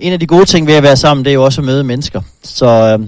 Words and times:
En 0.00 0.12
af 0.12 0.20
de 0.20 0.26
gode 0.26 0.44
ting 0.44 0.66
ved 0.66 0.74
at 0.74 0.82
være 0.82 0.96
sammen, 0.96 1.24
det 1.24 1.30
er 1.30 1.34
jo 1.34 1.44
også 1.44 1.60
at 1.60 1.64
møde 1.64 1.84
mennesker. 1.84 2.20
Så 2.42 2.66
øh, 2.66 2.98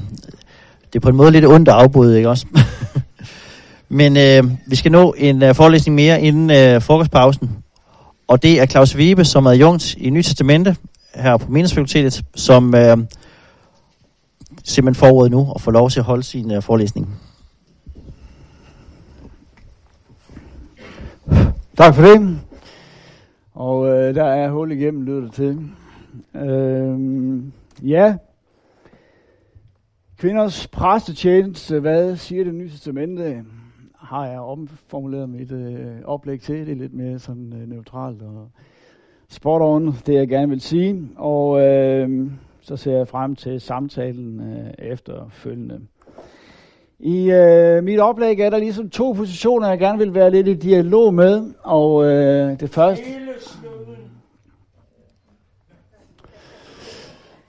det 0.87 0.97
er 0.97 1.01
på 1.01 1.09
en 1.09 1.17
måde 1.17 1.31
lidt 1.31 1.45
ondt 1.45 1.69
at 1.69 1.75
afbryde, 1.75 2.17
ikke 2.17 2.29
også? 2.29 2.47
Men 3.89 4.17
øh, 4.17 4.45
vi 4.67 4.77
skal 4.77 4.93
nå 4.93 5.15
en 5.19 5.43
øh, 5.43 5.55
forelæsning 5.55 5.95
mere 5.95 6.23
inden 6.23 6.51
øh, 6.51 6.83
frokostpausen. 6.83 7.51
Og 8.29 8.43
det 8.43 8.61
er 8.61 8.67
Claus 8.67 8.97
Wiebe, 8.97 9.25
som 9.25 9.47
er 9.47 9.53
jungt 9.53 9.95
i 9.95 10.11
Nyt 10.11 10.25
Testamente 10.25 10.77
her 11.15 11.37
på 11.37 11.47
Menighedsfakultetet, 11.49 12.23
som 12.35 12.75
øh, 12.75 12.97
simpelthen 14.65 14.95
forråd 14.95 15.29
nu 15.29 15.51
og 15.51 15.61
får 15.61 15.71
lov 15.71 15.91
til 15.91 16.01
at 16.01 16.05
holde 16.05 16.23
sin 16.23 16.51
øh, 16.51 16.63
forelæsning. 16.63 17.21
Tak 21.77 21.95
for 21.95 22.03
det. 22.03 22.39
Og 23.55 23.89
øh, 23.89 24.15
der 24.15 24.25
er 24.25 24.51
hul 24.51 24.73
igennem, 24.73 25.03
lyder 25.03 25.21
det 25.21 25.33
til. 25.33 25.59
Øhm, 26.35 27.53
ja. 27.83 28.17
Kvinders 30.19 30.67
præstetjeneste, 30.67 31.81
hvad 31.81 32.17
siger 32.17 32.45
det 32.45 32.55
nye 32.55 32.71
testamente? 32.71 33.45
Har 33.97 34.27
jeg 34.27 34.41
omformuleret 34.41 35.29
mit 35.29 35.53
øh, 35.53 35.87
oplæg 36.05 36.41
til. 36.41 36.67
Det 36.67 36.73
er 36.73 36.77
lidt 36.77 36.95
mere 36.95 37.19
sådan 37.19 37.53
øh, 37.63 37.69
neutralt 37.69 38.23
og 38.23 38.49
spot 39.29 39.63
on, 39.63 39.95
det 40.07 40.15
jeg 40.15 40.29
gerne 40.29 40.49
vil 40.49 40.61
sige. 40.61 41.09
Og 41.17 41.61
øh, 41.61 42.31
så 42.61 42.77
ser 42.77 42.97
jeg 42.97 43.09
frem 43.09 43.37
til 43.37 43.61
samtalen 43.61 44.41
øh, 44.41 44.71
efterfølgende. 44.79 45.81
I 46.99 47.31
øh, 47.31 47.85
mit 47.85 48.01
oplæg 48.01 48.41
er 48.41 48.51
der 48.51 48.59
ligesom 48.59 48.91
to 48.91 49.13
positioner, 49.13 49.69
jeg 49.69 49.79
gerne 49.79 49.99
vil 49.99 50.15
være 50.15 50.31
lidt 50.31 50.49
i 50.49 50.55
dialog 50.55 51.15
med. 51.15 51.53
Og 51.63 52.05
øh, 52.05 52.61
det 52.61 52.71
første... 52.71 53.05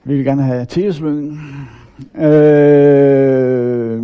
Vi 0.04 0.16
vil 0.16 0.24
gerne 0.24 0.42
have 0.42 0.64
teleslyngen. 0.64 1.40
Øh, 2.24 4.02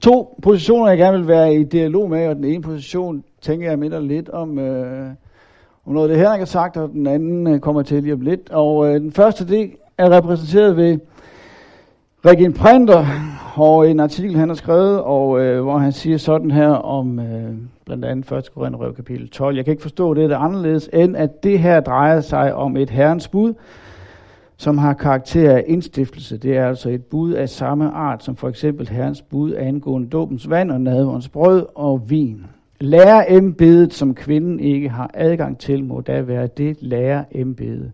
to 0.00 0.38
positioner, 0.42 0.88
jeg 0.88 0.98
gerne 0.98 1.18
vil 1.18 1.28
være 1.28 1.54
i 1.54 1.64
dialog 1.64 2.10
med, 2.10 2.26
og 2.26 2.36
den 2.36 2.44
ene 2.44 2.62
position 2.62 3.24
tænker 3.40 3.68
jeg 3.68 3.78
mindre 3.78 4.02
lidt 4.02 4.28
om, 4.28 4.58
øh, 4.58 5.08
om 5.86 5.92
noget 5.92 6.08
af 6.08 6.14
det 6.14 6.24
her, 6.24 6.30
jeg 6.30 6.40
har 6.40 6.44
sagt, 6.44 6.76
og 6.76 6.88
den 6.88 7.06
anden 7.06 7.46
øh, 7.46 7.60
kommer 7.60 7.82
til 7.82 8.02
lige 8.02 8.14
om 8.14 8.20
lidt. 8.20 8.50
Og 8.50 8.88
øh, 8.88 9.00
den 9.00 9.12
første, 9.12 9.48
det 9.48 9.70
er 9.98 10.10
repræsenteret 10.10 10.76
ved 10.76 10.98
Regin 12.26 12.52
Printer, 12.52 13.06
og 13.54 13.90
en 13.90 14.00
artikel, 14.00 14.36
han 14.36 14.48
har 14.48 14.56
skrevet, 14.56 15.00
og 15.00 15.40
øh, 15.40 15.62
hvor 15.62 15.78
han 15.78 15.92
siger 15.92 16.18
sådan 16.18 16.50
her 16.50 16.68
om 16.68 17.18
øh, 17.18 17.54
blandt 17.86 18.04
andet 18.04 18.32
1. 18.32 18.54
Korinther 18.54 18.92
kapitel 18.92 19.28
12. 19.28 19.56
Jeg 19.56 19.64
kan 19.64 19.72
ikke 19.72 19.82
forstå 19.82 20.14
det, 20.14 20.30
det 20.30 20.36
anderledes, 20.36 20.90
end 20.92 21.16
at 21.16 21.42
det 21.42 21.58
her 21.58 21.80
drejer 21.80 22.20
sig 22.20 22.54
om 22.54 22.76
et 22.76 22.90
herrens 22.90 23.28
bud, 23.28 23.54
som 24.60 24.78
har 24.78 24.92
karakter 24.94 25.56
af 25.56 25.64
indstiftelse. 25.66 26.36
Det 26.36 26.56
er 26.56 26.68
altså 26.68 26.90
et 26.90 27.04
bud 27.04 27.32
af 27.32 27.48
samme 27.48 27.90
art 27.90 28.24
som 28.24 28.36
for 28.36 28.48
eksempel 28.48 28.88
herrens 28.88 29.22
bud 29.22 29.54
angående 29.54 30.08
dåbens 30.08 30.50
vand 30.50 30.70
og 30.70 30.80
nadverens 30.80 31.28
brød 31.28 31.66
og 31.74 32.10
vin. 32.10 32.46
Lærerembedet, 32.80 33.94
som 33.94 34.14
kvinden 34.14 34.60
ikke 34.60 34.88
har 34.88 35.10
adgang 35.14 35.58
til, 35.58 35.84
må 35.84 36.00
da 36.00 36.20
være 36.20 36.46
det 36.46 36.76
lærerembede, 36.80 37.92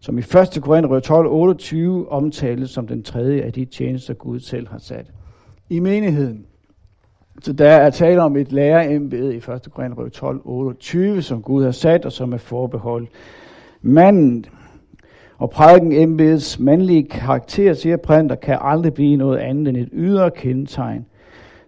som 0.00 0.18
i 0.18 0.20
1. 0.20 0.58
Korinther 0.62 1.00
12, 1.00 1.26
28 1.28 2.12
omtales 2.12 2.70
som 2.70 2.86
den 2.86 3.02
tredje 3.02 3.42
af 3.42 3.52
de 3.52 3.64
tjenester, 3.64 4.14
Gud 4.14 4.40
selv 4.40 4.68
har 4.68 4.78
sat 4.78 5.06
i 5.70 5.80
menigheden. 5.80 6.46
Så 7.42 7.52
der 7.52 7.70
er 7.70 7.90
tale 7.90 8.22
om 8.22 8.36
et 8.36 8.52
lærerembede 8.52 9.34
i 9.34 9.36
1. 9.36 9.44
Korinther 9.74 10.08
12, 10.08 10.40
28, 10.44 11.22
som 11.22 11.42
Gud 11.42 11.64
har 11.64 11.70
sat, 11.70 12.04
og 12.04 12.12
som 12.12 12.32
er 12.32 12.38
forbeholdt 12.38 13.08
manden. 13.82 14.46
Og 15.38 15.50
prædiken 15.50 15.92
embedets 15.92 16.58
mandlige 16.58 17.02
karakter, 17.02 17.74
siger 17.74 17.96
Printer, 17.96 18.34
kan 18.34 18.58
aldrig 18.60 18.94
blive 18.94 19.16
noget 19.16 19.38
andet 19.38 19.68
end 19.68 19.76
et 19.76 19.88
ydre 19.92 20.30
kendetegn. 20.30 21.06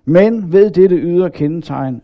Men 0.05 0.53
ved 0.53 0.71
dette 0.71 0.97
ydre 0.97 1.31
kendetegn 1.31 2.03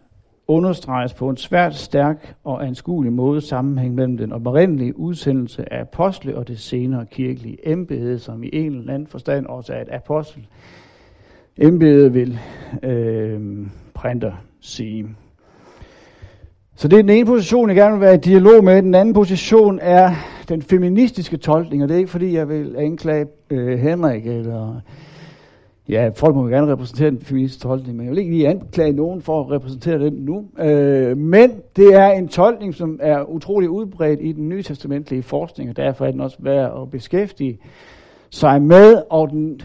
understreges 0.49 1.15
på 1.15 1.29
en 1.29 1.37
svært 1.37 1.75
stærk 1.75 2.35
og 2.45 2.67
anskuelig 2.67 3.13
måde 3.13 3.41
sammenhæng 3.41 3.95
mellem 3.95 4.17
den 4.17 4.33
oprindelige 4.33 4.99
udsendelse 4.99 5.73
af 5.73 5.81
apostle 5.81 6.37
og 6.37 6.49
det 6.49 6.59
senere 6.59 7.07
kirkelige 7.07 7.73
embede, 7.73 8.19
som 8.19 8.43
i 8.43 8.51
en 8.53 8.73
eller 8.73 8.95
anden 8.95 9.09
forstand 9.09 9.47
også 9.47 9.73
er 9.73 9.81
et 9.81 9.89
apostel. 9.91 10.47
Embede 11.57 12.13
vil 12.13 12.39
øh, 12.83 13.41
Printer 13.95 14.33
sige. 14.61 15.07
Så 16.77 16.89
det 16.89 16.99
er 16.99 17.03
den 17.03 17.11
ene 17.11 17.27
position, 17.27 17.69
jeg 17.69 17.77
gerne 17.77 17.93
vil 17.93 18.01
være 18.01 18.15
i 18.15 18.19
dialog 18.19 18.65
med. 18.65 18.83
Den 18.83 18.95
anden 18.95 19.15
position 19.15 19.79
er 19.83 20.15
den 20.49 20.63
feministiske 20.63 21.37
tolkning, 21.37 21.83
og 21.83 21.89
det 21.89 21.95
er 21.95 21.99
ikke 21.99 22.11
fordi, 22.11 22.35
jeg 22.35 22.49
vil 22.49 22.75
anklage 22.79 23.27
øh, 23.51 23.79
Henrik 23.79 24.27
eller... 24.27 24.81
Ja, 25.89 26.11
folk 26.17 26.35
må 26.35 26.47
gerne 26.47 26.73
repræsentere 26.73 27.11
den 27.11 27.21
feministiske 27.21 27.63
tolkning, 27.63 27.97
men 27.97 28.07
jeg 28.07 28.11
vil 28.11 28.19
ikke 28.19 28.31
lige 28.31 28.49
anklage 28.49 28.93
nogen 28.93 29.23
for 29.23 29.41
at 29.41 29.51
repræsentere 29.51 29.99
den 29.99 30.13
nu. 30.13 30.45
Øh, 30.59 31.17
men 31.17 31.51
det 31.77 31.95
er 31.95 32.11
en 32.11 32.29
tolkning, 32.29 32.75
som 32.75 32.99
er 33.03 33.31
utrolig 33.31 33.71
udbredt 33.71 34.21
i 34.23 34.33
den 34.33 34.49
nye 34.49 34.63
testamentlige 34.63 35.23
forskning, 35.23 35.71
og 35.71 35.77
derfor 35.77 36.07
er 36.07 36.11
den 36.11 36.21
også 36.21 36.37
værd 36.41 36.83
at 36.83 36.91
beskæftige 36.91 37.59
sig 38.31 38.63
med, 38.63 39.03
og 39.11 39.31
den 39.31 39.63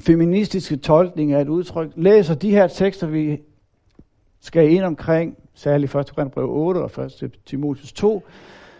feministiske 0.00 0.76
tolkning 0.76 1.32
er 1.32 1.40
et 1.40 1.48
udtryk. 1.48 1.90
Læser 1.96 2.34
de 2.34 2.50
her 2.50 2.66
tekster, 2.66 3.06
vi 3.06 3.40
skal 4.40 4.72
ind 4.72 4.84
omkring, 4.84 5.36
særligt 5.60 5.94
1. 5.94 6.14
Korintherbrev 6.14 6.50
8 6.50 6.78
og 6.78 7.04
1. 7.04 7.30
Timotheus 7.46 7.92
2, 7.92 8.22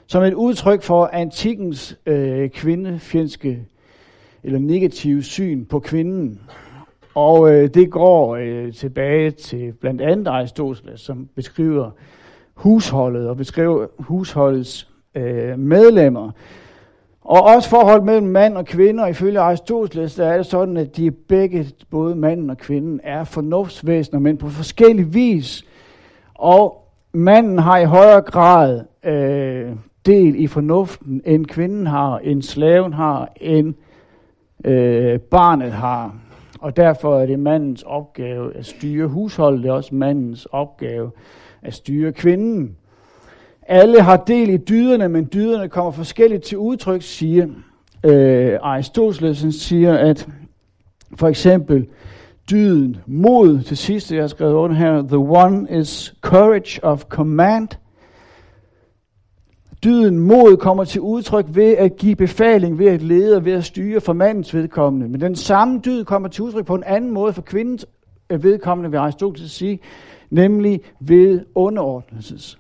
som 0.07 0.23
et 0.23 0.35
udtryk 0.35 0.83
for 0.83 1.11
antikkens 1.13 1.99
øh, 2.07 2.51
kvindefjendske 2.51 3.67
eller 4.43 4.59
negative 4.59 5.23
syn 5.23 5.65
på 5.65 5.81
kvinden. 5.81 6.41
Og 7.15 7.53
øh, 7.53 7.69
det 7.75 7.91
går 7.91 8.37
øh, 8.37 8.73
tilbage 8.73 9.31
til 9.31 9.73
blandt 9.73 10.01
andet 10.01 10.27
Aristoteles, 10.27 11.01
som 11.01 11.29
beskriver 11.35 11.91
husholdet 12.55 13.29
og 13.29 13.37
beskriver 13.37 13.87
husholdets 13.99 14.89
øh, 15.15 15.59
medlemmer. 15.59 16.31
Og 17.21 17.43
også 17.43 17.69
forhold 17.69 18.03
mellem 18.03 18.27
mand 18.27 18.57
og 18.57 18.67
kvinde, 18.67 19.03
og 19.03 19.11
ifølge 19.11 19.41
Aristoteles, 19.41 20.15
der 20.15 20.27
er 20.27 20.37
det 20.37 20.47
sådan, 20.47 20.77
at 20.77 20.97
de 20.97 21.11
begge, 21.11 21.67
både 21.91 22.17
manden 22.17 22.51
og 22.51 22.59
kvinden, 22.59 23.01
er 23.03 23.25
fornuftsvæsener, 23.25 24.21
men 24.21 24.37
på 24.37 24.49
forskellig 24.49 25.15
vis. 25.15 25.65
Og 26.41 26.87
manden 27.12 27.59
har 27.59 27.78
i 27.78 27.84
højere 27.84 28.21
grad 28.21 28.81
øh, 29.05 29.73
del 30.06 30.41
i 30.41 30.47
fornuften, 30.47 31.23
end 31.25 31.47
kvinden 31.47 31.87
har, 31.87 32.19
end 32.19 32.43
slaven 32.43 32.93
har, 32.93 33.33
end 33.37 33.75
øh, 34.65 35.21
barnet 35.21 35.73
har. 35.73 36.15
Og 36.61 36.77
derfor 36.77 37.21
er 37.21 37.27
det 37.27 37.39
mandens 37.39 37.83
opgave 37.83 38.56
at 38.56 38.67
styre 38.67 39.06
husholdet, 39.06 39.62
det 39.62 39.69
er 39.69 39.73
også 39.73 39.95
mandens 39.95 40.47
opgave 40.47 41.11
at 41.62 41.75
styre 41.75 42.12
kvinden. 42.12 42.77
Alle 43.62 44.03
har 44.03 44.17
del 44.17 44.49
i 44.49 44.57
dyderne, 44.57 45.09
men 45.09 45.28
dyderne 45.33 45.69
kommer 45.69 45.91
forskelligt 45.91 46.43
til 46.43 46.59
udtryk, 46.59 47.03
siger 47.03 47.47
øh, 48.05 48.59
Aristoteles. 48.62 49.43
Han 49.43 49.53
siger, 49.53 49.95
at 49.99 50.28
for 51.15 51.28
eksempel 51.28 51.87
dyden 52.50 52.97
mod, 53.06 53.62
til 53.62 53.77
sidst, 53.77 54.12
jeg 54.12 54.22
har 54.22 54.28
skrevet 54.28 54.55
under 54.55 54.77
her, 54.77 55.03
the 55.03 55.19
one 55.19 55.81
is 55.81 56.15
courage 56.21 56.84
of 56.84 57.05
command. 57.05 57.69
Dyden 59.84 60.19
mod 60.19 60.56
kommer 60.56 60.84
til 60.84 61.00
udtryk 61.00 61.47
ved 61.49 61.72
at 61.77 61.97
give 61.97 62.16
befaling, 62.16 62.78
ved 62.78 62.87
at 62.87 63.03
lede 63.03 63.37
og 63.37 63.44
ved 63.44 63.53
at 63.53 63.65
styre 63.65 64.00
for 64.00 64.12
mandens 64.12 64.55
vedkommende. 64.55 65.09
Men 65.09 65.21
den 65.21 65.37
samme 65.37 65.81
dyd 65.84 66.05
kommer 66.05 66.28
til 66.28 66.44
udtryk 66.44 66.66
på 66.66 66.75
en 66.75 66.84
anden 66.84 67.10
måde 67.10 67.33
for 67.33 67.43
kvindens 67.43 67.87
øh, 68.31 68.43
vedkommende, 68.43 68.91
vil 68.91 68.99
Aristoteles 68.99 69.50
sige, 69.50 69.81
nemlig 70.31 70.81
ved 71.00 71.44
underordnelses. 71.55 72.59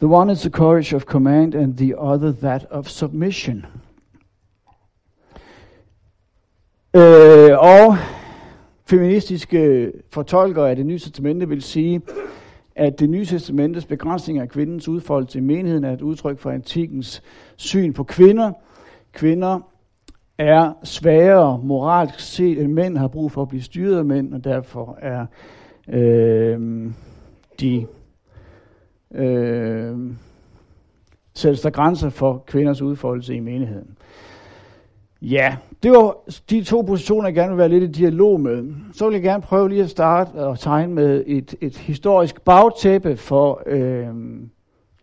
The 0.00 0.08
one 0.08 0.32
is 0.32 0.40
the 0.40 0.50
courage 0.50 0.96
of 0.96 1.02
command, 1.02 1.54
and 1.54 1.76
the 1.76 2.00
other 2.00 2.32
that 2.32 2.66
of 2.70 2.88
submission. 2.88 3.66
Øh, 6.96 7.58
og 7.58 7.96
feministiske 8.86 9.92
fortolkere 10.10 10.70
af 10.70 10.76
det 10.76 10.86
nye 10.86 10.98
testamente 10.98 11.48
vil 11.48 11.62
sige, 11.62 12.00
at 12.76 13.00
det 13.00 13.10
nye 13.10 13.24
testamentets 13.24 13.86
begrænsning 13.86 14.38
af 14.38 14.48
kvindens 14.48 14.88
udfoldelse 14.88 15.38
i 15.38 15.42
menigheden 15.42 15.84
er 15.84 15.92
et 15.92 16.00
udtryk 16.00 16.38
for 16.38 16.50
antikens 16.50 17.22
syn 17.56 17.92
på 17.92 18.04
kvinder. 18.04 18.52
Kvinder 19.12 19.60
er 20.38 20.72
svagere 20.84 21.60
moralsk 21.62 22.20
set, 22.20 22.60
end 22.60 22.72
mænd 22.72 22.98
har 22.98 23.08
brug 23.08 23.32
for 23.32 23.42
at 23.42 23.48
blive 23.48 23.62
styret 23.62 23.98
af 23.98 24.04
mænd, 24.04 24.34
og 24.34 24.44
derfor 24.44 24.98
er 25.00 25.26
øh, 25.88 26.90
de 27.60 27.86
øh, 29.14 29.96
sættes 31.34 31.60
der 31.60 31.70
grænser 31.70 32.08
for 32.08 32.44
kvinders 32.46 32.82
udfoldelse 32.82 33.34
i 33.34 33.40
menigheden. 33.40 33.96
Ja, 35.22 35.56
det 35.82 35.90
var 35.90 36.16
de 36.50 36.62
to 36.62 36.80
positioner, 36.80 37.28
jeg 37.28 37.34
gerne 37.34 37.48
vil 37.48 37.58
være 37.58 37.68
lidt 37.68 37.82
i 37.82 37.86
dialog 37.86 38.40
med. 38.40 38.74
Så 38.92 39.06
vil 39.06 39.14
jeg 39.14 39.22
gerne 39.22 39.42
prøve 39.42 39.68
lige 39.68 39.82
at 39.82 39.90
starte 39.90 40.28
og 40.34 40.58
tegne 40.58 40.94
med 40.94 41.24
et, 41.26 41.54
et 41.60 41.76
historisk 41.76 42.42
bagtæppe 42.42 43.16
for 43.16 43.62
øh, 43.66 44.06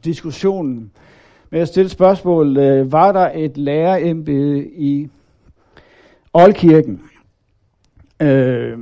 diskussionen. 0.04 0.92
med 1.50 1.60
at 1.60 1.68
stille 1.68 1.90
spørgsmål. 1.90 2.58
Øh, 2.58 2.92
var 2.92 3.12
der 3.12 3.32
et 3.36 3.58
lærerembede 3.58 4.68
i 4.68 5.10
Oldkirken? 6.34 7.02
Øh, 8.22 8.78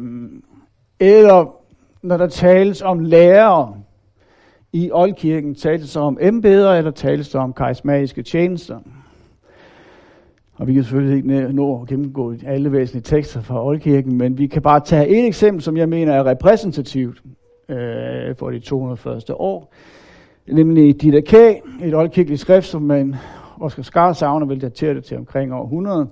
eller 1.00 1.56
når 2.02 2.18
der 2.18 2.28
tales 2.28 2.81
om 2.81 3.00
lærere 3.00 3.76
i 4.74 4.92
Oldkirken, 4.92 5.56
tales 5.56 5.94
der 5.94 6.02
om 6.02 6.18
embeder, 6.22 6.74
eller 6.74 6.92
tales 6.92 7.30
der 7.30 7.40
om 7.40 7.54
karismatiske 7.54 8.24
tjenester? 8.24 8.80
Og 10.59 10.67
vi 10.67 10.73
kan 10.73 10.83
selvfølgelig 10.83 11.17
ikke 11.17 11.53
nå 11.53 11.81
at 11.81 11.88
gennemgå 11.88 12.33
alle 12.45 12.71
væsentlige 12.71 13.03
tekster 13.03 13.41
fra 13.41 13.65
Oldkirken, 13.65 14.17
men 14.17 14.38
vi 14.38 14.47
kan 14.47 14.61
bare 14.61 14.79
tage 14.79 15.07
et 15.07 15.25
eksempel, 15.25 15.63
som 15.63 15.77
jeg 15.77 15.89
mener 15.89 16.13
er 16.13 16.25
repræsentativt 16.25 17.23
øh, 17.69 18.35
for 18.35 18.50
de 18.51 18.59
201. 18.59 19.29
år. 19.29 19.73
Nemlig 20.47 21.01
Didakæ, 21.01 21.53
et 21.83 21.95
oldkirkeligt 21.95 22.41
skrift, 22.41 22.67
som 22.67 22.81
man 22.81 23.15
Oscar 23.59 23.83
Skar 23.83 24.13
savner, 24.13 24.45
vil 24.45 24.61
datere 24.61 24.94
det 24.94 25.03
til 25.03 25.17
omkring 25.17 25.53
år 25.53 25.63
100. 25.63 26.07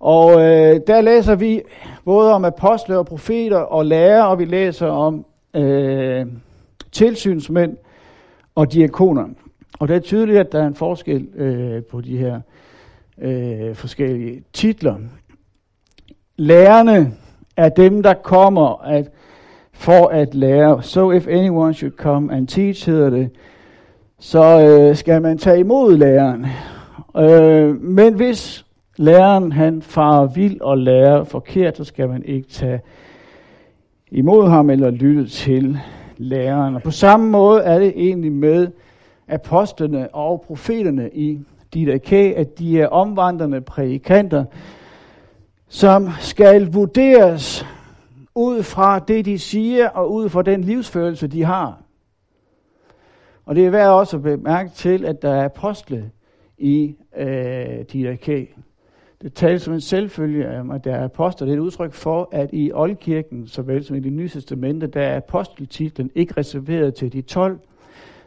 Og 0.00 0.32
øh, 0.32 0.80
der 0.86 1.00
læser 1.00 1.34
vi 1.34 1.62
både 2.04 2.32
om 2.32 2.44
apostle 2.44 2.98
og 2.98 3.06
profeter 3.06 3.58
og 3.58 3.86
lærer, 3.86 4.22
og 4.22 4.38
vi 4.38 4.44
læser 4.44 4.86
om 4.86 5.24
øh, 5.54 6.26
tilsynsmænd 6.92 7.76
og 8.54 8.72
diakoner. 8.72 9.28
Og 9.78 9.88
det 9.88 9.96
er 9.96 10.00
tydeligt, 10.00 10.38
at 10.38 10.52
der 10.52 10.62
er 10.62 10.66
en 10.66 10.74
forskel 10.74 11.28
øh, 11.36 11.82
på 11.84 12.00
de 12.00 12.16
her 12.16 12.40
øh, 13.22 13.74
forskellige 13.74 14.42
titler. 14.52 14.96
Lærerne 16.36 17.12
er 17.56 17.68
dem, 17.68 18.02
der 18.02 18.14
kommer 18.14 18.84
at, 18.84 19.10
for 19.72 20.06
at 20.06 20.34
lære. 20.34 20.82
So 20.82 21.12
if 21.12 21.28
anyone 21.28 21.74
should 21.74 21.96
come 21.96 22.32
and 22.32 22.48
teach, 22.48 22.90
hedder 22.90 23.10
det, 23.10 23.30
så 24.18 24.60
øh, 24.60 24.96
skal 24.96 25.22
man 25.22 25.38
tage 25.38 25.60
imod 25.60 25.96
læreren. 25.96 26.46
Øh, 27.16 27.82
men 27.82 28.14
hvis 28.14 28.66
læreren 28.96 29.52
han 29.52 29.82
farer 29.82 30.26
vild 30.26 30.60
og 30.60 30.78
lærer 30.78 31.24
forkert, 31.24 31.76
så 31.76 31.84
skal 31.84 32.08
man 32.08 32.22
ikke 32.24 32.48
tage 32.48 32.80
imod 34.10 34.48
ham 34.48 34.70
eller 34.70 34.90
lytte 34.90 35.26
til 35.26 35.78
læreren. 36.16 36.74
Og 36.74 36.82
på 36.82 36.90
samme 36.90 37.30
måde 37.30 37.62
er 37.62 37.78
det 37.78 37.92
egentlig 37.96 38.32
med 38.32 38.68
apostlene 39.28 40.14
og 40.14 40.44
profeterne 40.46 41.10
i 41.12 41.38
didaké, 41.74 42.32
at 42.36 42.58
de 42.58 42.80
er 42.80 42.88
omvandrende 42.88 43.60
prædikanter, 43.60 44.44
som 45.68 46.08
skal 46.20 46.72
vurderes 46.72 47.66
ud 48.34 48.62
fra 48.62 48.98
det, 48.98 49.24
de 49.24 49.38
siger, 49.38 49.88
og 49.88 50.12
ud 50.12 50.28
fra 50.28 50.42
den 50.42 50.64
livsførelse, 50.64 51.26
de 51.26 51.44
har. 51.44 51.82
Og 53.44 53.56
det 53.56 53.66
er 53.66 53.70
værd 53.70 53.90
også 53.90 54.16
at 54.16 54.22
bemærke 54.22 54.70
til, 54.70 55.04
at 55.04 55.22
der 55.22 55.30
er 55.30 55.44
apostle 55.44 56.10
i 56.58 56.96
øh, 57.16 57.84
didaké. 57.92 58.62
Det 59.22 59.34
tales 59.34 59.62
som 59.62 59.74
en 59.74 59.80
selvfølge 59.80 60.60
om, 60.60 60.70
at 60.70 60.84
der 60.84 60.94
er 60.94 61.04
apostler. 61.04 61.46
Det 61.46 61.52
er 61.52 61.56
et 61.56 61.62
udtryk 61.62 61.92
for, 61.92 62.28
at 62.32 62.50
i 62.52 62.72
oldkirken, 62.74 63.46
såvel 63.46 63.84
som 63.84 63.96
i 63.96 64.00
det 64.00 64.12
nye 64.12 64.28
testamente, 64.28 64.86
der 64.86 65.02
er 65.02 65.16
aposteltitlen 65.16 66.10
ikke 66.14 66.34
reserveret 66.36 66.94
til 66.94 67.12
de 67.12 67.22
12, 67.22 67.58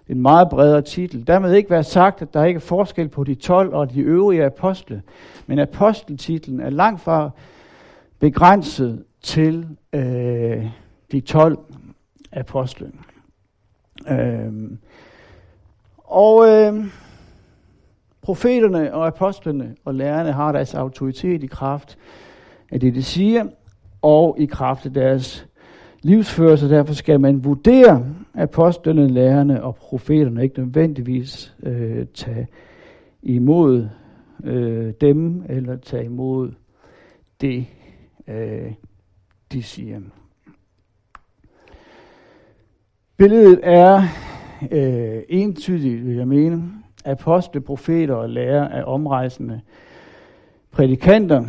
en 0.10 0.22
meget 0.22 0.50
bredere 0.50 0.82
titel. 0.82 1.28
Dermed 1.28 1.54
ikke 1.54 1.70
være 1.70 1.84
sagt, 1.84 2.22
at 2.22 2.34
der 2.34 2.44
ikke 2.44 2.58
er 2.58 2.62
forskel 2.62 3.10
på 3.10 3.24
de 3.24 3.36
12 3.36 3.74
og 3.74 3.94
de 3.94 4.02
øvrige 4.02 4.46
apostle. 4.46 5.02
Men 5.48 5.60
aposteltitlen 5.60 6.60
er 6.60 6.70
langt 6.70 7.02
fra 7.02 7.30
begrænset 8.20 9.04
til 9.22 9.68
øh, 9.94 10.66
de 11.12 11.20
12 11.20 11.58
apostle. 12.32 12.92
Øh, 14.10 14.72
og 15.98 16.48
øh, 16.48 16.86
profeterne 18.22 18.94
og 18.94 19.08
apostlene 19.08 19.76
og 19.86 19.96
lærerne 19.96 20.32
har 20.32 20.52
deres 20.52 20.74
autoritet 20.74 21.44
i 21.44 21.48
kraft 21.48 21.98
af 22.72 22.80
det, 22.80 22.96
de 22.96 23.04
siger, 23.04 23.46
og 24.02 24.36
i 24.40 24.46
kraft 24.46 24.86
af 24.86 24.94
deres 24.94 25.48
livsførelse. 26.02 26.70
Derfor 26.70 26.94
skal 26.94 27.20
man 27.20 27.44
vurdere 27.44 28.06
apostlene, 28.34 29.08
lærerne 29.08 29.64
og 29.64 29.76
profeterne, 29.76 30.44
ikke 30.44 30.60
nødvendigvis 30.60 31.56
øh, 31.64 32.06
tage 32.14 32.48
imod 33.24 33.88
øh, 34.44 34.94
dem, 35.02 35.44
eller 35.50 35.76
tage 35.76 36.06
imod 36.06 36.52
det, 37.42 37.66
øh, 38.28 38.74
de 39.52 39.64
siger. 39.64 40.00
Billedet 43.18 43.60
er 43.64 44.04
øh, 44.72 45.22
entydigt, 45.30 46.06
vil 46.06 46.16
jeg 46.16 46.28
mene. 46.28 46.64
Apostle, 47.06 47.62
profeter 47.62 48.14
og 48.14 48.30
lærer 48.30 48.64
er 48.64 48.84
omrejsende 48.84 49.62
prædikanter, 50.72 51.46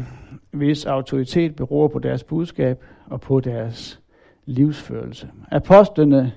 hvis 0.51 0.85
autoritet 0.85 1.57
beror 1.57 1.89
på 1.89 1.99
deres 1.99 2.25
budskab 2.25 2.85
og 3.07 3.21
på 3.21 3.41
deres 3.41 4.00
livsførelse. 4.47 5.29
Apostlene 5.51 6.33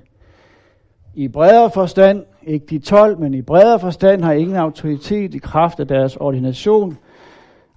i 1.16 1.28
bredere 1.28 1.72
forstand, 1.72 2.24
ikke 2.44 2.66
de 2.66 2.80
12, 2.80 3.20
men 3.20 3.34
i 3.34 3.42
bredere 3.42 3.80
forstand, 3.80 4.22
har 4.24 4.34
ingen 4.34 4.56
autoritet 4.56 5.34
i 5.34 5.38
kraft 5.38 5.80
af 5.80 5.88
deres 5.88 6.16
ordination. 6.16 6.98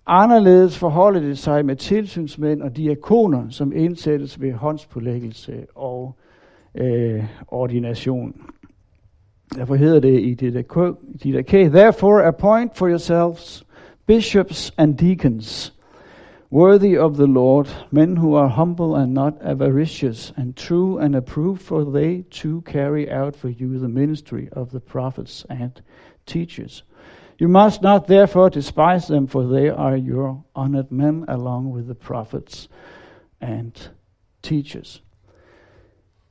Anderledes 0.07 0.79
forholder 0.79 1.21
det 1.21 1.39
sig 1.39 1.65
med 1.65 1.77
tilsynsmænd 1.77 2.63
og 2.63 2.77
diakoner, 2.77 3.49
som 3.51 3.73
indsættes 3.73 4.41
ved 4.41 4.53
håndspålæggelse 4.53 5.67
og 5.75 6.17
øh, 6.75 7.25
ordination. 7.49 8.35
Derfor 9.55 9.75
hedder 9.75 10.01
det 10.01 10.21
i 10.21 10.35
Didache, 11.23 11.69
Therefore 11.69 12.25
appoint 12.25 12.77
for 12.77 12.89
yourselves 12.89 13.67
bishops 14.07 14.75
and 14.77 14.99
deacons, 14.99 15.76
worthy 16.51 16.97
of 16.97 17.17
the 17.17 17.27
Lord, 17.27 17.69
men 17.91 18.17
who 18.17 18.35
are 18.35 18.49
humble 18.49 18.97
and 18.97 19.13
not 19.13 19.43
avaricious, 19.43 20.33
and 20.37 20.57
true 20.57 20.99
and 20.99 21.15
approved, 21.15 21.63
for 21.63 21.85
they 21.85 22.23
too 22.31 22.63
carry 22.63 23.11
out 23.11 23.37
for 23.37 23.49
you 23.49 23.79
the 23.79 23.89
ministry 23.89 24.49
of 24.53 24.71
the 24.71 24.81
prophets 24.81 25.45
and 25.49 25.83
teachers. 26.27 26.85
You 27.39 27.49
must 27.49 27.83
not 27.83 28.07
therefore 28.07 28.51
despise 28.51 29.09
them, 29.09 29.27
for 29.27 29.47
they 29.47 29.69
are 29.69 29.97
your 29.97 30.45
honored 30.55 30.91
men 30.91 31.25
along 31.29 31.71
with 31.71 31.87
the 31.87 31.95
prophets 31.95 32.69
and 33.41 33.73
teachers. 34.43 35.03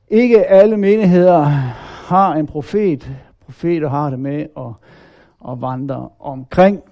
Ikke 0.08 0.44
alle 0.44 0.76
menigheder 0.76 1.42
har 2.08 2.34
en 2.34 2.46
profet. 2.46 3.10
Profeter 3.44 3.88
har 3.88 4.10
det 4.10 4.18
med 4.18 4.46
at, 4.56 4.72
at 5.48 5.60
vandre 5.60 6.08
omkring. 6.20 6.82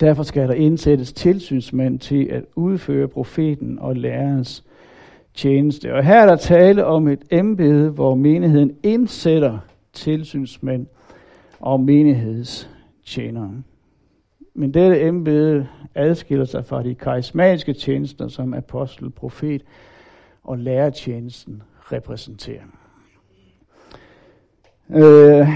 Derfor 0.00 0.22
skal 0.22 0.48
der 0.48 0.54
indsættes 0.54 1.12
tilsynsmænd 1.12 1.98
til 1.98 2.24
at 2.24 2.44
udføre 2.54 3.08
profeten 3.08 3.78
og 3.78 3.96
lærerens 3.96 4.64
tjeneste. 5.34 5.94
Og 5.94 6.04
her 6.04 6.22
er 6.22 6.26
der 6.26 6.36
tale 6.36 6.84
om 6.84 7.08
et 7.08 7.20
embede, 7.30 7.90
hvor 7.90 8.14
menigheden 8.14 8.76
indsætter 8.82 9.58
tilsynsmænd 9.92 10.86
og 11.60 11.80
menighedstjenere. 11.80 13.62
Men 14.54 14.74
dette 14.74 15.00
embede 15.00 15.66
adskiller 15.94 16.44
sig 16.44 16.64
fra 16.64 16.82
de 16.82 16.94
karismatiske 16.94 17.72
tjenester, 17.72 18.28
som 18.28 18.54
apostel, 18.54 19.10
profet 19.10 19.62
og 20.44 20.58
lærertjenesten 20.58 21.62
repræsenterer. 21.92 22.62
Øh, 24.90 25.48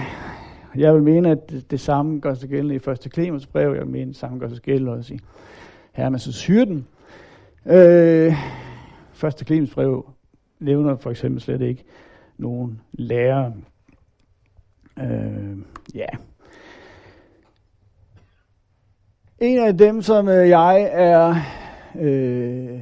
jeg 0.77 0.95
vil 0.95 1.03
mene, 1.03 1.31
at 1.31 1.51
det, 1.51 1.71
det 1.71 1.81
samme 1.81 2.21
gør 2.21 2.35
sig 2.35 2.49
gældende 2.49 2.75
i 2.75 2.79
første 2.79 3.09
Klemens 3.09 3.47
brev. 3.47 3.73
Jeg 3.73 3.81
vil 3.81 3.91
mene, 3.91 4.03
at 4.03 4.09
det 4.09 4.17
samme 4.17 4.39
gør 4.39 4.49
sig 4.49 4.63
gældende 4.63 4.93
også 4.93 5.15
i 5.15 5.19
Hermes' 5.99 6.47
hyrden. 6.47 6.87
Øh, 7.67 8.33
første 9.13 9.45
Klemens 9.45 9.75
brev 9.75 10.11
nævner 10.61 10.97
for 10.97 11.11
eksempel 11.11 11.41
slet 11.41 11.61
ikke 11.61 11.85
nogen 12.39 12.81
lærer. 12.93 13.53
Øh, 14.99 15.59
ja. 15.95 16.07
En 19.39 19.59
af 19.59 19.79
dem, 19.79 20.03
som 20.03 20.29
øh, 20.29 20.49
jeg 20.49 20.89
er 20.93 21.35
øh, 22.01 22.81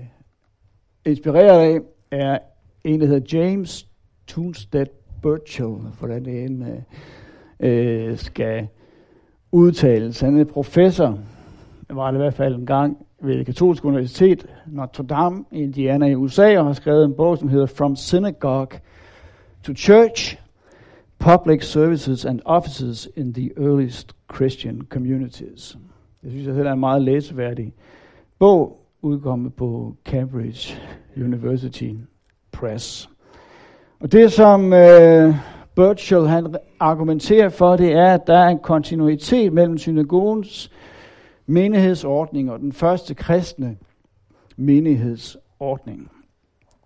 inspireret 1.05 1.61
af, 1.61 1.81
er 2.11 2.39
en, 2.85 3.01
der 3.01 3.07
hedder 3.07 3.39
James 3.39 3.89
Tunstead 4.27 4.87
Burchell, 5.23 5.75
hvordan 5.99 6.25
det 6.25 6.45
en 6.45 6.63
øh, 6.63 6.83
øh, 7.63 8.19
skal 8.19 8.69
udtales. 9.53 10.21
Han 10.21 10.41
er 10.41 10.45
professor, 10.45 11.19
var 11.91 12.11
det 12.11 12.19
i 12.19 12.23
hvert 12.23 12.35
fald 12.35 12.55
en 12.55 12.67
gang 12.67 13.07
ved 13.21 13.39
det 13.39 13.47
katolske 13.47 13.87
universitet, 13.87 14.47
Notre 14.67 15.05
Dame 15.05 15.45
i 15.51 15.63
Indiana 15.63 16.07
i 16.07 16.15
USA, 16.15 16.59
og 16.59 16.67
har 16.67 16.73
skrevet 16.73 17.05
en 17.05 17.15
bog, 17.15 17.39
som 17.39 17.49
hedder 17.49 17.67
From 17.67 17.97
Synagogue 17.97 18.79
to 19.63 19.75
Church, 19.75 20.39
Public 21.19 21.65
Services 21.65 22.25
and 22.25 22.41
Offices 22.45 23.09
in 23.17 23.35
the 23.35 23.51
Earliest 23.57 24.15
Christian 24.35 24.83
Communities. 24.89 25.79
Jeg 26.23 26.31
synes, 26.31 26.49
at 26.49 26.55
det 26.55 26.67
er 26.67 26.73
en 26.73 26.81
meget 26.81 27.03
læseværdig 27.03 27.73
bog, 28.39 28.79
udkommet 29.03 29.55
på 29.55 29.97
Cambridge 30.05 30.79
University 31.17 31.91
Press. 32.53 33.11
Og 34.01 34.13
det, 34.13 34.33
som 34.33 34.73
øh, 34.73 35.35
Burchell 35.75 36.27
han 36.27 36.57
argumenterer 36.81 37.49
for, 37.49 37.77
det 37.77 37.93
er, 37.93 38.15
at 38.15 38.27
der 38.27 38.37
er 38.37 38.49
en 38.49 38.59
kontinuitet 38.59 39.53
mellem 39.53 39.79
synagogens 39.79 40.71
menighedsordning 41.47 42.51
og 42.53 42.59
den 42.59 42.73
første 42.73 43.15
kristne 43.15 43.77
menighedsordning. 44.57 46.11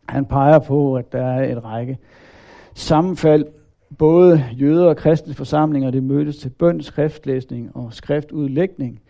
Han 0.09 0.25
peger 0.25 0.59
på, 0.59 0.97
at 0.97 1.13
der 1.13 1.27
er 1.27 1.53
et 1.53 1.65
række 1.65 1.99
sammenfald. 2.75 3.45
Både 3.99 4.45
jøder 4.53 4.87
og 4.87 4.97
kristne 4.97 5.35
forsamlinger, 5.35 5.91
det 5.91 6.03
mødtes 6.03 6.37
til 6.37 6.49
bøn, 6.49 6.81
skriftlæsning 6.81 7.77
og 7.77 7.93
skriftudlægning. 7.93 9.01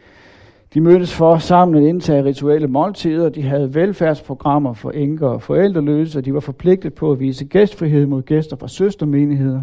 De 0.75 0.81
mødtes 0.81 1.15
for 1.15 1.39
sammen 1.39 1.83
at 1.83 1.89
indtage 1.89 2.25
rituelle 2.25 2.69
måltider, 2.69 3.29
de 3.29 3.43
havde 3.43 3.75
velfærdsprogrammer 3.75 4.73
for 4.73 4.91
enker 4.91 5.29
og 5.29 5.43
forældreløse, 5.43 6.19
og 6.19 6.25
de 6.25 6.35
var 6.35 6.41
forpligtet 6.41 6.95
på 6.95 7.13
at 7.13 7.21
vise 7.21 7.45
gæstfrihed 7.45 8.07
mod 8.07 8.23
gæster 8.23 8.57
fra 8.57 8.69
søstermenigheder. 8.69 9.61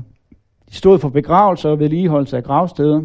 De 0.69 0.75
stod 0.75 0.99
for 0.99 1.09
begravelser 1.09 1.69
og 1.69 1.79
vedligeholdelse 1.79 2.37
af 2.37 2.43
gravsteder. 2.43 3.01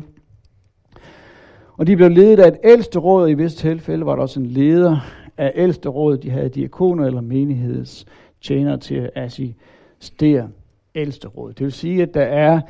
Og 1.77 1.87
de 1.87 1.97
blev 1.97 2.11
ledet 2.11 2.41
af 2.41 2.49
et 2.49 2.59
ældste 2.65 2.99
råd, 2.99 3.23
og 3.23 3.31
i 3.31 3.35
visse 3.35 3.59
tilfælde 3.59 4.07
var 4.07 4.15
der 4.15 4.23
også 4.23 4.41
en 4.41 4.47
leder 4.47 4.97
af 5.37 5.53
ældste 5.55 5.89
råd. 5.89 6.17
De 6.17 6.31
havde 6.31 6.49
diakoner 6.49 7.07
eller 7.07 7.21
menigheds 7.21 8.07
tjener 8.43 8.77
til 8.77 8.95
at 8.95 9.11
assistere 9.15 10.49
ældste 10.95 11.29
råd. 11.29 11.53
Det 11.53 11.65
vil 11.65 11.73
sige, 11.73 12.03
at 12.03 12.15
der 12.15 12.23
er 12.23 12.61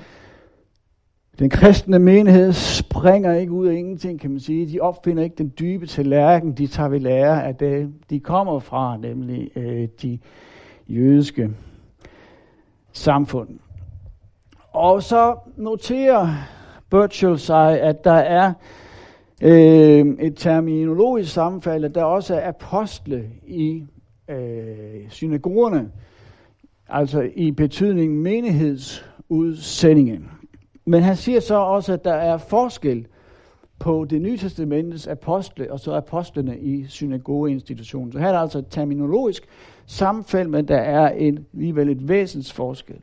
den 1.39 1.51
kristne 1.51 1.99
menighed 1.99 2.53
springer 2.53 3.35
ikke 3.35 3.53
ud 3.53 3.67
af 3.67 3.75
ingenting, 3.75 4.21
kan 4.21 4.31
man 4.31 4.41
sige. 4.41 4.73
De 4.73 4.81
opfinder 4.81 5.23
ikke 5.23 5.37
den 5.37 5.53
dybe 5.59 5.87
tallerken, 5.87 6.53
de 6.53 6.67
tager 6.67 6.89
ved 6.89 7.01
lære 7.01 7.45
af 7.45 7.57
det, 7.57 7.93
de 8.11 8.21
kommer 8.21 8.59
fra, 8.59 8.97
nemlig 8.97 9.51
øh, 9.57 9.89
de 10.03 10.19
jødiske 10.89 11.51
samfund. 12.93 13.49
Og 14.73 15.03
så 15.03 15.37
noterer 15.57 16.29
Birchall 16.91 17.39
sig, 17.39 17.81
at 17.81 18.05
der 18.05 18.13
er 18.13 18.53
øh, 19.43 20.07
et 20.21 20.37
terminologisk 20.37 21.33
sammenfald, 21.33 21.85
at 21.85 21.95
der 21.95 22.05
også 22.05 22.35
er 22.35 22.49
apostle 22.49 23.31
i 23.47 23.85
øh, 24.29 25.09
synagogerne, 25.09 25.91
altså 26.89 27.31
i 27.37 27.51
betydningen 27.51 28.23
menighedsudsendingen. 28.23 30.38
Men 30.89 31.03
han 31.03 31.17
siger 31.17 31.41
så 31.41 31.55
også, 31.55 31.93
at 31.93 32.05
der 32.05 32.13
er 32.13 32.39
forskel 32.39 33.07
på 33.79 34.07
det 34.11 34.23
nye 34.23 34.37
testamentets 34.37 35.07
apostle 35.07 35.73
og 35.73 35.81
så 35.81 35.93
apostlene 35.93 36.59
i 36.59 36.87
synagogeinstitutionen. 36.89 38.13
Så 38.13 38.19
her 38.19 38.29
er 38.29 38.33
der 38.33 38.39
altså 38.39 38.59
et 38.59 38.67
terminologisk 38.71 39.43
sammenfald, 39.87 40.49
men 40.49 40.69
der 40.69 40.77
er 40.77 41.09
en, 41.09 41.47
alligevel 41.55 41.89
et 41.89 42.09
væsens 42.09 42.53
forskel. 42.53 42.97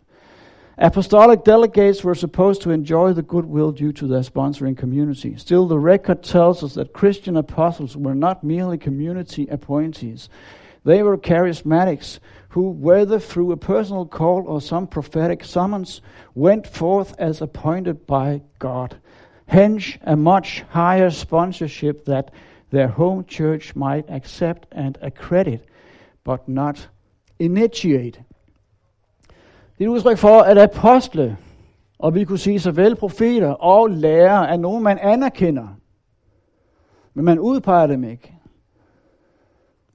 Apostolic 0.78 1.40
delegates 1.46 2.06
were 2.06 2.16
supposed 2.16 2.62
to 2.62 2.72
enjoy 2.72 3.14
the 3.14 3.22
goodwill 3.22 3.72
due 3.72 3.94
to 3.94 4.08
their 4.08 4.22
sponsoring 4.22 4.80
community. 4.80 5.36
Still, 5.38 5.66
the 5.70 5.80
record 5.80 6.18
tells 6.24 6.64
us 6.64 6.74
that 6.74 6.88
Christian 6.98 7.38
apostles 7.38 7.98
were 7.98 8.16
not 8.16 8.44
merely 8.44 8.78
community 8.78 9.46
appointees. 9.52 10.30
They 10.86 11.04
were 11.04 11.18
charismatics 11.18 12.20
who, 12.50 12.70
whether 12.70 13.20
through 13.20 13.52
a 13.52 13.58
personal 13.58 14.06
call 14.06 14.44
or 14.48 14.62
some 14.62 14.88
prophetic 14.88 15.44
summons, 15.44 16.02
went 16.36 16.68
forth 16.68 17.16
as 17.18 17.42
appointed 17.42 18.06
by 18.08 18.42
God. 18.60 18.96
Hence, 19.46 19.98
a 20.04 20.16
much 20.16 20.64
higher 20.70 21.10
sponsorship 21.10 22.06
that 22.06 22.32
their 22.72 22.88
home 22.88 23.26
church 23.26 23.76
might 23.76 24.06
accept 24.10 24.68
and 24.72 24.98
accredit, 25.02 25.66
but 26.24 26.48
not 26.48 26.90
initiate. 27.40 28.24
Det 29.78 29.86
er 29.86 29.90
et 29.90 29.94
udtryk 29.94 30.18
for, 30.18 30.42
at 30.42 30.58
apostle, 30.58 31.38
og 32.00 32.16
vi 32.16 32.24
kunne 32.24 32.38
sige 32.38 32.60
såvel 32.60 32.96
profeter 32.96 33.50
og 33.50 33.90
lærere, 33.90 34.50
er 34.50 34.58
nogen, 34.58 34.84
man 34.84 34.98
anerkender. 34.98 35.68
Men 37.14 37.26
man 37.26 37.40
udpeger 37.40 37.88
dem 37.88 38.04
ikke. 38.04 38.35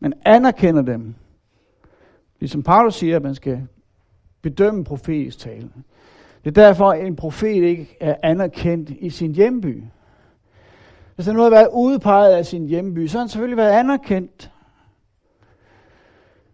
Man 0.00 0.12
anerkender 0.24 0.82
dem 0.82 1.14
Ligesom 2.40 2.62
Paulus 2.62 2.94
siger, 2.94 3.16
at 3.16 3.22
man 3.22 3.34
skal 3.34 3.66
bedømme 4.42 4.84
profetisk 4.84 5.38
tale. 5.38 5.70
Det 6.44 6.58
er 6.58 6.66
derfor, 6.66 6.90
at 6.90 7.06
en 7.06 7.16
profet 7.16 7.62
ikke 7.62 7.96
er 8.00 8.14
anerkendt 8.22 8.90
i 8.90 9.10
sin 9.10 9.34
hjemby. 9.34 9.82
Hvis 11.14 11.26
han 11.26 11.34
nu 11.34 11.42
har 11.42 11.50
været 11.50 11.68
udpeget 11.72 12.36
af 12.36 12.46
sin 12.46 12.66
hjemby, 12.66 13.06
så 13.06 13.18
har 13.18 13.22
han 13.22 13.28
selvfølgelig 13.28 13.56
været 13.56 13.70
anerkendt. 13.70 14.50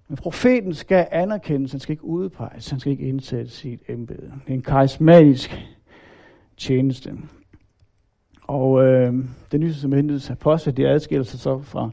Men 0.08 0.16
profeten 0.16 0.74
skal 0.74 1.06
anerkendes, 1.10 1.70
han 1.70 1.80
skal 1.80 1.92
ikke 1.92 2.04
udpeges, 2.04 2.70
han 2.70 2.80
skal 2.80 2.92
ikke 2.92 3.08
indsætte 3.08 3.50
sit 3.50 3.80
embede. 3.88 4.32
Det 4.44 4.50
er 4.50 4.54
en 4.54 4.62
karismatisk 4.62 5.56
tjeneste. 6.56 7.12
Og 8.42 8.84
øh, 8.84 9.14
det 9.52 9.60
nye 9.60 9.72
testamentets 9.72 10.30
apostel, 10.30 10.76
de 10.76 10.88
adskiller 10.88 11.24
sig 11.24 11.40
så 11.40 11.62
fra 11.62 11.90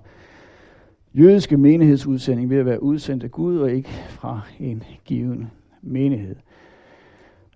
jødiske 1.14 1.58
menighedsudsending 1.58 2.50
ved 2.50 2.58
at 2.58 2.66
være 2.66 2.84
udsendt 2.84 3.24
af 3.24 3.32
Gud 3.32 3.58
og 3.58 3.72
ikke 3.72 3.90
fra 3.90 4.42
en 4.60 4.84
given 5.06 5.52
menighed. 5.82 6.36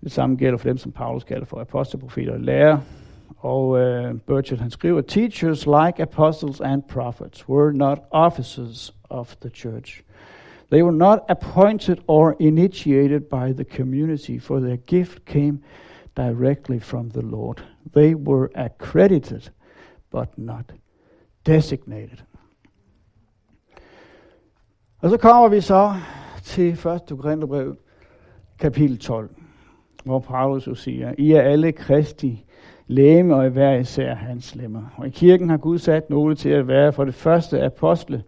Det 0.04 0.12
samme 0.12 0.36
gælder 0.36 0.58
for 0.58 0.68
dem, 0.68 0.76
som 0.76 0.92
Paulus 0.92 1.24
kalder 1.24 1.44
for 1.44 1.60
apostelprofeter 1.60 2.32
og 2.32 2.40
lærer. 2.40 2.78
Og 3.38 3.78
øh, 3.78 4.14
uh, 4.14 4.20
Burchett 4.20 4.60
han 4.60 4.70
skriver, 4.70 5.00
Teachers 5.00 5.66
like 5.66 6.02
apostles 6.02 6.60
and 6.60 6.82
prophets 6.82 7.48
were 7.48 7.72
not 7.72 7.98
officers 8.10 8.94
of 9.10 9.36
the 9.40 9.50
church. 9.50 10.02
They 10.70 10.82
were 10.82 10.96
not 10.96 11.18
appointed 11.28 11.96
or 12.06 12.36
initiated 12.40 13.20
by 13.20 13.52
the 13.52 13.64
community, 13.64 14.38
for 14.38 14.60
their 14.60 14.76
gift 14.76 15.24
came 15.24 15.58
directly 16.16 16.78
from 16.80 17.10
the 17.10 17.22
Lord. 17.22 17.64
They 17.94 18.14
were 18.14 18.50
accredited, 18.54 19.50
but 20.10 20.28
not 20.36 20.72
designated. 21.44 22.22
Og 25.00 25.10
så 25.10 25.16
kommer 25.16 25.48
vi 25.48 25.60
så 25.60 25.92
til 26.42 26.68
1. 26.70 26.78
Korintherbrev, 27.08 27.76
kapitel 28.58 28.98
12, 28.98 29.30
hvor 30.04 30.18
Paulus 30.18 30.66
jo 30.66 30.74
siger, 30.74 31.12
I 31.18 31.32
er 31.32 31.40
alle 31.40 31.72
kristi 31.72 32.44
læme 32.86 33.34
og 33.34 33.46
i 33.46 33.48
hver 33.48 33.74
især 33.74 34.14
hans 34.14 34.54
lemmer. 34.54 34.94
Og 34.96 35.06
i 35.06 35.10
kirken 35.10 35.50
har 35.50 35.56
Gud 35.56 35.78
sat 35.78 36.10
nogle 36.10 36.34
til 36.34 36.48
at 36.48 36.68
være 36.68 36.92
for 36.92 37.04
det 37.04 37.14
første 37.14 37.62
apostle, 37.62 38.22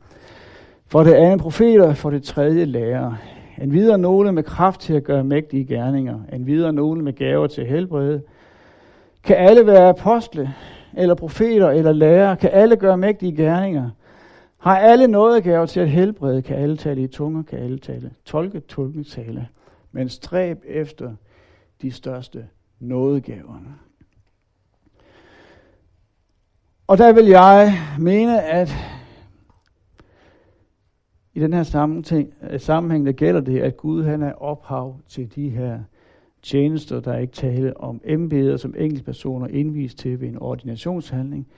for 0.87 1.03
det 1.03 1.13
andet 1.13 1.41
profeter, 1.41 1.95
for 1.95 2.11
det 2.11 2.23
tredje 2.23 2.65
lærer. 2.65 3.13
En 3.63 3.73
videre 3.73 3.99
nogle 3.99 4.33
med 4.33 4.43
kraft 4.43 4.81
til 4.81 4.95
at 4.95 5.05
gøre 5.05 5.25
mægtige 5.25 5.65
gerninger, 5.65 6.19
en 6.33 6.47
videre 6.47 6.73
nogle 6.73 7.03
med 7.03 7.13
gaver 7.13 7.47
til 7.47 7.67
helbrede. 7.67 8.23
Kan 9.25 9.37
alle 9.37 9.67
være 9.67 9.89
apostle, 9.89 10.55
eller 10.97 11.15
profeter, 11.15 11.71
eller 11.71 11.93
lærere? 11.93 12.37
Kan 12.37 12.51
alle 12.53 12.77
gøre 12.77 12.97
mægtige 12.97 13.37
gerninger? 13.37 13.91
Har 14.61 14.79
alle 14.79 15.09
nådegaver 15.09 15.67
til 15.67 15.81
at 15.81 15.91
helbrede, 15.91 16.43
kan 16.43 16.57
alle 16.57 16.77
tale 16.77 17.03
i 17.03 17.07
tunger, 17.07 17.43
kan 17.43 17.59
alle 17.59 17.79
tale, 17.79 18.11
tolke, 18.25 18.61
tolke, 18.61 19.05
tale, 19.05 19.49
men 19.93 20.09
stræb 20.09 20.63
efter 20.67 21.15
de 21.83 21.91
største 21.91 22.49
nådegaver. 22.81 23.61
Og 26.87 26.99
der 26.99 27.13
vil 27.13 27.27
jeg 27.27 27.73
mene, 27.99 28.43
at 28.43 28.71
i 31.35 31.41
den 31.41 31.53
her 31.53 31.63
sammenhæng, 31.63 32.35
øh, 32.51 32.61
sammenhæng 32.61 33.07
der 33.07 33.13
gælder 33.13 33.41
det, 33.41 33.61
at 33.61 33.77
Gud 33.77 34.05
han 34.05 34.23
er 34.23 34.33
ophav 34.33 35.01
til 35.09 35.35
de 35.35 35.49
her 35.49 35.81
tjenester, 36.43 37.01
der 37.01 37.13
er 37.13 37.19
ikke 37.19 37.33
tale 37.33 37.77
om 37.77 38.01
embeder, 38.05 38.57
som 38.57 38.75
enkeltpersoner 38.79 39.47
indvist 39.47 39.99
til 39.99 40.21
ved 40.21 40.29
en 40.29 40.39
ordinationshandling, 40.39 41.49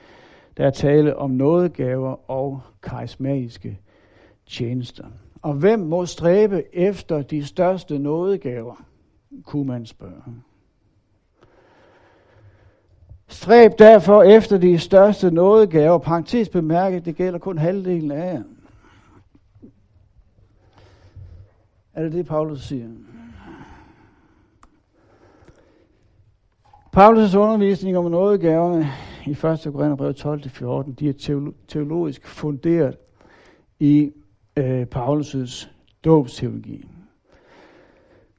der 0.56 0.66
er 0.66 0.70
tale 0.70 1.16
om 1.16 1.30
nådegaver 1.30 2.30
og 2.30 2.60
karismatiske 2.82 3.80
tjenester. 4.46 5.06
Og 5.42 5.54
hvem 5.54 5.80
må 5.80 6.06
stræbe 6.06 6.74
efter 6.76 7.22
de 7.22 7.46
største 7.46 7.98
nådegaver, 7.98 8.84
kunne 9.44 9.66
man 9.66 9.86
spørge. 9.86 10.22
Stræb 13.28 13.72
derfor 13.78 14.22
efter 14.22 14.58
de 14.58 14.78
største 14.78 15.30
nådegaver. 15.30 15.98
Parentes 15.98 16.48
bemærket, 16.48 17.04
det 17.04 17.16
gælder 17.16 17.38
kun 17.38 17.58
halvdelen 17.58 18.10
af 18.10 18.34
jer. 18.34 18.42
Er 21.94 22.02
det 22.02 22.12
det, 22.12 22.26
Paulus 22.26 22.62
siger? 22.62 22.88
Paulus' 26.96 27.36
undervisning 27.36 27.96
om 27.96 28.10
nådegaverne 28.10 28.88
i 29.26 29.30
1. 29.30 29.38
Korintherbrev 29.72 30.14
12-14, 30.18 30.94
de 30.94 31.08
er 31.08 31.42
teologisk 31.68 32.26
funderet 32.26 32.96
i 33.80 34.12
øh, 34.56 34.86
Paulus' 34.94 35.68
dåbsteologi. 36.04 36.84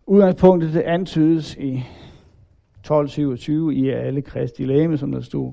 Udgangspunktet 0.06 0.74
det 0.74 0.82
antydes 0.82 1.56
i 1.56 1.84
12.27 2.88 3.52
i 3.52 3.90
alle 3.90 4.22
kristi 4.22 4.66
lame, 4.66 4.98
som 4.98 5.12
der 5.12 5.22
stod. 5.22 5.52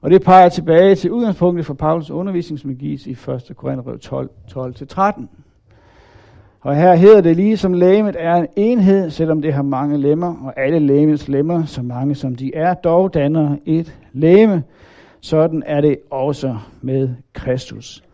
Og 0.00 0.10
det 0.10 0.22
peger 0.22 0.48
tilbage 0.48 0.94
til 0.94 1.10
udgangspunktet 1.10 1.66
for 1.66 1.74
Paulus 1.74 2.10
undervisning, 2.10 2.58
som 2.58 2.76
gives 2.76 3.06
i 3.06 3.10
1. 3.10 3.52
Korintherbrev 3.56 3.98
12, 3.98 4.30
12-13. 4.50 5.26
Og 6.68 6.76
her 6.76 6.94
hedder 6.94 7.20
det 7.20 7.36
lige 7.36 7.56
som 7.56 7.72
lægemet 7.72 8.16
er 8.18 8.34
en 8.34 8.46
enhed, 8.56 9.10
selvom 9.10 9.42
det 9.42 9.52
har 9.52 9.62
mange 9.62 9.98
lemmer, 9.98 10.44
og 10.44 10.60
alle 10.60 10.78
lægemets 10.78 11.28
lemmer, 11.28 11.64
så 11.64 11.82
mange 11.82 12.14
som 12.14 12.34
de 12.34 12.54
er, 12.54 12.74
dog 12.74 13.14
danner 13.14 13.56
et 13.64 13.98
lægeme. 14.12 14.62
Sådan 15.20 15.62
er 15.66 15.80
det 15.80 15.98
også 16.10 16.56
med 16.80 17.08
Kristus. 17.32 18.04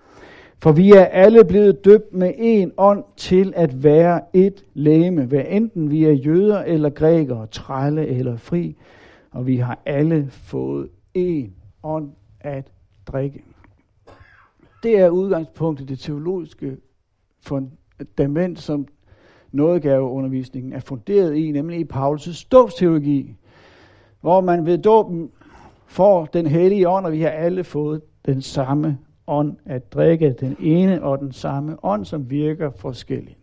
For 0.58 0.72
vi 0.72 0.90
er 0.90 1.04
alle 1.04 1.44
blevet 1.44 1.84
døbt 1.84 2.12
med 2.12 2.32
en 2.36 2.72
ånd 2.76 3.04
til 3.16 3.52
at 3.56 3.84
være 3.84 4.20
et 4.32 4.64
lægeme, 4.74 5.24
hvad 5.24 5.44
enten 5.48 5.90
vi 5.90 6.04
er 6.04 6.12
jøder 6.12 6.62
eller 6.62 6.90
grækere, 6.90 7.46
trælle 7.46 8.06
eller 8.06 8.36
fri, 8.36 8.76
og 9.30 9.46
vi 9.46 9.56
har 9.56 9.78
alle 9.86 10.26
fået 10.30 10.88
en 11.14 11.54
ånd 11.82 12.10
at 12.40 12.72
drikke. 13.06 13.42
Det 14.82 15.00
er 15.00 15.08
udgangspunktet, 15.08 15.88
det 15.88 15.98
teologiske 15.98 16.76
dement, 18.18 18.58
som 18.58 18.86
nådegaveundervisningen 19.52 20.72
er 20.72 20.80
funderet 20.80 21.36
i, 21.36 21.50
nemlig 21.50 21.80
i 21.80 21.86
Paulus' 21.92 22.48
dåbsteologi, 22.52 23.36
hvor 24.20 24.40
man 24.40 24.66
ved 24.66 24.78
dåben 24.78 25.30
får 25.86 26.26
den 26.26 26.46
hellige 26.46 26.88
ånd, 26.88 27.06
og 27.06 27.12
vi 27.12 27.20
har 27.20 27.30
alle 27.30 27.64
fået 27.64 28.02
den 28.26 28.42
samme 28.42 28.98
ånd 29.26 29.56
at 29.64 29.92
drikke, 29.92 30.36
den 30.40 30.56
ene 30.60 31.02
og 31.02 31.18
den 31.18 31.32
samme 31.32 31.84
ånd, 31.84 32.04
som 32.04 32.30
virker 32.30 32.70
forskelligt. 32.70 33.38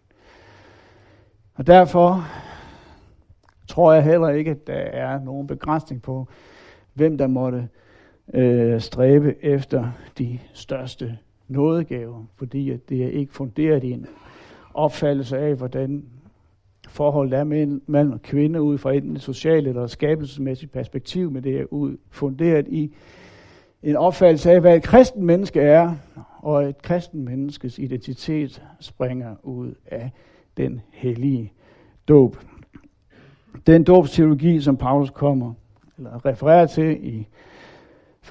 Og 1.56 1.68
derfor 1.68 2.26
tror 3.68 3.94
jeg 3.94 4.04
heller 4.04 4.30
ikke, 4.30 4.52
at 4.52 4.68
der 4.68 4.74
er 4.74 5.20
nogen 5.20 5.48
begrænsning 5.48 6.02
på, 6.02 6.28
hvem 6.94 7.18
der 7.18 7.28
måtte 7.28 7.70
øh, 8.34 8.82
stræbe 8.82 9.36
efter 9.44 9.92
de 10.18 10.40
største 10.54 11.18
nådegaver, 11.48 12.26
fordi 12.36 12.70
at 12.70 12.90
det 12.90 13.04
er 13.04 13.10
ikke 13.10 13.34
funderet 13.34 13.84
i 13.84 13.92
en 13.92 14.08
opfattelse 14.74 15.38
af, 15.38 15.56
hvordan 15.56 16.06
forholdet 16.88 17.40
er 17.40 17.44
mellem 17.44 17.84
mand 17.88 18.14
og 18.14 18.22
kvinde 18.22 18.62
ud 18.62 18.78
fra 18.78 18.94
enten 18.94 19.16
et 19.16 19.22
socialt 19.22 19.68
eller 19.68 19.88
skabelsesmæssigt 19.88 20.72
perspektiv, 20.72 21.32
men 21.32 21.44
det 21.44 21.60
er 21.60 21.66
ud, 21.70 21.98
funderet 22.10 22.68
i 22.68 22.94
en 23.84 23.96
opfattelse 23.96 24.52
af, 24.52 24.62
hvad 24.62 24.76
et 24.76 24.84
kristen 24.84 25.26
menneske 25.26 25.62
er, 25.62 25.96
og 26.40 26.70
et 26.70 26.82
kristen 26.82 27.26
menneskes 27.26 27.80
identitet 27.80 28.64
springer 28.80 29.36
ud 29.44 29.74
af 29.86 30.12
den 30.58 30.82
hellige 30.92 31.54
dåb. 32.08 32.38
Den 33.68 33.84
dåbsteologi, 33.84 34.62
som 34.62 34.78
Paulus 34.78 35.10
kommer, 35.10 35.54
eller 35.98 36.26
refererer 36.26 36.66
til 36.66 36.98
i 37.08 37.28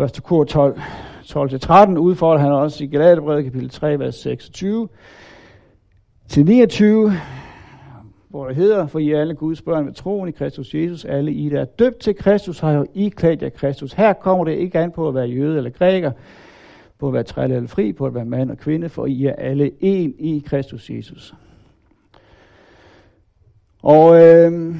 1. 0.00 0.20
kor 0.24 0.44
12, 0.44 0.80
12-13, 1.22 1.98
udfordrer 1.98 2.38
han 2.38 2.52
også 2.52 2.84
i 2.84 2.86
Galaterbrevet 2.86 3.44
kapitel 3.44 3.70
3, 3.70 3.98
vers 3.98 4.14
26 4.14 4.88
til 6.30 6.44
29, 6.44 7.12
hvor 8.28 8.46
det 8.46 8.56
hedder, 8.56 8.86
for 8.86 8.98
I 8.98 9.10
er 9.10 9.20
alle 9.20 9.34
Guds 9.34 9.62
børn 9.62 9.86
ved 9.86 9.92
troen 9.92 10.28
i 10.28 10.32
Kristus 10.32 10.74
Jesus, 10.74 11.04
alle 11.04 11.32
I, 11.32 11.48
der 11.48 11.60
er 11.60 11.64
døbt 11.64 11.98
til 11.98 12.16
Kristus, 12.16 12.58
har 12.58 12.72
jo 12.72 12.86
I 12.94 13.08
klædt 13.08 13.42
jer 13.42 13.48
Kristus. 13.48 13.92
Her 13.92 14.12
kommer 14.12 14.44
det 14.44 14.52
ikke 14.52 14.78
an 14.78 14.92
på 14.92 15.08
at 15.08 15.14
være 15.14 15.26
jøde 15.26 15.56
eller 15.56 15.70
græker, 15.70 16.12
på 16.98 17.06
at 17.06 17.12
være 17.12 17.22
træl 17.22 17.52
eller 17.52 17.68
fri, 17.68 17.92
på 17.92 18.06
at 18.06 18.14
være 18.14 18.24
mand 18.24 18.50
og 18.50 18.58
kvinde, 18.58 18.88
for 18.88 19.06
I 19.06 19.26
er 19.26 19.32
alle 19.32 19.70
en 19.80 20.14
i 20.18 20.42
Kristus 20.46 20.90
Jesus. 20.90 21.34
Og 23.82 24.22
øh, 24.22 24.74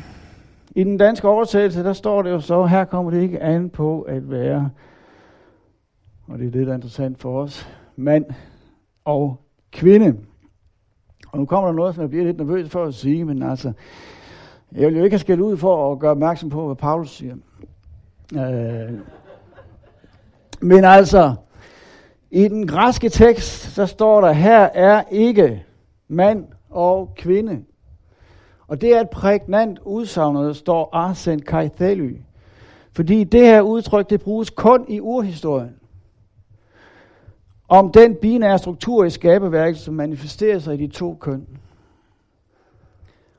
i 0.77 0.85
den 0.85 0.97
danske 0.97 1.29
oversættelse, 1.29 1.85
der 1.85 1.93
står 1.93 2.23
det 2.23 2.31
jo 2.31 2.41
så, 2.41 2.65
her 2.65 2.85
kommer 2.85 3.11
det 3.11 3.23
ikke 3.23 3.41
an 3.41 3.71
på 3.71 4.03
at 4.03 4.31
være, 4.31 4.71
og 6.27 6.39
det 6.39 6.47
er 6.47 6.51
det, 6.51 6.67
der 6.67 6.73
er 6.73 6.77
interessant 6.77 7.19
for 7.19 7.43
os, 7.43 7.69
mand 7.97 8.25
og 9.05 9.37
kvinde. 9.73 10.17
Og 11.33 11.39
nu 11.39 11.45
kommer 11.45 11.69
der 11.69 11.77
noget, 11.77 11.95
som 11.95 12.03
jeg 12.03 12.11
bliver 12.11 12.25
lidt 12.25 12.37
nervøs 12.37 12.71
for 12.71 12.85
at 12.85 12.95
sige, 12.95 13.25
men 13.25 13.43
altså, 13.43 13.73
jeg 14.73 14.89
vil 14.89 14.97
jo 14.97 15.05
ikke 15.05 15.15
have 15.15 15.21
skældt 15.21 15.41
ud 15.41 15.57
for 15.57 15.93
at 15.93 15.99
gøre 15.99 16.11
opmærksom 16.11 16.51
på, 16.51 16.67
hvad 16.67 16.77
Paulus 16.77 17.11
siger. 17.11 17.35
Øh, 18.35 18.99
men 20.61 20.85
altså, 20.85 21.35
i 22.31 22.49
den 22.49 22.67
græske 22.67 23.09
tekst, 23.09 23.75
så 23.75 23.87
står 23.87 24.21
der, 24.21 24.33
her 24.33 24.59
er 24.75 25.03
ikke 25.11 25.65
mand 26.09 26.45
og 26.71 27.13
kvinde. 27.17 27.63
Og 28.69 28.81
det 28.81 28.97
er 28.97 29.01
et 29.01 29.11
prægnant 29.11 29.79
udsagn, 29.85 30.37
der 30.37 30.53
står 30.53 30.89
arsen 30.93 31.43
kaithely. 31.43 32.17
Fordi 32.93 33.25
det 33.25 33.41
her 33.41 33.61
udtryk, 33.61 34.11
det 34.11 34.21
bruges 34.21 34.51
kun 34.51 34.85
i 34.89 35.01
urhistorien 35.01 35.80
om 37.71 37.93
den 37.93 38.15
binære 38.15 38.59
struktur 38.59 39.05
i 39.05 39.11
skabeværket, 39.11 39.79
som 39.79 39.95
manifesterer 39.95 40.59
sig 40.59 40.75
i 40.75 40.87
de 40.87 40.87
to 40.87 41.17
køn. 41.21 41.47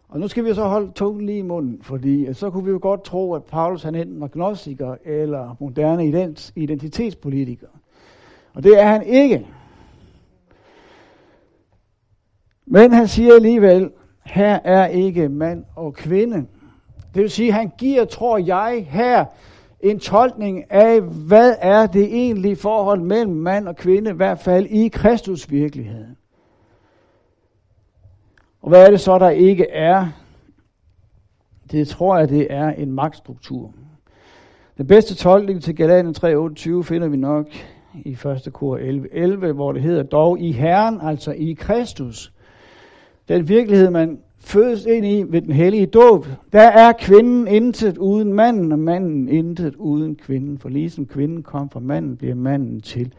Og 0.09 0.19
nu 0.19 0.27
skal 0.27 0.45
vi 0.45 0.53
så 0.53 0.63
holde 0.63 0.91
tungen 0.91 1.25
lige 1.25 1.37
i 1.37 1.41
munden, 1.41 1.79
fordi 1.81 2.33
så 2.33 2.49
kunne 2.49 2.65
vi 2.65 2.71
jo 2.71 2.79
godt 2.81 3.03
tro, 3.03 3.33
at 3.33 3.43
Paulus 3.43 3.83
han 3.83 3.95
enten 3.95 4.21
var 4.21 4.27
gnostiker 4.27 4.95
eller 5.05 5.55
moderne 5.59 6.31
identitetspolitiker. 6.55 7.67
Og 8.53 8.63
det 8.63 8.81
er 8.81 8.87
han 8.87 9.03
ikke. 9.03 9.47
Men 12.65 12.91
han 12.91 13.07
siger 13.07 13.35
alligevel, 13.35 13.91
her 14.23 14.59
er 14.63 14.87
ikke 14.87 15.29
mand 15.29 15.65
og 15.75 15.93
kvinde. 15.93 16.45
Det 17.13 17.21
vil 17.21 17.29
sige, 17.29 17.51
han 17.51 17.71
giver, 17.77 18.05
tror 18.05 18.37
jeg, 18.37 18.87
her 18.89 19.25
en 19.83 19.99
tolkning 19.99 20.71
af, 20.71 21.01
hvad 21.01 21.55
er 21.59 21.87
det 21.87 22.03
egentlige 22.03 22.55
forhold 22.55 23.01
mellem 23.01 23.35
mand 23.35 23.67
og 23.67 23.75
kvinde, 23.75 24.11
i 24.11 24.13
hvert 24.13 24.39
fald 24.39 24.65
i 24.65 24.87
Kristus 24.87 25.51
virkeligheden. 25.51 26.17
Og 28.61 28.69
hvad 28.69 28.85
er 28.85 28.89
det 28.89 28.99
så, 28.99 29.19
der 29.19 29.29
ikke 29.29 29.69
er? 29.69 30.07
Det 31.71 31.87
tror 31.87 32.17
jeg, 32.17 32.29
det 32.29 32.47
er 32.49 32.69
en 32.69 32.91
magtstruktur. 32.91 33.73
Den 34.77 34.87
bedste 34.87 35.15
tolkning 35.15 35.63
til 35.63 35.75
Galaten 35.75 36.15
3.28 36.17 36.83
finder 36.83 37.07
vi 37.07 37.17
nok 37.17 37.47
i 38.05 38.11
1. 38.11 38.53
kor 38.53 38.77
11, 38.77 39.13
11, 39.13 39.51
hvor 39.51 39.71
det 39.71 39.81
hedder 39.81 40.03
dog 40.03 40.39
i 40.39 40.51
Herren, 40.51 41.01
altså 41.01 41.31
i 41.31 41.53
Kristus. 41.53 42.33
Den 43.27 43.49
virkelighed, 43.49 43.89
man 43.89 44.19
fødes 44.43 44.85
ind 44.85 45.05
i 45.05 45.23
ved 45.23 45.41
den 45.41 45.53
hellige 45.53 45.85
dåb. 45.85 46.27
Der 46.53 46.61
er 46.61 46.93
kvinden 46.99 47.47
intet 47.47 47.97
uden 47.97 48.33
manden, 48.33 48.71
og 48.71 48.79
manden 48.79 49.29
intet 49.29 49.75
uden 49.75 50.15
kvinden. 50.15 50.57
For 50.57 50.69
ligesom 50.69 51.05
kvinden 51.05 51.43
kom 51.43 51.69
fra 51.69 51.79
manden, 51.79 52.17
bliver 52.17 52.35
manden 52.35 52.81
til 52.81 53.13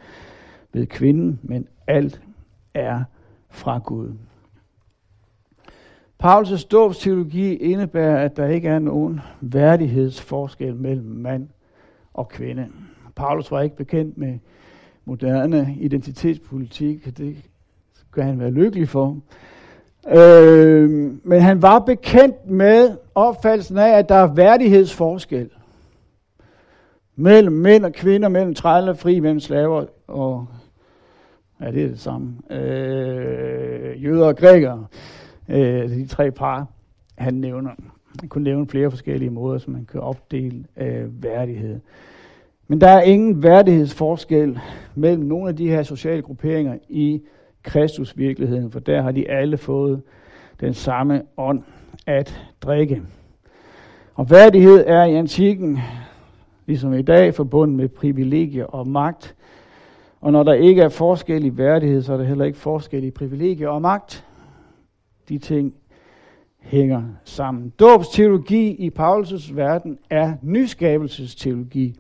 ved 0.73 0.87
kvinden, 0.87 1.41
men 1.43 1.67
alt 1.87 2.23
er 2.75 3.03
fra 3.49 3.79
Gud. 3.79 4.13
Paulus' 6.25 6.69
dåbsteologi 6.69 7.55
indebærer, 7.55 8.25
at 8.25 8.37
der 8.37 8.47
ikke 8.47 8.69
er 8.69 8.79
nogen 8.79 9.21
værdighedsforskel 9.41 10.75
mellem 10.75 11.07
mand 11.07 11.49
og 12.15 12.29
kvinde. 12.29 12.69
Paulus 13.17 13.51
var 13.51 13.61
ikke 13.61 13.77
bekendt 13.77 14.19
med 14.19 14.39
moderne 15.05 15.77
identitetspolitik, 15.81 17.19
det 17.19 17.37
kan 18.15 18.25
han 18.25 18.39
være 18.39 18.51
lykkelig 18.51 18.89
for. 18.89 19.21
Øh, 20.09 20.91
men 21.25 21.41
han 21.41 21.63
var 21.63 21.79
bekendt 21.79 22.51
med 22.51 22.97
opfattelsen 23.15 23.79
af, 23.79 23.99
at 23.99 24.09
der 24.09 24.15
er 24.15 24.35
værdighedsforskel 24.35 25.51
mellem 27.17 27.53
mænd 27.53 27.85
og 27.85 27.93
kvinder, 27.93 28.29
mellem 28.29 28.55
trælle 28.55 28.91
og 28.91 28.99
fri, 28.99 29.21
mellem 29.21 29.41
slaver 29.41 29.85
og 30.07 30.47
ja, 31.61 31.71
det 31.71 31.85
er 31.85 31.89
det 31.89 32.01
samme. 32.01 32.35
Øh, 32.51 34.05
jøder 34.05 34.27
og 34.27 34.37
grækere. 34.37 34.87
Øh, 35.49 35.89
de 35.89 36.07
tre 36.07 36.31
par, 36.31 36.67
han 37.19 37.35
nævner. 37.35 37.71
Han 38.21 38.29
kunne 38.29 38.45
nævne 38.45 38.69
flere 38.69 38.91
forskellige 38.91 39.31
måder, 39.31 39.59
som 39.59 39.73
man 39.73 39.85
kan 39.85 40.01
opdele 40.01 40.65
øh, 40.77 41.23
værdighed. 41.23 41.81
Men 42.69 42.81
der 42.81 42.89
er 42.89 43.03
ingen 43.03 43.43
værdighedsforskel 43.43 44.59
mellem 44.95 45.25
nogle 45.25 45.49
af 45.49 45.57
de 45.57 45.69
her 45.69 45.83
sociale 45.83 46.23
grupperinger 46.23 46.79
i 46.89 47.23
Kristus 47.63 48.19
virkeligheden, 48.19 48.71
for 48.71 48.81
der 48.81 49.03
har 49.03 49.13
de 49.13 49.31
alle 49.31 49.57
fået 49.57 50.03
den 50.61 50.75
samme 50.75 51.23
ånd 51.37 51.63
at 52.07 52.43
drikke. 52.61 53.03
Og 54.15 54.31
værdighed 54.31 54.85
er 54.87 55.05
i 55.05 55.15
antikken, 55.15 55.79
ligesom 56.67 56.95
i 56.95 57.03
dag, 57.03 57.35
forbundet 57.35 57.77
med 57.77 57.89
privilegier 57.89 58.65
og 58.65 58.89
magt. 58.89 59.35
Og 60.21 60.33
når 60.33 60.43
der 60.43 60.53
ikke 60.53 60.83
er 60.83 60.89
forskel 60.89 61.45
i 61.45 61.57
værdighed, 61.57 62.03
så 62.03 62.13
er 62.13 62.17
der 62.17 62.25
heller 62.25 62.45
ikke 62.45 62.59
forskel 62.59 63.05
i 63.05 63.11
privilegier 63.11 63.69
og 63.69 63.83
magt. 63.83 64.25
De 65.29 65.39
ting 65.39 65.75
hænger 66.61 67.03
sammen. 67.25 67.73
Dåbsteologi 67.81 68.71
i 68.71 68.91
Paulus' 68.99 69.55
verden 69.55 69.99
er 70.11 70.35
nyskabelsesteologi. 70.43 71.95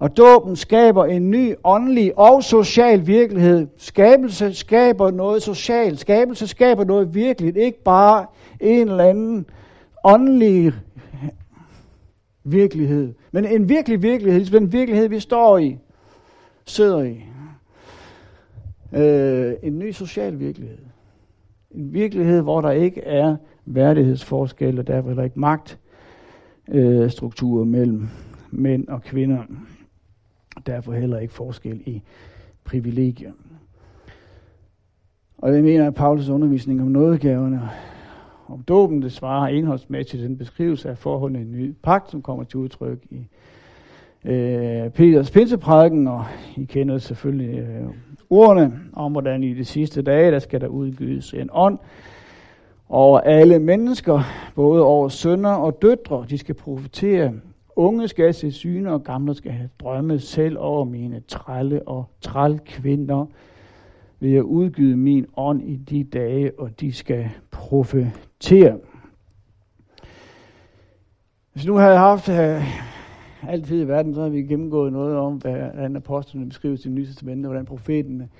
Og 0.00 0.16
dåben 0.16 0.56
skaber 0.56 1.04
en 1.04 1.30
ny 1.30 1.54
åndelig 1.64 2.18
og 2.18 2.44
social 2.44 3.06
virkelighed. 3.06 3.66
Skabelse 3.76 4.54
skaber 4.54 5.10
noget 5.10 5.42
socialt. 5.42 5.98
Skabelse 5.98 6.46
skaber 6.46 6.84
noget 6.84 7.14
virkeligt. 7.14 7.56
Ikke 7.56 7.82
bare 7.82 8.26
en 8.60 8.88
eller 8.88 9.04
anden 9.04 9.46
åndelig 10.04 10.72
virkelighed. 12.44 13.14
Men 13.32 13.44
en 13.44 13.68
virkelig 13.68 14.02
virkelighed. 14.02 14.40
Ligesom 14.40 14.60
den 14.60 14.72
virkelighed, 14.72 15.08
vi 15.08 15.20
står 15.20 15.58
i. 15.58 15.78
Sidder 16.64 17.02
i. 17.02 17.24
Øh, 18.92 19.52
en 19.62 19.78
ny 19.78 19.90
social 19.90 20.38
virkelighed. 20.38 20.78
En 21.70 21.92
virkelighed, 21.92 22.40
hvor 22.40 22.60
der 22.60 22.70
ikke 22.70 23.00
er 23.00 23.36
værdighedsforskelle, 23.66 24.80
og 24.80 24.86
derfor 24.86 25.08
heller 25.08 25.24
ikke 25.24 25.40
magtstrukturer 26.68 27.62
øh, 27.62 27.68
mellem 27.68 28.08
mænd 28.50 28.88
og 28.88 29.02
kvinder. 29.02 29.42
Derfor 30.66 30.92
heller 30.92 31.18
ikke 31.18 31.34
forskel 31.34 31.82
i 31.86 32.02
privilegier. 32.64 33.32
Og 35.38 35.54
jeg 35.54 35.62
mener, 35.62 35.86
at 35.86 35.94
Paulus 35.94 36.28
undervisning 36.28 36.82
om 36.82 36.88
nådegaverne 36.88 37.70
om 38.48 38.62
dåben, 38.62 39.02
det 39.02 39.12
svarer 39.12 39.48
indholdsmæssigt 39.48 40.22
den 40.22 40.36
beskrivelse 40.36 40.90
af 40.90 40.98
forholdene 40.98 41.38
i 41.38 41.42
en 41.42 41.52
ny 41.52 41.74
pagt, 41.82 42.10
som 42.10 42.22
kommer 42.22 42.44
til 42.44 42.58
udtryk 42.58 42.98
i 43.10 43.26
øh, 44.24 44.90
Peters 44.90 45.30
pinseprædiken, 45.30 46.08
og 46.08 46.24
I 46.56 46.64
kender 46.64 46.98
selvfølgelig 46.98 47.58
øh, 47.58 47.86
ordene 48.30 48.80
om, 48.92 49.12
hvordan 49.12 49.42
i 49.42 49.54
de 49.54 49.64
sidste 49.64 50.02
dage, 50.02 50.30
der 50.30 50.38
skal 50.38 50.60
der 50.60 50.66
udgives 50.66 51.34
en 51.34 51.48
ånd 51.52 51.78
over 52.88 53.20
alle 53.20 53.58
mennesker, 53.58 54.20
både 54.54 54.84
over 54.84 55.08
sønner 55.08 55.52
og 55.52 55.82
døtre. 55.82 56.24
De 56.30 56.38
skal 56.38 56.54
profetere. 56.54 57.32
Unge 57.76 58.08
skal 58.08 58.34
se 58.34 58.52
syne, 58.52 58.92
og 58.92 59.04
gamle 59.04 59.34
skal 59.34 59.52
have 59.52 59.70
drømme 59.80 60.18
selv 60.18 60.56
over 60.58 60.84
mine 60.84 61.20
trælle 61.28 61.88
og 61.88 62.04
trælkvinder 62.20 63.26
vil 64.20 64.30
jeg 64.30 64.42
udgyde 64.42 64.96
min 64.96 65.26
ånd 65.36 65.62
i 65.62 65.76
de 65.76 66.04
dage, 66.04 66.52
og 66.58 66.80
de 66.80 66.92
skal 66.92 67.30
profetere. 67.50 68.78
Hvis 71.52 71.66
nu 71.66 71.74
havde 71.74 71.96
haft 71.96 72.28
uh, 72.28 73.48
altid 73.50 73.82
i 73.82 73.88
verden, 73.88 74.14
så 74.14 74.22
har 74.22 74.28
vi 74.28 74.42
gennemgået 74.42 74.92
noget 74.92 75.16
om, 75.16 75.34
hvordan 75.34 75.96
apostlene 75.96 76.48
beskrives 76.48 76.80
i 76.80 76.88
det 76.88 76.92
nye 76.92 77.06
testamente, 77.06 77.46
og 77.46 77.48
hvordan 77.48 77.66
profeten 77.66 78.30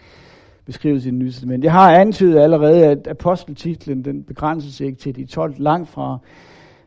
beskrives 0.64 1.06
i 1.06 1.10
det 1.10 1.14
nye 1.14 1.30
testamente. 1.30 1.64
Jeg 1.64 1.72
har 1.72 1.94
antydet 1.94 2.38
allerede, 2.38 2.86
at 2.86 3.06
aposteltitlen 3.06 4.04
den 4.04 4.22
begrænser 4.22 4.70
sig 4.70 4.86
ikke 4.86 4.98
til 4.98 5.16
de 5.16 5.24
12 5.24 5.54
langt 5.58 5.88
fra 5.88 6.18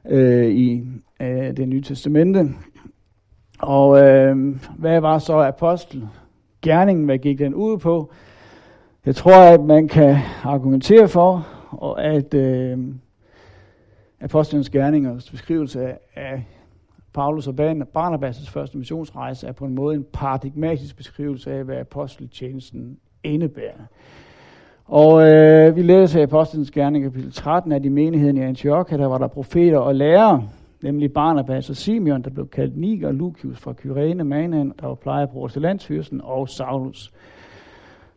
øh, 0.10 0.46
i 0.46 0.84
øh, 1.20 1.58
det 1.58 1.70
nye 1.70 1.82
testamente. 1.82 2.50
Og 3.60 4.02
øh, 4.02 4.56
hvad 4.78 5.00
var 5.00 5.20
så 5.20 5.40
apostel? 5.40 6.08
Gerningen, 6.62 7.06
hvad 7.06 7.18
gik 7.18 7.40
den 7.40 7.54
ud 7.54 7.78
på? 7.78 8.12
Jeg 9.06 9.16
tror, 9.16 9.54
at 9.54 9.62
man 9.62 9.88
kan 9.88 10.18
argumentere 10.44 11.08
for, 11.08 11.48
at 12.00 12.34
øh, 12.34 12.78
apostlenes 14.22 14.70
gerningers 14.70 15.32
beskrivelse 15.32 15.94
af 16.16 16.44
Paulus 17.14 17.48
og 17.48 17.56
Barnabas' 17.98 18.50
første 18.50 18.78
missionsrejse 18.78 19.48
er 19.48 19.52
på 19.52 19.66
en 19.66 19.76
måde 19.76 19.96
en 19.96 20.06
paradigmatisk 20.14 20.98
beskrivelse 20.98 21.54
af, 21.54 21.64
hvad 21.64 21.78
aposteltjenesten 21.78 22.98
indebærer. 23.24 23.86
Og 24.86 25.30
øh, 25.30 25.76
vi 25.76 25.82
læser 25.82 26.20
i 26.20 26.24
Apostlenes 26.24 26.72
Gerning 26.72 27.04
kapitel 27.04 27.32
13, 27.32 27.72
at 27.72 27.86
i 27.86 27.90
menigheden 27.90 28.38
i 28.38 28.42
Antiochia, 28.42 28.98
der 28.98 29.06
var 29.06 29.18
der 29.18 29.28
profeter 29.28 29.78
og 29.78 29.96
lærere, 29.96 30.48
nemlig 30.82 31.14
Barnabas 31.14 31.70
og 31.70 31.76
Simeon, 31.76 32.22
der 32.22 32.30
blev 32.30 32.48
kaldt 32.48 32.78
Niger, 32.78 33.12
Lucius 33.12 33.60
fra 33.60 33.74
Kyrene, 33.74 34.24
Manan, 34.24 34.74
der 34.82 34.88
var 34.88 34.96
plejebror 34.96 35.48
til 35.48 35.62
landsfyrsten, 35.62 36.22
og 36.24 36.50
Saulus. 36.50 37.12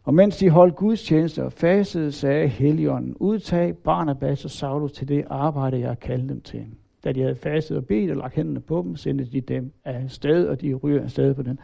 Og 0.04 0.14
mens 0.14 0.36
de 0.36 0.50
holdt 0.50 0.76
Guds 0.76 1.02
tjeneste 1.02 1.44
og 1.44 1.52
fasede, 1.52 2.12
sagde 2.12 2.48
Helligånden, 2.48 3.16
udtag 3.20 3.74
Barnabas 3.76 4.44
og 4.44 4.50
Saulus 4.50 4.92
til 4.92 5.08
det 5.08 5.24
arbejde, 5.30 5.80
jeg 5.80 6.00
kaldte 6.00 6.28
dem 6.28 6.40
til. 6.40 6.66
Da 7.04 7.12
de 7.12 7.22
havde 7.22 7.36
fastet 7.36 7.76
og 7.76 7.84
bedt 7.84 8.10
og 8.10 8.16
lagt 8.16 8.34
hænderne 8.34 8.60
på 8.60 8.82
dem, 8.86 8.96
sendte 8.96 9.24
de 9.24 9.40
dem 9.40 9.72
af 9.84 10.04
sted, 10.08 10.48
og 10.48 10.60
de 10.60 10.74
ryger 10.74 11.02
af 11.02 11.10
sted 11.10 11.34
på 11.34 11.42
den 11.42 11.58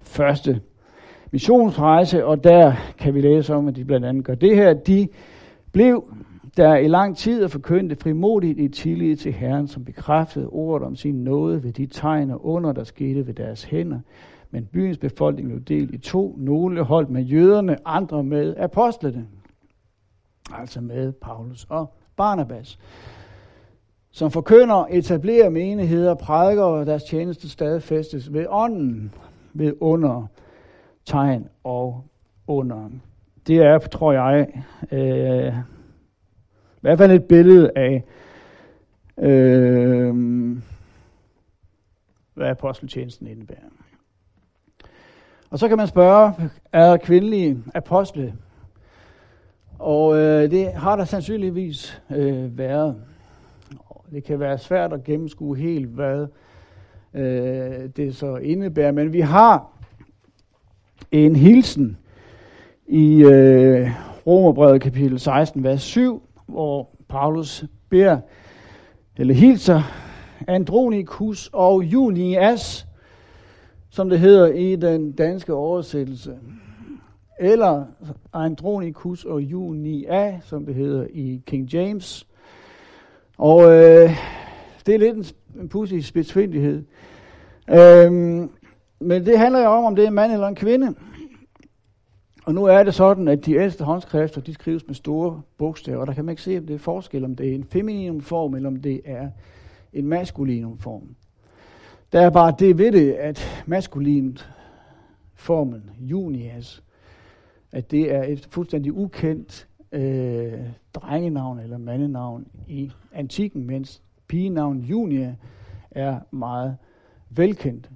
første 0.00 0.60
missionsrejse, 1.34 2.26
og 2.26 2.44
der 2.44 2.72
kan 2.98 3.14
vi 3.14 3.20
læse 3.20 3.54
om, 3.54 3.68
at 3.68 3.76
de 3.76 3.84
blandt 3.84 4.06
andet 4.06 4.24
gør 4.24 4.34
det 4.34 4.56
her. 4.56 4.72
De 4.72 5.08
blev 5.72 6.04
der 6.56 6.76
i 6.76 6.88
lang 6.88 7.16
tid 7.16 7.44
og 7.44 7.50
forkyndte 7.50 7.96
frimodigt 7.96 8.58
i 8.58 8.68
tillid 8.68 9.16
til 9.16 9.32
Herren, 9.32 9.68
som 9.68 9.84
bekræftede 9.84 10.48
ordet 10.48 10.86
om 10.86 10.96
sin 10.96 11.14
nåde 11.14 11.62
ved 11.62 11.72
de 11.72 11.86
tegn 11.86 12.30
og 12.30 12.46
under, 12.46 12.72
der 12.72 12.84
skete 12.84 13.26
ved 13.26 13.34
deres 13.34 13.64
hænder. 13.64 14.00
Men 14.50 14.68
byens 14.72 14.98
befolkning 14.98 15.48
blev 15.48 15.60
delt 15.60 15.90
i 15.94 15.98
to. 15.98 16.34
Nogle 16.38 16.82
holdt 16.82 17.10
med 17.10 17.22
jøderne, 17.22 17.76
andre 17.84 18.24
med 18.24 18.54
apostlene. 18.56 19.26
Altså 20.52 20.80
med 20.80 21.12
Paulus 21.12 21.66
og 21.68 21.94
Barnabas. 22.16 22.78
Som 24.10 24.30
forkynder, 24.30 24.86
etablerer 24.90 25.50
menigheder, 25.50 26.14
prædiker 26.14 26.62
og 26.62 26.86
deres 26.86 27.04
tjeneste 27.04 27.48
stadfæstes 27.48 28.32
ved 28.32 28.46
ånden, 28.48 29.12
ved 29.54 29.72
under, 29.80 30.26
tegn 31.06 31.48
og 31.64 32.04
under. 32.46 32.90
Det 33.46 33.56
er, 33.56 33.78
tror 33.78 34.12
jeg, 34.12 34.64
øh, 34.92 35.54
i 36.76 36.80
hvert 36.80 36.98
fald 36.98 37.12
et 37.12 37.24
billede 37.24 37.70
af, 37.76 38.04
øh, 39.18 40.14
hvad 42.34 42.48
aposteltjenesten 42.48 43.26
indebærer. 43.26 43.58
Og 45.50 45.58
så 45.58 45.68
kan 45.68 45.76
man 45.76 45.86
spørge, 45.86 46.32
er 46.72 46.90
der 46.90 46.96
kvindelige 46.96 47.58
apostle? 47.74 48.34
Og 49.78 50.16
øh, 50.16 50.50
det 50.50 50.72
har 50.72 50.96
der 50.96 51.04
sandsynligvis 51.04 52.02
øh, 52.10 52.58
været. 52.58 52.96
Det 54.10 54.24
kan 54.24 54.40
være 54.40 54.58
svært 54.58 54.92
at 54.92 55.04
gennemskue 55.04 55.56
helt, 55.56 55.86
hvad 55.86 56.26
øh, 57.14 57.88
det 57.96 58.16
så 58.16 58.36
indebærer. 58.36 58.92
Men 58.92 59.12
vi 59.12 59.20
har 59.20 59.73
en 61.14 61.36
hilsen 61.36 61.96
i 62.86 63.22
øh, 63.22 63.88
Romerbrevet 64.26 64.82
kapitel 64.82 65.18
16, 65.18 65.64
vers 65.64 65.82
7, 65.82 66.22
hvor 66.46 66.90
Paulus 67.08 67.64
beder, 67.88 68.18
eller 69.16 69.34
hilser 69.34 69.82
Andronikus 70.48 71.50
og 71.52 71.84
Junias, 71.84 72.86
som 73.90 74.10
det 74.10 74.18
hedder 74.18 74.46
i 74.46 74.76
den 74.76 75.12
danske 75.12 75.54
oversættelse. 75.54 76.38
Eller 77.40 77.84
Andronicus 78.32 79.24
og 79.24 79.40
Junia, 79.40 80.40
som 80.40 80.66
det 80.66 80.74
hedder 80.74 81.06
i 81.10 81.42
King 81.46 81.72
James. 81.72 82.26
Og 83.38 83.62
øh, 83.62 84.10
det 84.86 84.94
er 84.94 84.98
lidt 84.98 85.16
en, 85.16 85.24
en 85.60 85.68
pudsig 85.68 86.04
spidsfindighed. 86.04 86.82
Øhm, 87.70 88.50
men 89.04 89.26
det 89.26 89.38
handler 89.38 89.60
jo 89.60 89.66
om, 89.66 89.84
om 89.84 89.96
det 89.96 90.04
er 90.04 90.08
en 90.08 90.14
mand 90.14 90.32
eller 90.32 90.48
en 90.48 90.54
kvinde. 90.54 90.94
Og 92.44 92.54
nu 92.54 92.64
er 92.64 92.82
det 92.82 92.94
sådan, 92.94 93.28
at 93.28 93.46
de 93.46 93.54
ældste 93.54 93.84
håndskrifter, 93.84 94.40
de 94.40 94.54
skrives 94.54 94.86
med 94.86 94.94
store 94.94 95.42
bogstaver, 95.58 96.00
og 96.00 96.06
der 96.06 96.12
kan 96.12 96.24
man 96.24 96.32
ikke 96.32 96.42
se, 96.42 96.58
om 96.58 96.66
det 96.66 96.74
er 96.74 96.78
forskel, 96.78 97.24
om 97.24 97.36
det 97.36 97.50
er 97.50 97.54
en 97.54 97.64
feminin 97.64 98.22
form, 98.22 98.54
eller 98.54 98.68
om 98.68 98.76
det 98.76 99.00
er 99.04 99.30
en 99.92 100.06
maskulinum 100.06 100.78
form. 100.78 101.16
Der 102.12 102.20
er 102.20 102.30
bare 102.30 102.54
det 102.58 102.78
ved 102.78 102.92
det, 102.92 103.12
at 103.12 103.64
maskulint 103.66 104.50
formen, 105.34 105.90
junias, 105.98 106.82
at 107.72 107.90
det 107.90 108.14
er 108.14 108.22
et 108.22 108.48
fuldstændig 108.50 108.92
ukendt 108.92 109.68
øh, 109.92 110.52
drengenavn 110.94 111.58
eller 111.58 111.78
mandenavn 111.78 112.46
i 112.68 112.90
antikken, 113.12 113.66
mens 113.66 114.02
pigenavn 114.28 114.78
Junia 114.78 115.36
er 115.90 116.20
meget 116.30 116.76
velkendt. 117.30 117.90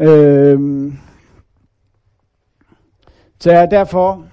Øhm, 0.00 0.92
så 3.40 3.52
er 3.52 3.66
derfor, 3.66 4.24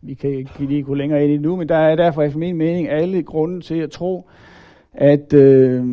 vi 0.00 0.14
kan 0.14 0.30
ikke 0.30 0.50
lige 0.58 0.82
gå 0.82 0.94
længere 0.94 1.22
ind 1.22 1.30
i 1.30 1.32
det 1.32 1.42
nu, 1.42 1.56
men 1.56 1.68
der 1.68 1.76
er 1.76 1.96
derfor 1.96 2.22
efter 2.22 2.38
min 2.38 2.56
mening 2.56 2.88
alle 2.88 3.22
grunde 3.22 3.60
til 3.60 3.74
at 3.74 3.90
tro, 3.90 4.30
at 4.92 5.32
øh, 5.32 5.84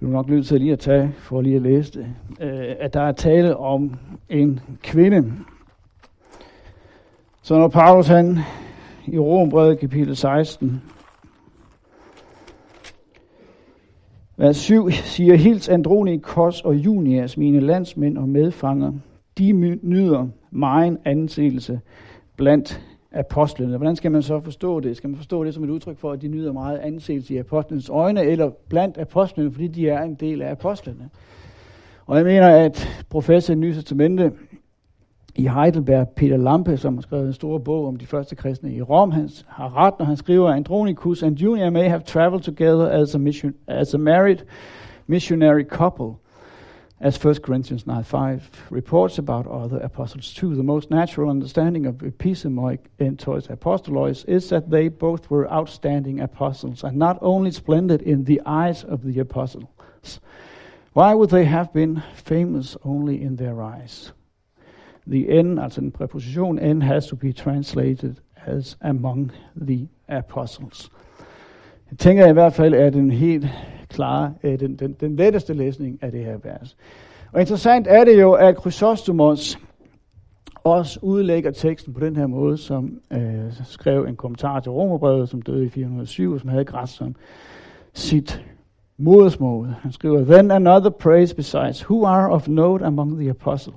du 0.00 0.06
er 0.06 0.10
nok 0.10 0.28
nødt 0.28 0.46
til 0.46 0.60
lige 0.60 0.72
at 0.72 0.78
tage, 0.78 1.12
for 1.18 1.40
lige 1.40 1.56
at 1.56 1.62
læse 1.62 1.92
det, 1.92 2.06
øh, 2.40 2.74
at 2.80 2.94
der 2.94 3.00
er 3.00 3.12
tale 3.12 3.56
om 3.56 3.94
en 4.28 4.60
kvinde. 4.82 5.32
Så 7.42 7.58
når 7.58 7.68
Paulus 7.68 8.06
han 8.06 8.38
i 9.06 9.18
Rombrevet 9.18 9.78
kapitel 9.78 10.16
16, 10.16 10.82
vers 14.38 14.56
7 14.56 14.90
siger, 14.90 15.34
Hils 15.34 15.68
Andronikos 15.68 16.60
og 16.60 16.74
Junias, 16.74 17.36
mine 17.36 17.60
landsmænd 17.60 18.18
og 18.18 18.28
medfanger, 18.28 18.92
de 19.38 19.52
nyder 19.82 20.28
megen 20.50 20.98
anseelse 21.04 21.80
blandt 22.36 22.80
apostlene. 23.12 23.76
Hvordan 23.76 23.96
skal 23.96 24.12
man 24.12 24.22
så 24.22 24.40
forstå 24.40 24.80
det? 24.80 24.96
Skal 24.96 25.10
man 25.10 25.16
forstå 25.16 25.44
det 25.44 25.54
som 25.54 25.64
et 25.64 25.70
udtryk 25.70 25.98
for, 25.98 26.12
at 26.12 26.22
de 26.22 26.28
nyder 26.28 26.52
meget 26.52 26.78
anseelse 26.78 27.34
i 27.34 27.38
apostlenes 27.38 27.88
øjne, 27.88 28.22
eller 28.22 28.50
blandt 28.68 28.98
apostlene, 28.98 29.52
fordi 29.52 29.68
de 29.68 29.88
er 29.88 30.02
en 30.02 30.14
del 30.14 30.42
af 30.42 30.50
apostlene? 30.50 31.08
Og 32.06 32.16
jeg 32.16 32.24
mener, 32.24 32.48
at 32.48 33.04
professor 33.10 33.52
i 33.52 33.56
Nye 33.56 33.74
Testamente 33.74 34.32
i 35.38 35.46
Heidelberg, 35.46 36.08
Peter 36.08 36.36
Lampe, 36.36 36.76
som 36.76 36.94
har 36.94 37.02
skrevet 37.02 37.26
en 37.26 37.32
stor 37.32 37.58
bog 37.58 37.86
om 37.86 37.96
de 37.96 38.06
første 38.06 38.36
kristne 38.36 38.72
i 38.72 38.82
Rom, 38.82 39.10
han 39.10 39.30
har 39.46 39.76
ret, 39.76 39.94
når 39.98 40.06
han 40.06 40.16
skriver, 40.16 40.50
Andronicus 40.50 41.22
and 41.22 41.36
Junior 41.36 41.70
may 41.70 41.88
have 41.88 42.02
traveled 42.02 42.42
together 42.42 42.88
as 42.88 43.14
a, 43.14 43.18
mission, 43.18 43.54
as 43.68 43.94
a 43.94 43.98
married 43.98 44.38
missionary 45.06 45.64
couple. 45.64 46.14
as 47.00 47.24
1 47.24 47.34
Corinthians 47.42 47.84
9.5 47.84 48.40
reports 48.70 49.18
about 49.18 49.46
other 49.46 49.78
apostles 49.78 50.34
too. 50.34 50.56
The 50.56 50.62
most 50.62 50.90
natural 50.90 51.30
understanding 51.30 51.86
of 51.86 52.02
Episemoic 52.02 52.78
and 52.98 53.18
Toys 53.18 53.46
apostolois 53.46 54.24
is 54.24 54.48
that 54.48 54.70
they 54.70 54.88
both 54.88 55.30
were 55.30 55.52
outstanding 55.52 56.20
apostles 56.20 56.82
and 56.82 56.96
not 56.96 57.18
only 57.20 57.52
splendid 57.52 58.02
in 58.02 58.24
the 58.24 58.40
eyes 58.44 58.82
of 58.84 59.04
the 59.04 59.20
apostles. 59.20 60.20
Why 60.92 61.14
would 61.14 61.30
they 61.30 61.44
have 61.44 61.72
been 61.72 62.02
famous 62.14 62.76
only 62.84 63.22
in 63.22 63.36
their 63.36 63.62
eyes? 63.62 64.12
The 65.10 65.38
end, 65.38 65.60
altså 65.60 65.80
en 65.80 65.90
præposition, 65.90 66.58
end 66.58 66.82
has 66.82 67.06
to 67.06 67.16
be 67.16 67.32
translated 67.32 68.14
as 68.46 68.78
among 68.80 69.32
the 69.56 69.88
apostles. 70.08 70.90
Jeg 71.90 71.98
tænker 71.98 72.26
i 72.26 72.32
hvert 72.32 72.52
fald, 72.52 72.74
at 72.74 72.92
den 72.92 73.10
helt 73.10 73.46
klare, 73.88 74.34
øh, 74.42 74.60
den, 74.60 74.76
den, 74.76 74.92
den 74.92 75.16
letteste 75.16 75.52
læsning 75.52 75.98
af 76.02 76.12
det 76.12 76.24
her 76.24 76.36
vers. 76.44 76.76
Og 77.32 77.40
interessant 77.40 77.86
er 77.86 78.04
det 78.04 78.20
jo, 78.20 78.32
at 78.32 78.60
Chrysostomos 78.60 79.58
også 80.64 80.98
udlægger 81.02 81.50
teksten 81.50 81.94
på 81.94 82.00
den 82.00 82.16
her 82.16 82.26
måde, 82.26 82.58
som 82.58 83.00
øh, 83.10 83.52
skrev 83.64 84.04
en 84.04 84.16
kommentar 84.16 84.60
til 84.60 84.72
Romerbrevet, 84.72 85.28
som 85.28 85.42
døde 85.42 85.66
i 85.66 85.68
407, 85.68 86.32
og 86.32 86.40
som 86.40 86.48
havde 86.48 86.64
græs 86.64 86.90
som 86.90 87.14
sit 87.92 88.44
modersmål. 88.98 89.74
Han 89.82 89.92
skriver, 89.92 90.24
Then 90.24 90.50
another 90.50 90.90
praise 90.90 91.36
besides, 91.36 91.90
who 91.90 92.04
are 92.04 92.30
of 92.30 92.48
note 92.48 92.84
among 92.84 93.18
the 93.18 93.30
apostles. 93.30 93.76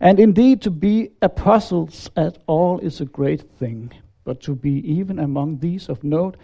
And 0.00 0.20
indeed 0.20 0.62
to 0.62 0.70
be 0.70 1.10
apostles 1.22 2.10
at 2.16 2.38
all 2.46 2.78
is 2.80 3.00
a 3.00 3.06
great 3.06 3.50
thing, 3.58 3.92
but 4.24 4.40
to 4.42 4.54
be 4.54 4.72
even 4.92 5.18
among 5.18 5.58
these 5.58 5.88
of 5.88 6.04
note 6.04 6.36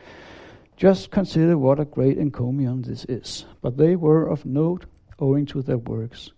Just 0.77 1.11
consider 1.11 1.57
what 1.57 1.79
a 1.79 1.85
great 1.85 2.19
encomium 2.19 2.83
this 2.83 3.05
is. 3.05 3.47
But 3.61 3.77
they 3.77 3.97
were 3.97 4.27
of 4.27 4.45
note 4.45 4.87
owing 5.19 5.47
to 5.47 5.62
their 5.62 5.79
works, 5.79 6.33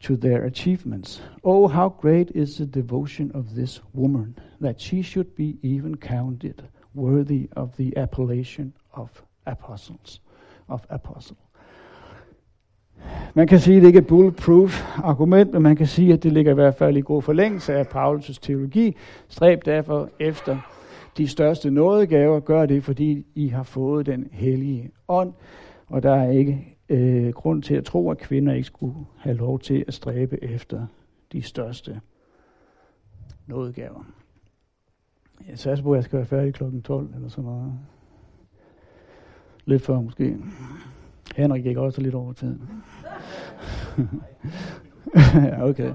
to 0.00 0.16
their 0.16 0.44
achievements. 0.44 1.20
Oh, 1.44 1.68
how 1.68 1.90
great 1.90 2.30
is 2.32 2.58
the 2.58 2.66
devotion 2.66 3.30
of 3.32 3.54
this 3.54 3.80
woman, 3.92 4.36
that 4.60 4.80
she 4.80 5.02
should 5.02 5.36
be 5.36 5.56
even 5.62 5.96
counted 5.96 6.68
worthy 6.94 7.48
of 7.54 7.76
the 7.76 7.96
appellation 7.96 8.72
of 8.92 9.22
apostles, 9.46 10.20
of 10.68 10.84
apostle. 10.90 11.36
Man 13.34 13.46
kan 13.46 13.58
sige, 13.58 13.76
at 13.76 13.82
det 13.82 13.86
ikke 13.86 13.96
er 13.96 14.02
et 14.02 14.06
bulletproof 14.06 14.98
argument, 15.04 15.52
men 15.52 15.62
man 15.62 15.76
kan 15.76 15.86
sige, 15.86 16.12
at 16.12 16.22
det 16.22 16.32
ligger 16.32 16.52
i 16.52 16.54
hvert 16.54 16.74
fald 16.74 16.96
i 16.96 17.00
god 17.00 17.22
forlængelse 17.22 17.74
af 17.74 17.84
Paulus' 17.84 18.38
teologi. 18.42 18.96
Stræb 19.28 19.64
derfor 19.64 20.08
efter 20.18 20.58
de 21.16 21.28
største 21.28 21.70
nådegaver, 21.70 22.40
gør 22.40 22.66
det, 22.66 22.84
fordi 22.84 23.26
I 23.34 23.48
har 23.48 23.62
fået 23.62 24.06
den 24.06 24.28
hellige 24.32 24.90
ånd, 25.08 25.32
og 25.86 26.02
der 26.02 26.14
er 26.14 26.30
ikke 26.30 26.76
øh, 26.88 27.28
grund 27.28 27.62
til 27.62 27.74
at 27.74 27.84
tro, 27.84 28.10
at 28.10 28.18
kvinder 28.18 28.52
ikke 28.52 28.66
skulle 28.66 28.94
have 29.18 29.36
lov 29.36 29.58
til 29.58 29.84
at 29.88 29.94
stræbe 29.94 30.44
efter 30.44 30.86
de 31.32 31.42
største 31.42 32.00
nådegaver. 33.46 34.04
Jeg 35.48 35.58
satser 35.58 35.84
på, 35.84 35.92
at 35.92 35.96
jeg 35.96 36.04
skal 36.04 36.16
være 36.16 36.26
færdig 36.26 36.54
kl. 36.54 36.64
12 36.84 37.14
eller 37.14 37.28
sådan 37.28 37.44
noget. 37.44 37.72
Lidt 39.64 39.82
før 39.82 40.00
måske. 40.00 40.36
Henrik 41.36 41.62
gik 41.62 41.76
også 41.76 42.00
lidt 42.00 42.14
over 42.14 42.32
tiden. 42.32 42.62
okay. 45.70 45.92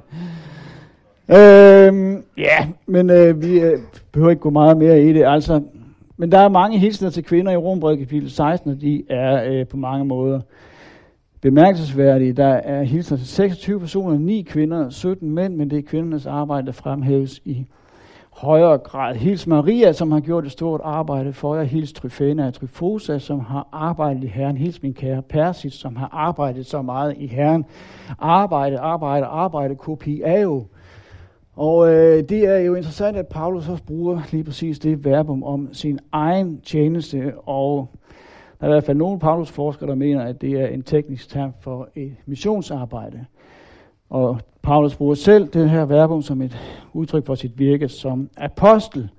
Øhm, 1.30 2.24
ja, 2.38 2.68
men 2.86 3.10
øh, 3.10 3.42
vi 3.42 3.60
øh, 3.60 3.80
behøver 4.12 4.30
ikke 4.30 4.42
gå 4.42 4.50
meget 4.50 4.78
mere 4.78 5.04
i 5.04 5.14
det. 5.14 5.24
Altså, 5.26 5.62
men 6.18 6.32
der 6.32 6.38
er 6.40 6.50
mange 6.50 6.80
hilsener 6.80 7.10
til 7.10 7.24
kvinder 7.24 7.52
i 7.52 7.58
Rombrevet 7.58 8.00
kapitel 8.00 8.32
16, 8.32 8.72
og 8.72 8.82
de 8.82 9.04
er 9.10 9.44
øh, 9.52 9.68
på 9.68 9.78
mange 9.78 10.06
måder 10.06 10.42
bemærkelsesværdige. 11.42 12.34
Der 12.34 12.48
er 12.48 12.84
hilsener 12.84 13.18
til 13.18 13.28
26 13.28 13.80
personer, 13.80 14.18
9 14.18 14.42
kvinder, 14.42 14.90
17 14.90 15.32
mænd, 15.32 15.56
men 15.56 15.70
det 15.70 15.78
er 15.78 15.82
kvindernes 15.82 16.26
arbejde, 16.26 16.68
der 16.68 16.74
fremhæves 16.74 17.42
i 17.46 17.66
højere 18.38 18.78
grad. 18.78 19.16
Hils 19.16 19.48
Maria, 19.48 19.92
som 19.92 20.12
har 20.12 20.20
gjort 20.20 20.46
et 20.46 20.52
stort 20.52 20.82
arbejde 20.84 21.34
for 21.34 21.56
jer. 21.56 21.64
Hils 21.64 21.94
Tryfena 21.94 22.48
og 22.48 22.54
Tryfosa, 22.54 23.20
som 23.20 23.40
har 23.40 23.68
arbejdet 23.72 24.24
i 24.24 24.28
Herren. 24.28 24.58
Hils 24.58 24.84
min 24.84 24.94
kære 24.94 25.22
Persis, 25.22 25.74
som 25.74 25.96
har 25.96 26.10
arbejdet 26.12 26.66
så 26.66 26.82
meget 26.82 27.16
i 27.18 27.28
Herren. 27.28 27.66
Arbejde, 28.20 28.80
arbejde, 28.80 29.26
arbejde, 29.26 29.76
kopi 29.76 30.22
er 30.22 30.40
jo 30.40 30.66
og 31.58 31.94
øh, 31.94 32.24
det 32.30 32.46
er 32.46 32.58
jo 32.58 32.76
interessant, 32.76 33.18
at 33.18 33.28
Paulus 33.28 33.70
også 33.70 33.84
bruger 33.84 34.22
lige 34.32 34.44
præcis 34.44 34.80
det 34.80 35.06
verbum 35.06 35.44
om 35.44 35.74
sin 35.74 36.00
egen 36.12 36.62
tjeneste, 36.62 37.34
og 37.46 37.88
der 38.60 38.68
er 38.68 38.70
i 38.70 38.74
hvert 38.74 38.84
fald 38.84 38.98
nogle 38.98 39.20
Paulus-forskere, 39.20 39.90
der 39.90 39.96
mener, 39.96 40.24
at 40.24 40.42
det 40.42 40.52
er 40.52 40.68
en 40.68 40.84
teknisk 40.84 41.30
term 41.30 41.54
for 41.60 41.90
et 41.96 42.16
missionsarbejde. 42.26 43.26
Og 44.10 44.40
Paulus 44.62 44.96
bruger 44.96 45.16
selv 45.16 45.48
det 45.48 45.70
her 45.70 45.86
verbum 45.86 46.22
som 46.22 46.42
et 46.42 46.58
udtryk 46.94 47.26
for 47.26 47.36
sit 47.36 47.60
virke 47.60 47.90
som 47.90 48.30
apostel. 48.38 49.10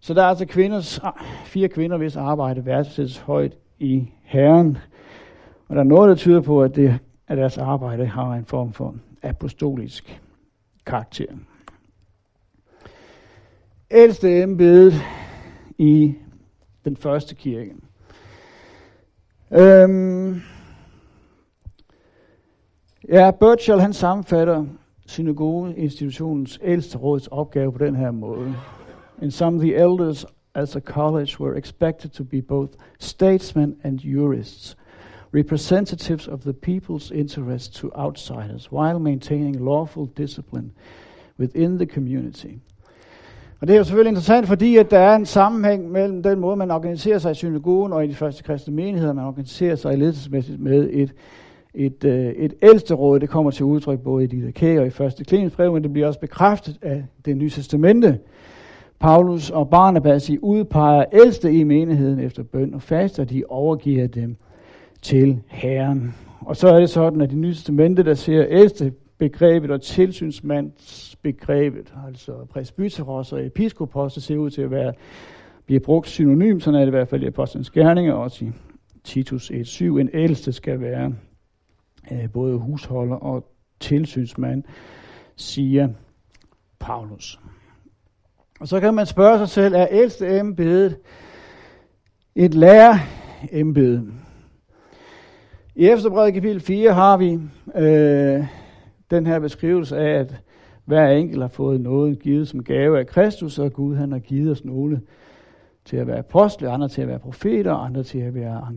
Så 0.00 0.14
der 0.14 0.22
er 0.22 0.26
altså 0.26 0.46
kvinders, 0.46 0.98
ah, 0.98 1.12
fire 1.44 1.68
kvinder, 1.68 1.96
hvis 1.96 2.16
arbejde 2.16 2.66
værdsættes 2.66 3.18
højt 3.18 3.56
i 3.78 4.08
Herren. 4.22 4.78
Og 5.68 5.76
der 5.76 5.82
er 5.82 5.86
noget, 5.86 6.08
der 6.08 6.14
tyder 6.14 6.40
på, 6.40 6.62
at, 6.62 6.76
det, 6.76 6.98
at 7.28 7.38
deres 7.38 7.58
arbejde 7.58 8.06
har 8.06 8.32
en 8.32 8.44
form 8.44 8.72
for 8.72 8.94
apostolisk 9.22 10.20
karakter. 10.86 11.26
Ældste 13.90 14.42
embede 14.42 14.92
i 15.78 16.14
den 16.84 16.96
første 16.96 17.34
kirke. 17.34 17.74
Øhm, 19.50 20.42
ja, 23.08 23.30
Burchell 23.30 23.80
han 23.80 23.92
sammenfatter 23.92 24.64
institutionens 25.76 26.60
ældste 26.62 26.98
råds 26.98 27.26
opgave 27.26 27.72
på 27.72 27.78
den 27.78 27.96
her 27.96 28.10
måde. 28.10 28.54
In 29.22 29.30
some 29.30 29.56
of 29.56 29.62
the 29.62 29.74
elders 29.74 30.26
as 30.54 30.76
a 30.76 30.80
college 30.80 31.40
were 31.40 31.58
expected 31.58 32.10
to 32.10 32.24
be 32.24 32.42
both 32.42 32.72
statesmen 32.98 33.76
and 33.84 33.98
jurists– 33.98 34.76
representatives 35.32 36.28
of 36.28 36.42
the 36.42 36.52
people's 36.52 37.10
interests 37.10 37.80
to 37.80 37.90
outsiders, 37.94 38.72
while 38.72 38.98
maintaining 38.98 39.64
lawful 39.64 40.06
discipline 40.06 40.72
within 41.38 41.78
the 41.78 41.86
community. 41.86 42.58
Og 43.60 43.66
det 43.66 43.74
er 43.74 43.78
jo 43.78 43.84
selvfølgelig 43.84 44.10
interessant, 44.10 44.46
fordi 44.46 44.76
at 44.76 44.90
der 44.90 44.98
er 44.98 45.16
en 45.16 45.26
sammenhæng 45.26 45.90
mellem 45.90 46.22
den 46.22 46.40
måde, 46.40 46.56
man 46.56 46.70
organiserer 46.70 47.18
sig 47.18 47.30
i 47.30 47.34
synagogen 47.34 47.92
og 47.92 48.04
i 48.04 48.08
de 48.08 48.14
første 48.14 48.42
kristne 48.42 48.74
menigheder, 48.74 49.12
man 49.12 49.24
organiserer 49.24 49.76
sig 49.76 49.98
ledelsesmæssigt 49.98 50.60
med 50.60 50.88
et, 50.92 51.14
et, 51.74 52.04
øh, 52.04 52.26
et 52.26 52.54
ældste 52.62 52.94
råd. 52.94 53.20
Det 53.20 53.28
kommer 53.28 53.50
til 53.50 53.64
udtryk 53.64 54.00
både 54.00 54.24
i 54.24 54.26
Didache 54.26 54.80
og 54.80 54.86
i 54.86 54.90
første 54.90 55.24
Klinsbrev, 55.24 55.72
men 55.72 55.82
det 55.82 55.92
bliver 55.92 56.06
også 56.06 56.20
bekræftet 56.20 56.78
af 56.82 57.04
det 57.24 57.36
nye 57.36 57.50
testamente. 57.50 58.18
Paulus 59.00 59.50
og 59.50 59.70
Barnabas 59.70 60.28
i 60.28 60.38
udpeger 60.38 61.04
ældste 61.12 61.52
i 61.52 61.64
menigheden 61.64 62.20
efter 62.20 62.42
bøn 62.42 62.74
og 62.74 62.82
fast, 62.82 63.18
og 63.18 63.30
de 63.30 63.44
overgiver 63.48 64.06
dem 64.06 64.36
til 65.02 65.40
Herren. 65.46 66.14
Og 66.40 66.56
så 66.56 66.68
er 66.68 66.80
det 66.80 66.90
sådan, 66.90 67.20
at 67.20 67.30
det 67.30 67.38
Nye 67.38 67.54
Testamente, 67.54 68.02
der 68.02 68.14
ser 68.14 68.46
ældste 68.48 68.92
begrebet 69.18 69.70
og 69.70 69.82
tilsynsmandsbegrebet, 69.82 71.94
altså 72.06 72.32
presbyteros 72.32 73.32
og 73.32 73.46
episkopos, 73.46 74.14
det 74.14 74.22
ser 74.22 74.36
ud 74.36 74.50
til 74.50 74.62
at 74.62 74.70
være, 74.70 74.92
bliver 75.66 75.80
brugt 75.80 76.08
synonym, 76.08 76.60
sådan 76.60 76.74
er 76.74 76.84
det 76.84 76.86
i 76.86 76.90
hvert 76.90 77.08
fald 77.08 77.22
i 77.22 77.26
Apostlenes 77.26 77.70
Gerninger, 77.70 78.12
også 78.12 78.44
i 78.44 78.48
Titus 79.04 79.50
1.7. 79.50 79.84
En 79.84 80.10
ældste 80.12 80.52
skal 80.52 80.80
være 80.80 81.12
øh, 82.12 82.30
både 82.32 82.58
husholder 82.58 83.16
og 83.16 83.52
tilsynsmand, 83.80 84.64
siger 85.36 85.88
Paulus. 86.78 87.40
Og 88.60 88.68
så 88.68 88.80
kan 88.80 88.94
man 88.94 89.06
spørge 89.06 89.38
sig 89.38 89.48
selv, 89.48 89.74
er 89.74 89.86
ældste 89.90 90.38
embedet 90.38 90.96
et 92.34 92.54
lærerembede? 92.54 94.12
I 95.74 95.88
Efterbrevet 95.88 96.34
kapitel 96.34 96.60
4 96.60 96.92
har 96.92 97.16
vi 97.16 97.38
øh, 97.74 98.46
den 99.10 99.26
her 99.26 99.38
beskrivelse 99.38 99.96
af, 99.96 100.18
at 100.20 100.42
hver 100.84 101.08
enkelt 101.08 101.40
har 101.40 101.48
fået 101.48 101.80
noget 101.80 102.18
givet 102.18 102.48
som 102.48 102.64
gave 102.64 102.98
af 102.98 103.06
Kristus, 103.06 103.58
og 103.58 103.72
Gud 103.72 103.96
han 103.96 104.12
har 104.12 104.18
givet 104.18 104.50
os 104.50 104.64
nogle 104.64 105.00
til 105.84 105.96
at 105.96 106.06
være 106.06 106.18
apostle, 106.18 106.70
andre 106.70 106.88
til 106.88 107.02
at 107.02 107.08
være 107.08 107.18
profeter, 107.18 107.74
andre 107.74 108.02
til 108.02 108.18
at 108.18 108.34
være 108.34 108.68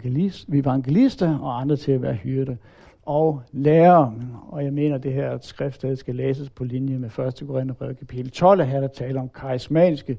evangelister, 0.53 1.39
og 1.39 1.61
andre 1.61 1.75
til 1.75 1.91
at 1.91 2.01
være 2.01 2.13
hyrde 2.13 2.57
og 3.05 3.41
lærer. 3.51 4.11
Og 4.49 4.63
jeg 4.63 4.73
mener, 4.73 4.95
at 4.95 5.03
det 5.03 5.13
her 5.13 5.37
skriftsted 5.41 5.95
skal 5.95 6.15
læses 6.15 6.49
på 6.49 6.63
linje 6.63 6.97
med 6.97 7.09
1. 7.09 7.47
Korintherbrev 7.47 7.95
kapitel 7.95 8.31
12, 8.31 8.63
her 8.63 8.79
der 8.79 8.87
taler 8.87 9.21
om 9.21 9.29
karismatiske 9.29 10.17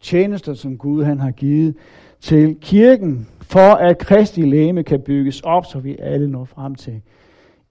tjenester, 0.00 0.54
som 0.54 0.78
Gud 0.78 1.04
han 1.04 1.20
har 1.20 1.30
givet 1.30 1.76
til 2.20 2.56
kirken, 2.60 3.28
for 3.42 3.74
at 3.74 3.98
Kristi 3.98 4.42
læme 4.42 4.82
kan 4.82 5.00
bygges 5.00 5.40
op, 5.40 5.66
så 5.66 5.78
vi 5.78 5.96
alle 5.98 6.30
når 6.30 6.44
frem 6.44 6.74
til 6.74 7.00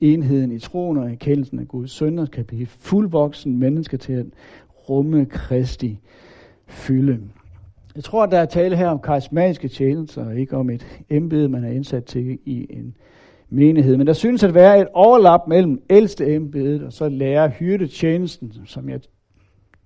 enheden 0.01 0.51
i 0.51 0.59
troen 0.59 0.97
og 0.97 1.11
erkendelsen 1.11 1.59
af 1.59 1.67
Guds 1.67 1.91
sønder, 1.91 2.25
kan 2.25 2.45
blive 2.45 2.65
fuldvoksen 2.65 3.59
mennesker 3.59 3.97
til 3.97 4.13
at 4.13 4.25
rumme 4.89 5.25
Kristi 5.25 5.99
fylde. 6.67 7.19
Jeg 7.95 8.03
tror, 8.03 8.23
at 8.23 8.31
der 8.31 8.39
er 8.39 8.45
tale 8.45 8.75
her 8.75 8.87
om 8.87 8.99
karismatiske 8.99 9.67
tjenester, 9.67 10.25
og 10.25 10.35
ikke 10.39 10.57
om 10.57 10.69
et 10.69 11.01
embede, 11.09 11.49
man 11.49 11.63
er 11.63 11.71
indsat 11.71 12.05
til 12.05 12.39
i 12.45 12.67
en 12.69 12.95
menighed. 13.49 13.97
Men 13.97 14.07
der 14.07 14.13
synes 14.13 14.43
at 14.43 14.53
være 14.53 14.81
et 14.81 14.87
overlap 14.93 15.47
mellem 15.47 15.81
ældste 15.89 16.35
embedet 16.35 16.83
og 16.83 16.93
så 16.93 17.09
lærer 17.09 17.49
hyrdetjenesten, 17.49 18.53
som 18.65 18.89
jeg 18.89 18.99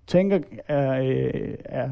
tænker 0.08 0.40
er, 0.68 1.02
øh, 1.02 1.54
er, 1.66 1.90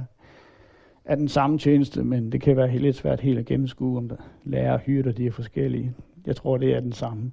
er 1.05 1.15
den 1.15 1.27
samme 1.27 1.57
tjeneste, 1.57 2.03
men 2.03 2.31
det 2.31 2.41
kan 2.41 2.57
være 2.57 2.67
helt 2.67 2.83
lidt 2.83 2.95
svært 2.95 3.19
helt 3.19 3.39
at 3.39 3.45
gennemskue, 3.45 3.97
om 3.97 4.09
der 4.09 4.15
lærer 4.43 4.73
og 4.73 4.79
hyrder 4.79 5.11
de 5.11 5.27
er 5.27 5.31
forskellige. 5.31 5.93
Jeg 6.25 6.35
tror, 6.35 6.57
det 6.57 6.75
er 6.75 6.79
den 6.79 6.91
samme. 6.91 7.31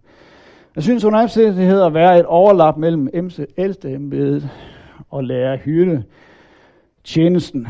Jeg 0.74 0.82
synes 0.82 1.04
under 1.04 1.22
omstændigheder 1.22 1.86
at 1.86 1.94
være 1.94 2.18
et 2.18 2.26
overlap 2.26 2.76
mellem 2.76 3.08
ældste 3.58 3.92
embedet 3.92 4.48
og 5.10 5.24
lærer 5.24 5.56
hyrde 5.56 6.02
tjenesten. 7.04 7.66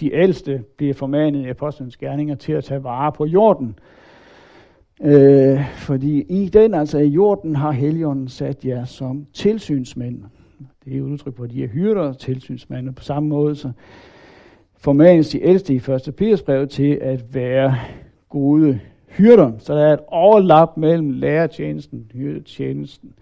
De 0.00 0.14
ældste 0.14 0.64
bliver 0.76 0.94
formanet 0.94 1.46
i 1.46 1.48
apostlenes 1.48 1.96
gerninger 1.96 2.34
til 2.34 2.52
at 2.52 2.64
tage 2.64 2.84
vare 2.84 3.12
på 3.12 3.26
jorden. 3.26 3.78
Øh, 5.04 5.60
fordi 5.76 6.20
i 6.20 6.48
den, 6.48 6.74
altså 6.74 6.98
i 6.98 7.08
jorden, 7.08 7.56
har 7.56 7.70
Helligånden 7.70 8.28
sat 8.28 8.64
jer 8.64 8.84
som 8.84 9.26
tilsynsmænd. 9.32 10.22
Det 10.84 10.92
er 10.92 10.96
et 10.96 11.02
udtryk 11.02 11.34
på, 11.34 11.42
at 11.42 11.50
de 11.50 11.64
er 11.64 11.68
hyrder 11.68 12.12
tilsynsmænd. 12.12 12.94
På 12.94 13.02
samme 13.02 13.28
måde 13.28 13.56
så 13.56 13.72
formanes 14.76 15.28
de 15.28 15.42
ældste 15.42 15.74
i 15.74 15.76
1. 15.76 16.14
Peters 16.16 16.42
brev 16.42 16.68
til 16.68 16.98
at 17.02 17.34
være 17.34 17.74
gode 18.28 18.80
hyrder. 19.08 19.52
Så 19.58 19.74
der 19.74 19.86
er 19.86 19.92
et 19.92 20.00
overlap 20.06 20.76
mellem 20.76 21.10
lærertjenesten, 21.10 22.10
hyrdetjenesten, 22.14 23.14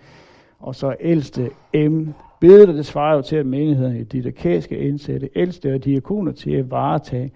og 0.59 0.75
så 0.75 0.95
ældste 1.01 1.51
M. 1.75 2.09
Bedet, 2.41 2.69
det 2.69 2.87
svarer 2.87 3.17
jo 3.17 3.23
til, 3.23 3.37
at 3.37 3.47
menighederne 3.47 4.01
i 4.01 4.05
Didakas 4.05 4.65
skal 4.65 4.83
indsætte 4.87 5.29
ældste 5.37 5.75
og 5.75 5.85
diakoner 5.85 6.33
til 6.33 6.51
at 6.51 6.71
varetage 6.71 7.33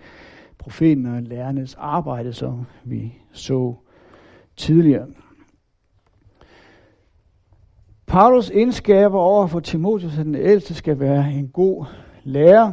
profeten 0.58 1.06
og 1.06 1.22
lærernes 1.22 1.76
arbejde, 1.78 2.32
som 2.32 2.66
vi 2.84 3.14
så 3.32 3.74
tidligere. 4.60 5.06
Paulus 8.06 8.50
indskaber 8.50 9.18
over 9.18 9.46
for 9.46 9.60
Timotheus, 9.60 10.18
at 10.18 10.26
den 10.26 10.34
ældste 10.34 10.74
skal 10.74 11.00
være 11.00 11.32
en 11.32 11.48
god 11.48 11.84
lærer, 12.24 12.72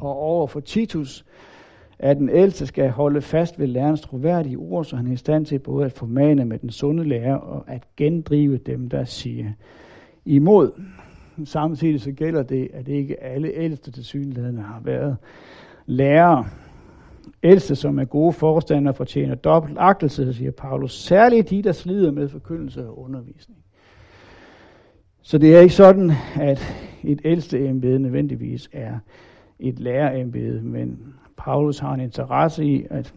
og 0.00 0.16
over 0.16 0.46
for 0.46 0.60
Titus, 0.60 1.24
at 1.98 2.16
den 2.16 2.28
ældste 2.28 2.66
skal 2.66 2.90
holde 2.90 3.22
fast 3.22 3.58
ved 3.58 3.66
lærernes 3.66 4.00
troværdige 4.00 4.56
ord, 4.56 4.84
så 4.84 4.96
han 4.96 5.06
er 5.06 5.12
i 5.12 5.16
stand 5.16 5.46
til 5.46 5.58
både 5.58 5.86
at 5.86 5.92
formane 5.92 6.44
med 6.44 6.58
den 6.58 6.70
sunde 6.70 7.04
lærer 7.04 7.34
og 7.34 7.64
at 7.66 7.82
gendrive 7.96 8.56
dem, 8.56 8.88
der 8.88 9.04
siger 9.04 9.52
imod. 10.24 10.70
Samtidig 11.44 12.00
så 12.00 12.12
gælder 12.12 12.42
det, 12.42 12.68
at 12.72 12.88
ikke 12.88 13.22
alle 13.22 13.52
ældste 13.52 13.90
til 13.90 14.04
synligheden 14.04 14.58
har 14.58 14.80
været 14.84 15.16
lærere. 15.86 16.46
Ældste, 17.42 17.76
som 17.76 17.98
er 17.98 18.04
gode 18.04 18.32
forstandere, 18.32 18.94
fortjener 18.94 19.34
dobbelt 19.34 19.78
agtelse, 19.78 20.34
siger 20.34 20.50
Paulus. 20.50 21.02
Særligt 21.02 21.50
de, 21.50 21.62
der 21.62 21.72
slider 21.72 22.10
med 22.10 22.28
forkyndelse 22.28 22.86
og 22.86 22.98
undervisning. 22.98 23.58
Så 25.22 25.38
det 25.38 25.56
er 25.56 25.60
ikke 25.60 25.74
sådan, 25.74 26.12
at 26.40 26.74
et 27.04 27.20
ældste 27.24 27.68
embede 27.68 27.98
nødvendigvis 27.98 28.68
er 28.72 28.98
et 29.58 29.78
lærerembede, 29.78 30.62
men 30.62 31.14
Paulus 31.36 31.78
har 31.78 31.94
en 31.94 32.00
interesse 32.00 32.64
i 32.64 32.86
at 32.90 33.14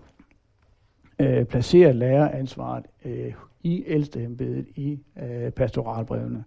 øh, 1.19 1.45
placere 1.45 1.93
læreransvaret 1.93 2.85
øh, 3.05 3.33
i 3.63 3.83
ældsteembedet 3.87 4.65
i 4.75 4.99
øh, 5.23 5.51
pastoralbrevene. 5.51 6.43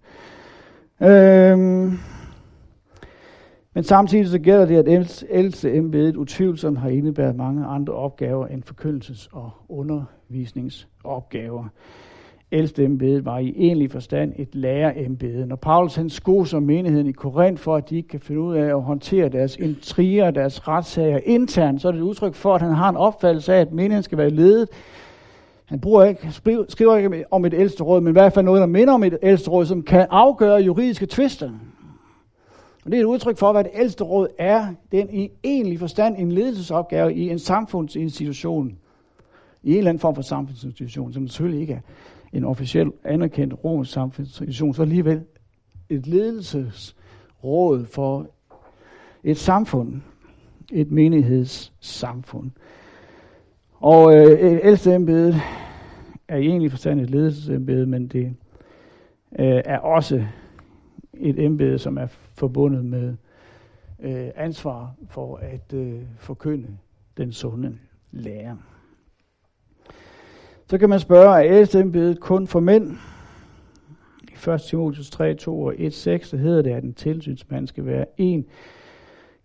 Øhm, 1.03 1.98
men 3.74 3.84
samtidig 3.84 4.28
så 4.28 4.38
gælder 4.38 4.66
det, 4.66 4.88
at 4.88 5.24
ældste 5.30 5.74
embedet 5.74 6.16
utvivlsomt 6.16 6.78
har 6.78 6.88
indebæret 6.88 7.37
mange 7.37 7.66
andre 7.66 7.92
opgaver 7.92 8.46
end 8.46 8.62
forkyndelses- 8.62 9.28
og 9.32 9.50
undervisningsopgaver 9.68 11.68
Ældste 12.54 12.84
embedet 12.84 13.24
var 13.24 13.38
i 13.38 13.54
egentlig 13.56 13.90
forstand 13.90 14.32
et 14.37 14.54
lærerembede. 14.54 15.46
Når 15.46 15.56
Paulus 15.56 15.94
han 15.94 16.10
skoser 16.10 16.60
menigheden 16.60 17.06
i 17.06 17.12
Korinth 17.12 17.62
for, 17.62 17.76
at 17.76 17.90
de 17.90 17.96
ikke 17.96 18.08
kan 18.08 18.20
finde 18.20 18.40
ud 18.40 18.56
af 18.56 18.64
at 18.64 18.82
håndtere 18.82 19.28
deres 19.28 19.56
intriger, 19.56 20.30
deres 20.30 20.68
retssager 20.68 21.18
internt, 21.24 21.82
så 21.82 21.88
er 21.88 21.92
det 21.92 21.98
et 21.98 22.04
udtryk 22.04 22.34
for, 22.34 22.54
at 22.54 22.62
han 22.62 22.72
har 22.72 22.88
en 22.88 22.96
opfattelse 22.96 23.54
af, 23.54 23.60
at 23.60 23.72
menigheden 23.72 24.02
skal 24.02 24.18
være 24.18 24.30
ledet. 24.30 24.68
Han 25.64 25.80
bruger 25.80 26.04
ikke, 26.04 26.32
skriver 26.68 26.96
ikke 26.96 27.24
om 27.30 27.44
et 27.44 27.54
ældste 27.54 27.82
råd, 27.82 28.00
men 28.00 28.10
i 28.10 28.12
hvert 28.12 28.32
fald 28.32 28.44
noget, 28.44 28.60
der 28.60 28.66
minder 28.66 28.94
om 28.94 29.02
et 29.02 29.18
ældste 29.22 29.50
råd, 29.50 29.66
som 29.66 29.82
kan 29.82 30.06
afgøre 30.10 30.60
juridiske 30.60 31.06
tvister. 31.06 31.50
Og 32.85 32.90
det 32.90 32.97
er 32.97 33.01
et 33.01 33.07
udtryk 33.07 33.38
for, 33.38 33.53
hvad 33.53 33.64
det 33.64 33.73
ældste 33.75 34.05
råd 34.05 34.29
er. 34.38 34.75
Den 34.92 35.11
i 35.11 35.31
egentlig 35.44 35.79
forstand 35.79 36.16
en 36.18 36.33
ledelsesopgave 36.33 37.14
i 37.14 37.31
en 37.31 37.38
samfundsinstitution. 37.38 38.79
I 39.62 39.73
en 39.73 39.79
eller 39.79 39.88
anden 39.88 40.01
form 40.01 40.14
for 40.14 40.23
samfundsinstitution, 40.23 41.12
som 41.12 41.29
selvfølgelig 41.29 41.61
ikke 41.61 41.75
er 41.75 41.81
en 42.33 42.44
officiel 42.44 42.92
anerkendt 43.05 43.64
romersk 43.64 43.92
samfundsinstitution, 43.92 44.75
så 44.75 44.83
alligevel 44.83 45.23
et 45.88 46.07
ledelsesråd 46.07 47.85
for 47.85 48.27
et 49.25 49.38
samfund, 49.38 50.01
et 50.73 50.90
menighedssamfund. 50.90 52.51
Og 53.75 54.16
øh, 54.16 54.61
ældste 54.62 54.94
embede 54.94 55.40
er 56.29 56.37
i 56.37 56.47
egentlig 56.47 56.70
forstand 56.70 57.01
et 57.01 57.11
ledelsesembede, 57.11 57.87
men 57.87 58.09
det 58.09 58.25
øh, 59.38 59.62
er 59.64 59.79
også 59.79 60.25
et 61.14 61.38
embede, 61.38 61.79
som 61.79 61.99
er 61.99 62.07
forbundet 62.35 62.85
med 62.85 63.16
øh, 64.01 64.29
ansvar 64.37 64.94
for 65.09 65.37
at 65.37 65.73
øh, 65.73 66.01
forkynde 66.18 66.68
den 67.16 67.33
sunde 67.33 67.79
lære. 68.12 68.59
Så 70.66 70.79
kan 70.79 70.88
man 70.88 71.01
spørge, 71.01 71.37
er 71.37 71.57
ældsteembedet 71.57 72.20
kun 72.20 72.47
for 72.47 72.61
mænd? 72.61 72.97
I 74.23 74.51
1. 74.51 74.61
Timotheus 74.61 75.11
3, 75.11 75.35
2 75.35 75.62
og 75.62 75.75
1, 75.79 75.94
6, 75.94 76.29
så 76.29 76.37
hedder 76.37 76.62
det, 76.62 76.70
at 76.70 76.85
en 76.85 76.94
tilsynsmand 76.94 77.66
skal 77.66 77.87
være 77.87 78.07
en 78.16 78.47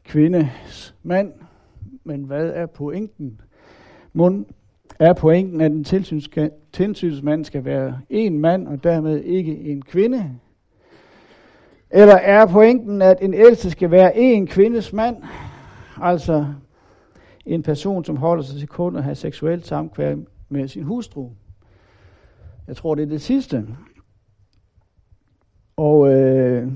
kvindes 0.04 0.96
mand. 1.04 1.34
Men 2.04 2.24
hvad 2.24 2.50
er 2.50 2.66
pointen? 2.66 3.42
Mund 4.14 4.46
er 5.00 5.14
pointen, 5.14 5.62
at 5.62 5.72
en 5.72 5.84
tilsynsmand 6.74 7.46
skal 7.46 7.66
være 7.66 8.00
en 8.10 8.40
mand, 8.40 8.68
og 8.68 8.84
dermed 8.84 9.24
ikke 9.24 9.58
en 9.58 9.82
kvinde? 9.82 10.40
Eller 11.92 12.16
er 12.16 12.46
pointen, 12.46 13.02
at 13.02 13.18
en 13.22 13.34
ældste 13.34 13.72
skal 13.72 13.92
være 13.92 14.18
en 14.18 14.48
kvindes 14.48 14.94
mand? 14.94 15.18
Altså 16.02 16.46
en 17.46 17.64
person, 17.64 18.06
som 18.06 18.18
holder 18.18 18.44
sig 18.44 18.60
til 18.60 18.68
kun 18.68 18.96
at 18.96 19.04
have 19.04 19.16
seksuelt 19.16 19.68
samkvær 19.68 20.16
med 20.50 20.68
sin 20.68 20.84
hustru. 20.84 21.30
Jeg 22.68 22.76
tror, 22.76 22.96
det 22.96 23.02
er 23.04 23.08
det 23.08 23.22
sidste. 23.22 23.68
Og 25.78 26.14
øh, 26.14 26.72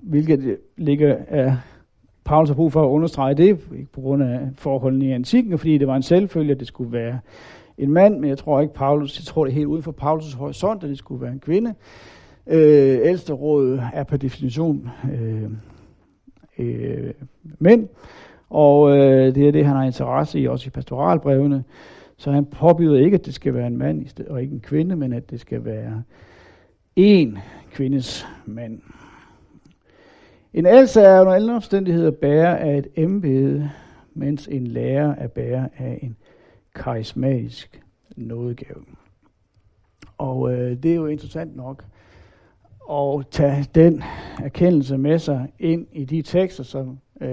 hvilket 0.00 0.58
ligger 0.76 1.16
af 1.28 1.56
Paulus 2.24 2.48
har 2.48 2.54
brug 2.54 2.72
for 2.72 2.82
at 2.82 2.88
understrege 2.88 3.34
det, 3.34 3.58
ikke 3.76 3.92
på 3.92 4.00
grund 4.00 4.22
af 4.22 4.48
forholdene 4.54 5.04
i 5.04 5.10
antikken, 5.10 5.58
fordi 5.58 5.78
det 5.78 5.88
var 5.88 5.96
en 5.96 6.02
selvfølge, 6.02 6.52
at 6.52 6.60
det 6.60 6.68
skulle 6.68 6.92
være 6.92 7.18
en 7.78 7.92
mand, 7.92 8.18
men 8.18 8.30
jeg 8.30 8.38
tror 8.38 8.60
ikke 8.60 8.74
Paulus, 8.74 9.18
jeg 9.18 9.24
tror 9.24 9.44
det 9.44 9.50
er 9.50 9.54
helt 9.54 9.66
uden 9.66 9.82
for 9.82 9.94
Paulus' 10.02 10.36
horisont, 10.36 10.82
at 10.84 10.88
det 10.88 10.98
skulle 10.98 11.22
være 11.22 11.32
en 11.32 11.40
kvinde. 11.40 11.74
Øh, 12.46 12.98
ældsteråd 13.02 13.80
er 13.92 14.04
per 14.04 14.16
definition 14.16 14.90
øh, 15.12 15.50
øh, 16.58 17.14
mænd, 17.58 17.88
og 18.50 18.96
øh, 18.96 19.34
det 19.34 19.48
er 19.48 19.52
det, 19.52 19.66
han 19.66 19.76
har 19.76 19.84
interesse 19.84 20.40
i, 20.40 20.46
også 20.46 20.66
i 20.66 20.70
pastoralbrevene. 20.70 21.64
Så 22.16 22.30
han 22.32 22.44
påbyder 22.44 22.98
ikke, 22.98 23.14
at 23.14 23.26
det 23.26 23.34
skal 23.34 23.54
være 23.54 23.66
en 23.66 23.78
mand 23.78 24.06
og 24.28 24.42
ikke 24.42 24.54
en 24.54 24.60
kvinde, 24.60 24.96
men 24.96 25.12
at 25.12 25.30
det 25.30 25.40
skal 25.40 25.64
være 25.64 26.02
en 26.96 27.38
kvindes 27.70 28.26
mand. 28.46 28.80
En 30.54 30.66
ældste 30.66 31.00
er 31.00 31.20
under 31.20 31.32
alle 31.32 31.54
omstændigheder 31.54 32.10
bærer 32.10 32.56
af 32.56 32.78
et 32.78 32.86
embede, 32.96 33.70
mens 34.14 34.48
en 34.48 34.66
lærer 34.66 35.14
er 35.14 35.28
bærer 35.28 35.68
af 35.78 35.98
en 36.02 36.16
karismatisk 36.74 37.82
nådegave. 38.16 38.84
Og 40.18 40.52
øh, 40.52 40.82
det 40.82 40.90
er 40.90 40.94
jo 40.94 41.06
interessant 41.06 41.56
nok 41.56 41.84
og 42.92 43.30
tage 43.30 43.66
den 43.74 44.02
erkendelse 44.42 44.98
med 44.98 45.18
sig 45.18 45.52
ind 45.58 45.86
i 45.92 46.04
de 46.04 46.22
tekster, 46.22 46.64
som 46.64 46.98
øh, 47.20 47.28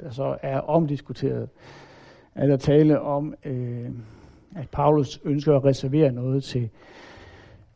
der 0.00 0.10
så 0.10 0.36
er 0.42 0.58
omdiskuteret 0.58 1.48
er 2.34 2.46
der 2.46 2.56
tale 2.56 3.00
om, 3.00 3.34
øh, 3.44 3.88
at 4.56 4.68
Paulus 4.72 5.20
ønsker 5.24 5.56
at 5.56 5.64
reservere 5.64 6.12
noget 6.12 6.44
til 6.44 6.68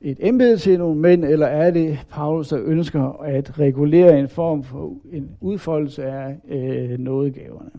et 0.00 0.16
embede 0.20 0.56
til 0.56 0.78
nogle 0.78 1.00
mænd, 1.00 1.24
eller 1.24 1.46
er 1.46 1.70
det 1.70 1.98
Paulus, 2.10 2.48
der 2.48 2.58
ønsker 2.64 3.22
at 3.22 3.58
regulere 3.58 4.18
en 4.18 4.28
form 4.28 4.62
for 4.62 4.92
en 5.12 5.30
udfoldelse 5.40 6.04
af 6.04 6.36
øh, 6.48 6.98
nådegaverne? 6.98 7.70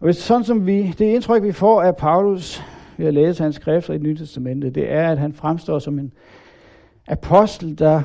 Og 0.00 0.04
hvis 0.04 0.16
sådan 0.16 0.44
som 0.44 0.66
vi, 0.66 0.94
det 0.98 1.04
indtryk 1.04 1.42
vi 1.42 1.52
får 1.52 1.82
af 1.82 1.96
Paulus 1.96 2.62
ved 2.96 3.06
at 3.06 3.14
læse 3.14 3.42
hans 3.42 3.56
skrifter 3.56 3.94
i 3.94 3.98
Nye 3.98 4.16
Testamentet, 4.16 4.74
det 4.74 4.92
er, 4.92 5.08
at 5.08 5.18
han 5.18 5.32
fremstår 5.32 5.78
som 5.78 5.98
en 5.98 6.12
apostel, 7.08 7.78
der, 7.78 8.02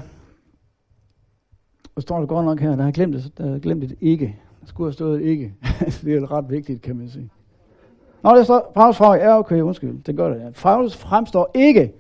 og 1.96 2.02
står 2.02 2.20
det 2.20 2.30
godt 2.30 2.46
nok 2.46 2.60
her, 2.60 2.76
der 2.76 2.84
har 2.84 2.92
glemt 2.92 3.16
det, 3.16 3.38
der 3.38 3.52
har 3.52 3.60
glemt 3.60 3.82
det 3.82 3.98
ikke. 4.02 4.36
Der 4.62 4.68
skulle 4.68 4.88
have 4.88 4.94
stået 4.94 5.22
ikke. 5.22 5.54
det 6.04 6.16
er 6.16 6.32
ret 6.32 6.50
vigtigt, 6.50 6.82
kan 6.82 6.96
man 6.96 7.10
sige. 7.10 7.30
Nå, 8.24 8.36
det 8.36 8.46
står, 8.46 8.72
Paulus 8.76 8.98
fra, 8.98 9.16
ja 9.16 9.40
okay, 9.40 9.62
undskyld, 9.62 10.04
det 10.04 10.16
gør 10.16 10.34
det. 10.34 10.42
Ja. 10.42 10.50
Paulus 10.50 10.98
fremstår 10.98 11.52
ikke 11.56 11.94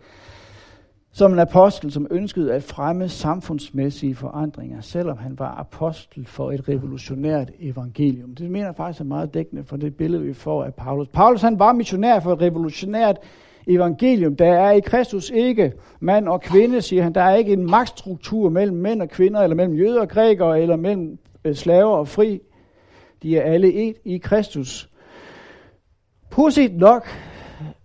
som 1.11 1.33
en 1.33 1.39
apostel, 1.39 1.91
som 1.91 2.07
ønskede 2.11 2.53
at 2.53 2.63
fremme 2.63 3.09
samfundsmæssige 3.09 4.15
forandringer, 4.15 4.81
selvom 4.81 5.17
han 5.17 5.39
var 5.39 5.55
apostel 5.55 6.25
for 6.25 6.51
et 6.51 6.69
revolutionært 6.69 7.51
evangelium. 7.59 8.35
Det 8.35 8.51
mener 8.51 8.65
jeg 8.65 8.75
faktisk 8.75 9.01
er 9.01 9.05
meget 9.05 9.33
dækkende 9.33 9.63
for 9.63 9.77
det 9.77 9.95
billede, 9.95 10.23
vi 10.23 10.33
får 10.33 10.63
af 10.63 10.73
Paulus. 10.73 11.07
Paulus 11.07 11.41
han 11.41 11.59
var 11.59 11.73
missionær 11.73 12.19
for 12.19 12.33
et 12.33 12.41
revolutionært 12.41 13.17
evangelium. 13.17 13.48
Der 14.39 14.53
er 14.53 14.71
i 14.71 14.79
Kristus 14.79 15.29
ikke 15.29 15.73
mand 15.99 16.27
og 16.27 16.41
kvinde, 16.41 16.81
siger 16.81 17.03
han. 17.03 17.13
Der 17.13 17.21
er 17.21 17.35
ikke 17.35 17.53
en 17.53 17.71
magtstruktur 17.71 18.49
mellem 18.49 18.77
mænd 18.77 19.01
og 19.01 19.09
kvinder, 19.09 19.41
eller 19.41 19.55
mellem 19.55 19.75
jøder 19.75 20.01
og 20.01 20.09
grækere, 20.09 20.61
eller 20.61 20.75
mellem 20.75 21.17
øh, 21.45 21.55
slaver 21.55 21.97
og 21.97 22.07
fri. 22.07 22.41
De 23.23 23.37
er 23.37 23.41
alle 23.41 23.73
et 23.73 23.95
i 24.05 24.17
Kristus. 24.17 24.89
Pudsigt 26.29 26.77
nok, 26.77 27.07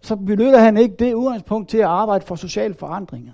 så 0.02 0.16
benytter 0.16 0.58
han 0.58 0.76
ikke 0.76 0.94
det 0.98 1.14
udgangspunkt 1.14 1.68
til 1.68 1.78
at 1.78 1.84
arbejde 1.84 2.24
for 2.26 2.34
sociale 2.34 2.74
forandringer. 2.74 3.32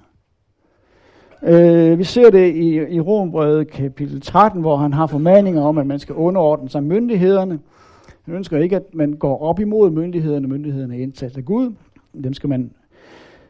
Øh, 1.43 1.99
vi 1.99 2.05
ser 2.05 2.31
det 2.31 2.55
i, 2.55 2.95
i 2.95 3.01
Rombrevet 3.01 3.71
kapitel 3.71 4.21
13, 4.21 4.61
hvor 4.61 4.77
han 4.77 4.93
har 4.93 5.07
formaninger 5.07 5.63
om, 5.63 5.79
at 5.79 5.87
man 5.87 5.99
skal 5.99 6.15
underordne 6.15 6.69
sig 6.69 6.83
myndighederne. 6.83 7.59
Han 8.25 8.35
ønsker 8.35 8.59
ikke, 8.59 8.77
at 8.77 8.95
man 8.95 9.13
går 9.13 9.43
op 9.43 9.61
imod 9.61 9.91
myndighederne. 9.91 10.49
Myndighederne 10.49 10.97
er 10.97 11.03
indsat 11.03 11.37
af 11.37 11.45
Gud. 11.45 11.73
Dem 12.25 12.35
skal 12.35 12.49
man 12.49 12.71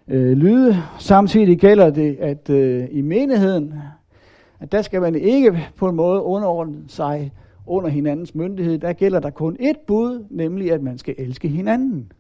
øh, 0.09 0.33
lyde. 0.33 0.77
Samtidig 0.99 1.59
gælder 1.59 1.91
det, 1.91 2.17
at 2.21 2.51
øh, 2.51 2.89
i 2.91 3.01
menigheden, 3.01 3.75
at 4.61 4.73
der 4.73 4.83
skal 4.83 5.01
man 5.01 5.15
ikke 5.15 5.69
på 5.77 5.89
en 5.89 5.97
måde 5.97 6.23
underordne 6.23 6.77
sig 6.89 7.33
under 7.67 7.89
hinandens 7.89 8.35
myndighed. 8.35 8.79
Der 8.79 8.93
gælder 8.93 9.21
der 9.21 9.31
kun 9.31 9.57
et 9.61 9.77
bud, 9.87 10.25
nemlig 10.31 10.73
at 10.73 10.83
man 10.83 10.99
skal 10.99 11.15
elske 11.19 11.49
hinanden. 11.49 12.13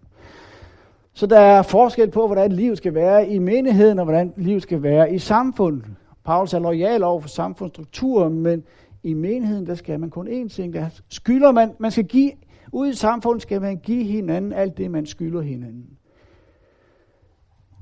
Så 1.12 1.26
der 1.26 1.38
er 1.38 1.62
forskel 1.62 2.10
på, 2.10 2.26
hvordan 2.26 2.52
livet 2.52 2.78
skal 2.78 2.94
være 2.94 3.28
i 3.28 3.38
menigheden, 3.38 3.98
og 3.98 4.04
hvordan 4.04 4.32
livet 4.36 4.62
skal 4.62 4.82
være 4.82 5.14
i 5.14 5.18
samfundet. 5.18 5.84
Paulus 6.24 6.54
er 6.54 6.58
lojal 6.58 7.02
over 7.02 7.20
for 7.20 7.28
samfundsstrukturen, 7.28 8.40
men 8.40 8.62
i 9.02 9.14
menigheden, 9.14 9.66
der 9.66 9.74
skal 9.74 10.00
man 10.00 10.10
kun 10.10 10.28
én 10.28 10.48
ting. 10.48 10.74
Der 10.74 10.86
skylder 11.08 11.52
man, 11.52 11.72
man 11.78 11.90
skal 11.90 12.04
give, 12.04 12.32
ud 12.72 12.88
i 12.88 12.94
samfundet 12.94 13.42
skal 13.42 13.60
man 13.60 13.76
give 13.76 14.04
hinanden 14.04 14.52
alt 14.52 14.78
det, 14.78 14.90
man 14.90 15.06
skylder 15.06 15.40
hinanden. 15.40 15.86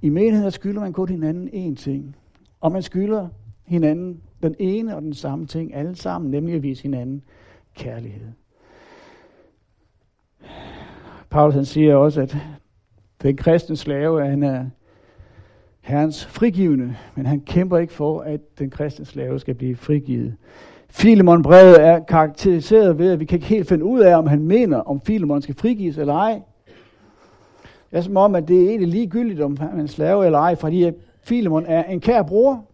I 0.02 0.08
menigheden, 0.08 0.50
skylder 0.50 0.80
man 0.80 0.92
kun 0.92 1.08
hinanden 1.08 1.48
én 1.48 1.74
ting. 1.74 2.16
Og 2.60 2.72
man 2.72 2.82
skylder 2.82 3.28
hinanden 3.66 4.20
den 4.42 4.54
ene 4.58 4.96
og 4.96 5.02
den 5.02 5.14
samme 5.14 5.46
ting, 5.46 5.74
alle 5.74 5.96
sammen, 5.96 6.30
nemlig 6.30 6.54
at 6.54 6.62
vise 6.62 6.82
hinanden 6.82 7.22
kærlighed. 7.74 8.26
Paulus 11.30 11.54
han 11.54 11.64
siger 11.64 11.96
også, 11.96 12.20
at 12.20 12.36
den 13.22 13.36
kristne 13.36 13.76
slave, 13.76 14.26
han 14.26 14.42
er 14.42 14.66
herrens 15.80 16.26
frigivende, 16.26 16.96
men 17.14 17.26
han 17.26 17.40
kæmper 17.40 17.78
ikke 17.78 17.92
for, 17.92 18.20
at 18.20 18.58
den 18.58 18.70
kristne 18.70 19.04
slave 19.04 19.40
skal 19.40 19.54
blive 19.54 19.76
frigivet. 19.76 20.34
Filemon 20.90 21.42
brevet 21.42 21.82
er 21.82 21.98
karakteriseret 21.98 22.98
ved, 22.98 23.12
at 23.12 23.20
vi 23.20 23.24
kan 23.24 23.36
ikke 23.36 23.46
helt 23.46 23.68
finde 23.68 23.84
ud 23.84 24.00
af, 24.00 24.16
om 24.16 24.26
han 24.26 24.42
mener, 24.42 24.78
om 24.78 25.00
Filemon 25.00 25.42
skal 25.42 25.54
frigives 25.54 25.98
eller 25.98 26.14
ej. 26.14 26.42
Det 27.90 27.96
er 27.96 28.00
som 28.00 28.16
om, 28.16 28.34
at 28.34 28.48
det 28.48 28.56
er 28.56 28.68
egentlig 28.68 28.88
ligegyldigt, 28.88 29.40
om 29.40 29.56
han 29.56 29.78
er 29.78 29.80
en 29.80 29.88
slave 29.88 30.26
eller 30.26 30.38
ej, 30.38 30.54
fordi 30.54 30.82
at 30.82 30.94
Filemon 31.22 31.66
er 31.66 31.84
en 31.84 32.00
kær 32.00 32.22
bror. 32.22 32.64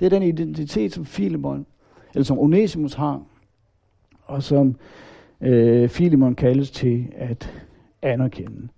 Det 0.00 0.06
er 0.06 0.10
den 0.10 0.22
identitet, 0.22 0.92
som 0.92 1.04
Filemon, 1.04 1.66
eller 2.14 2.24
som 2.24 2.38
Onesimus 2.38 2.94
har, 2.94 3.22
og 4.24 4.42
som 4.42 4.76
øh, 5.40 5.88
Filemon 5.88 6.34
kaldes 6.34 6.70
til 6.70 7.06
at 7.16 7.52
anerkende. 8.02 8.68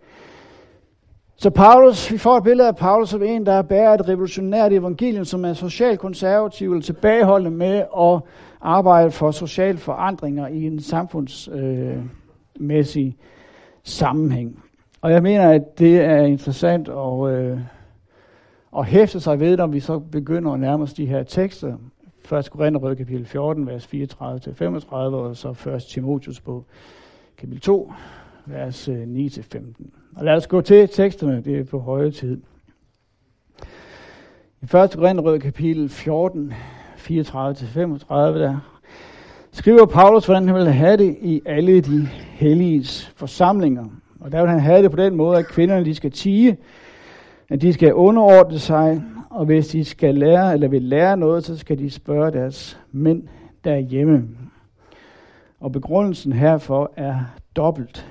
Så 1.37 1.51
Paulus, 1.51 2.13
vi 2.13 2.19
får 2.19 2.37
et 2.37 2.45
billede 2.45 2.69
af 2.69 2.77
Paulus 2.77 3.09
som 3.09 3.23
en, 3.23 3.47
der 3.47 3.63
bærer 3.63 3.95
et 3.95 4.09
revolutionært 4.09 4.73
evangelium, 4.73 5.25
som 5.25 5.45
er 5.45 5.53
socialt 5.53 6.01
konservativ 6.01 6.71
eller 6.71 6.83
tilbageholdende 6.83 7.57
med 7.57 7.85
at 7.99 8.21
arbejde 8.61 9.11
for 9.11 9.31
sociale 9.31 9.79
forandringer 9.79 10.49
i 10.49 10.63
en 10.63 10.81
samfundsmæssig 10.81 13.07
øh, 13.07 13.13
sammenhæng. 13.83 14.63
Og 15.01 15.13
jeg 15.13 15.23
mener, 15.23 15.51
at 15.51 15.79
det 15.79 16.01
er 16.01 16.23
interessant 16.23 16.89
at, 16.89 17.35
øh, 17.35 17.61
at 18.79 18.87
hæfte 18.87 19.21
sig 19.21 19.41
ved, 19.41 19.57
når 19.57 19.67
vi 19.67 19.81
så 19.81 19.99
begynder 19.99 20.53
at 20.53 20.61
nærme 20.61 20.83
os 20.83 20.95
de 20.95 21.07
her 21.07 21.23
tekster. 21.23 21.77
1. 22.33 22.51
Korinther 22.51 22.95
kapitel 22.95 23.27
14, 23.27 23.67
vers 23.67 23.87
34-35, 23.87 24.95
og 24.95 25.37
så 25.37 25.71
1. 25.77 25.83
Timotius 25.83 26.41
på 26.41 26.65
kapitel 27.37 27.61
2, 27.61 27.93
vers 28.47 28.89
øh, 28.89 29.03
9-15. 29.03 29.59
Og 30.17 30.25
lad 30.25 30.35
os 30.35 30.47
gå 30.47 30.61
til 30.61 30.89
teksterne, 30.89 31.41
det 31.41 31.59
er 31.59 31.65
på 31.65 31.79
høje 31.79 32.11
tid. 32.11 32.41
I 34.63 34.65
1. 34.65 34.71
Korinther 34.71 35.39
kapitel 35.39 35.89
14, 35.89 36.53
34-35, 36.97 38.15
der 38.15 38.81
skriver 39.53 39.87
Paulus, 39.87 40.27
hvordan 40.27 40.49
han 40.49 40.57
vil 40.57 40.73
have 40.73 40.97
det 40.97 41.17
i 41.21 41.43
alle 41.47 41.81
de 41.81 42.07
helliges 42.31 43.13
forsamlinger. 43.17 43.85
Og 44.21 44.33
der 44.33 44.41
vil 44.41 44.51
han 44.51 44.61
have 44.61 44.83
det 44.83 44.91
på 44.91 44.97
den 44.97 45.17
måde, 45.17 45.39
at 45.39 45.47
kvinderne 45.47 45.85
de 45.85 45.95
skal 45.95 46.11
tige, 46.11 46.57
at 47.49 47.63
de 47.63 47.73
skal 47.73 47.95
underordne 47.95 48.59
sig, 48.59 49.03
og 49.31 49.45
hvis 49.47 49.69
de 49.69 49.85
skal 49.85 50.15
lære 50.15 50.55
eller 50.55 50.69
vil 50.69 50.83
lære 50.83 51.17
noget, 51.17 51.45
så 51.45 51.59
skal 51.59 51.79
de 51.79 51.91
spørge 51.91 52.33
deres 52.33 52.81
mænd 52.93 53.29
derhjemme. 53.65 54.29
Og 55.61 55.73
begrundelsen 55.73 56.33
herfor 56.33 56.93
er 56.97 57.21
dobbelt. 57.57 58.11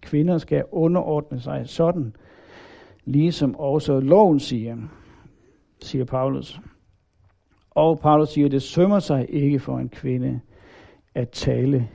Kvinder 0.00 0.38
skal 0.38 0.64
underordne 0.70 1.40
sig 1.40 1.62
sådan, 1.68 2.14
ligesom 3.04 3.56
også 3.56 4.00
loven 4.00 4.40
siger, 4.40 4.76
siger 5.80 6.04
Paulus. 6.04 6.60
Og 7.70 7.98
Paulus 7.98 8.28
siger, 8.28 8.46
at 8.46 8.52
det 8.52 8.62
sømmer 8.62 8.98
sig 8.98 9.26
ikke 9.28 9.58
for 9.58 9.78
en 9.78 9.88
kvinde 9.88 10.40
at 11.14 11.30
tale 11.30 11.88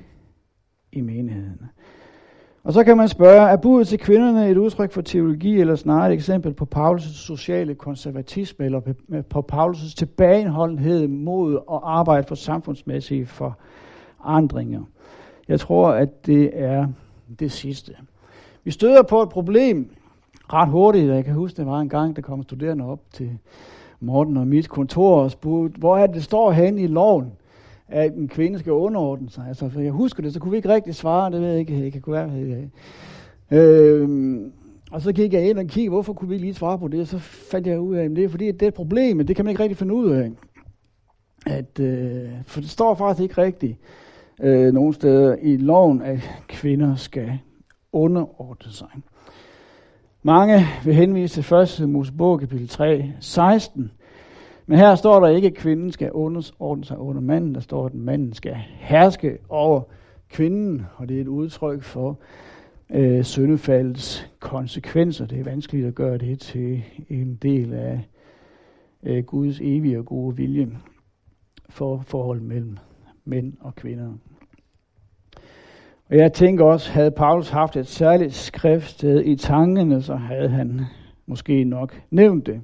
i 0.91 1.01
menigheden. 1.01 1.61
Og 2.67 2.73
så 2.73 2.83
kan 2.83 2.97
man 2.97 3.07
spørge, 3.07 3.49
er 3.49 3.55
budet 3.57 3.87
til 3.87 3.99
kvinderne 3.99 4.49
et 4.49 4.57
udtryk 4.57 4.91
for 4.91 5.01
teologi, 5.01 5.59
eller 5.59 5.75
snarere 5.75 6.07
et 6.07 6.13
eksempel 6.13 6.53
på 6.53 6.67
Paulus' 6.75 7.13
sociale 7.13 7.75
konservatisme, 7.75 8.65
eller 8.65 8.81
på 9.29 9.45
Paulus' 9.53 9.95
tilbageholdenhed 9.95 11.07
mod 11.07 11.55
at 11.55 11.79
arbejde 11.83 12.27
for 12.27 12.35
samfundsmæssige 12.35 13.25
forandringer? 13.25 14.81
Jeg 15.47 15.59
tror, 15.59 15.89
at 15.89 16.25
det 16.25 16.49
er 16.53 16.87
det 17.39 17.51
sidste. 17.51 17.93
Vi 18.63 18.71
støder 18.71 19.03
på 19.03 19.21
et 19.21 19.29
problem 19.29 19.89
ret 20.53 20.69
hurtigt. 20.69 21.07
Jeg 21.09 21.25
kan 21.25 21.33
huske, 21.33 21.57
det 21.57 21.65
var 21.65 21.79
en 21.79 21.89
gang, 21.89 22.15
der 22.15 22.21
kom 22.21 22.43
studerende 22.43 22.85
op 22.85 22.99
til 23.13 23.37
Morten 23.99 24.37
og 24.37 24.47
mit 24.47 24.69
kontor 24.69 25.21
og 25.21 25.31
spurgte, 25.31 25.79
hvor 25.79 25.97
er 25.97 26.05
det, 26.07 26.15
det 26.15 26.23
står 26.23 26.51
hen 26.51 26.79
i 26.79 26.87
loven, 26.87 27.31
at 27.87 28.13
en 28.13 28.27
kvinde 28.27 28.59
skal 28.59 28.71
underordne 28.71 29.29
sig. 29.29 29.45
Altså, 29.47 29.69
for 29.69 29.79
jeg 29.79 29.91
husker 29.91 30.23
det, 30.23 30.33
så 30.33 30.39
kunne 30.39 30.51
vi 30.51 30.57
ikke 30.57 30.69
rigtig 30.69 30.95
svare, 30.95 31.31
det 31.31 31.41
ved 31.41 31.47
jeg 31.49 31.59
ikke, 31.59 31.83
jeg 31.83 31.91
kan 31.91 32.01
kunne 32.01 32.13
være. 32.13 32.69
Øh, 33.51 34.39
og 34.91 35.01
så 35.01 35.11
gik 35.11 35.33
jeg 35.33 35.49
ind 35.49 35.59
og 35.59 35.65
kiggede, 35.65 35.89
hvorfor 35.89 36.13
kunne 36.13 36.29
vi 36.29 36.35
ikke 36.35 36.45
lige 36.45 36.53
svare 36.53 36.79
på 36.79 36.87
det, 36.87 37.01
og 37.01 37.07
så 37.07 37.19
fandt 37.19 37.67
jeg 37.67 37.79
ud 37.79 37.95
af, 37.95 38.03
at 38.03 38.11
det 38.11 38.23
er 38.23 38.29
fordi, 38.29 38.51
det 38.51 38.61
er 38.61 38.67
et 38.67 38.73
problem, 38.73 39.17
men 39.17 39.27
det 39.27 39.35
kan 39.35 39.45
man 39.45 39.49
ikke 39.49 39.63
rigtig 39.63 39.77
finde 39.77 39.93
ud 39.93 40.11
af. 40.11 40.31
At, 41.45 41.79
øh, 41.79 42.29
for 42.45 42.61
det 42.61 42.69
står 42.69 42.95
faktisk 42.95 43.23
ikke 43.23 43.41
rigtigt 43.41 43.77
øh, 44.41 44.73
nogle 44.73 44.93
steder 44.93 45.35
i 45.41 45.57
loven, 45.57 46.01
at 46.01 46.19
kvinder 46.47 46.95
skal 46.95 47.39
underordne 47.91 48.71
sig. 48.71 48.87
Mange 50.23 50.65
vil 50.85 50.93
henvise 50.93 51.41
til 51.41 51.83
1. 51.83 51.89
Mosebog 51.89 52.39
kapitel 52.39 52.67
3, 52.67 53.11
16. 53.19 53.91
Men 54.69 54.79
her 54.79 54.95
står 54.95 55.19
der 55.19 55.27
ikke, 55.27 55.47
at 55.47 55.53
kvinden 55.53 55.91
skal 55.91 56.11
underordne 56.11 56.85
sig 56.85 56.97
under 56.97 57.21
manden. 57.21 57.55
Der 57.55 57.59
står, 57.59 57.85
at 57.85 57.93
manden 57.93 58.33
skal 58.33 58.55
herske 58.77 59.37
over 59.49 59.81
kvinden, 60.29 60.85
og 60.95 61.09
det 61.09 61.17
er 61.17 61.21
et 61.21 61.27
udtryk 61.27 61.83
for 61.83 62.19
øh, 62.89 63.23
syndefaldets 63.23 64.31
konsekvenser. 64.39 65.25
Det 65.25 65.39
er 65.39 65.43
vanskeligt 65.43 65.87
at 65.87 65.95
gøre 65.95 66.17
det 66.17 66.39
til 66.39 66.83
en 67.09 67.35
del 67.35 67.73
af 67.73 68.07
øh, 69.03 69.23
Guds 69.23 69.59
evige 69.61 69.99
og 69.99 70.05
gode 70.05 70.35
vilje 70.35 70.69
for 71.69 72.03
forhold 72.07 72.41
mellem 72.41 72.77
mænd 73.25 73.53
og 73.59 73.75
kvinder. 73.75 74.13
Og 76.09 76.17
jeg 76.17 76.33
tænker 76.33 76.65
også, 76.65 76.91
havde 76.91 77.11
Paulus 77.11 77.49
haft 77.49 77.75
et 77.75 77.87
særligt 77.87 78.33
skriftsted 78.33 79.23
i 79.25 79.35
tankerne, 79.35 80.01
så 80.01 80.15
havde 80.15 80.49
han 80.49 80.81
måske 81.25 81.63
nok 81.63 82.01
nævnt 82.11 82.45
det. 82.45 82.61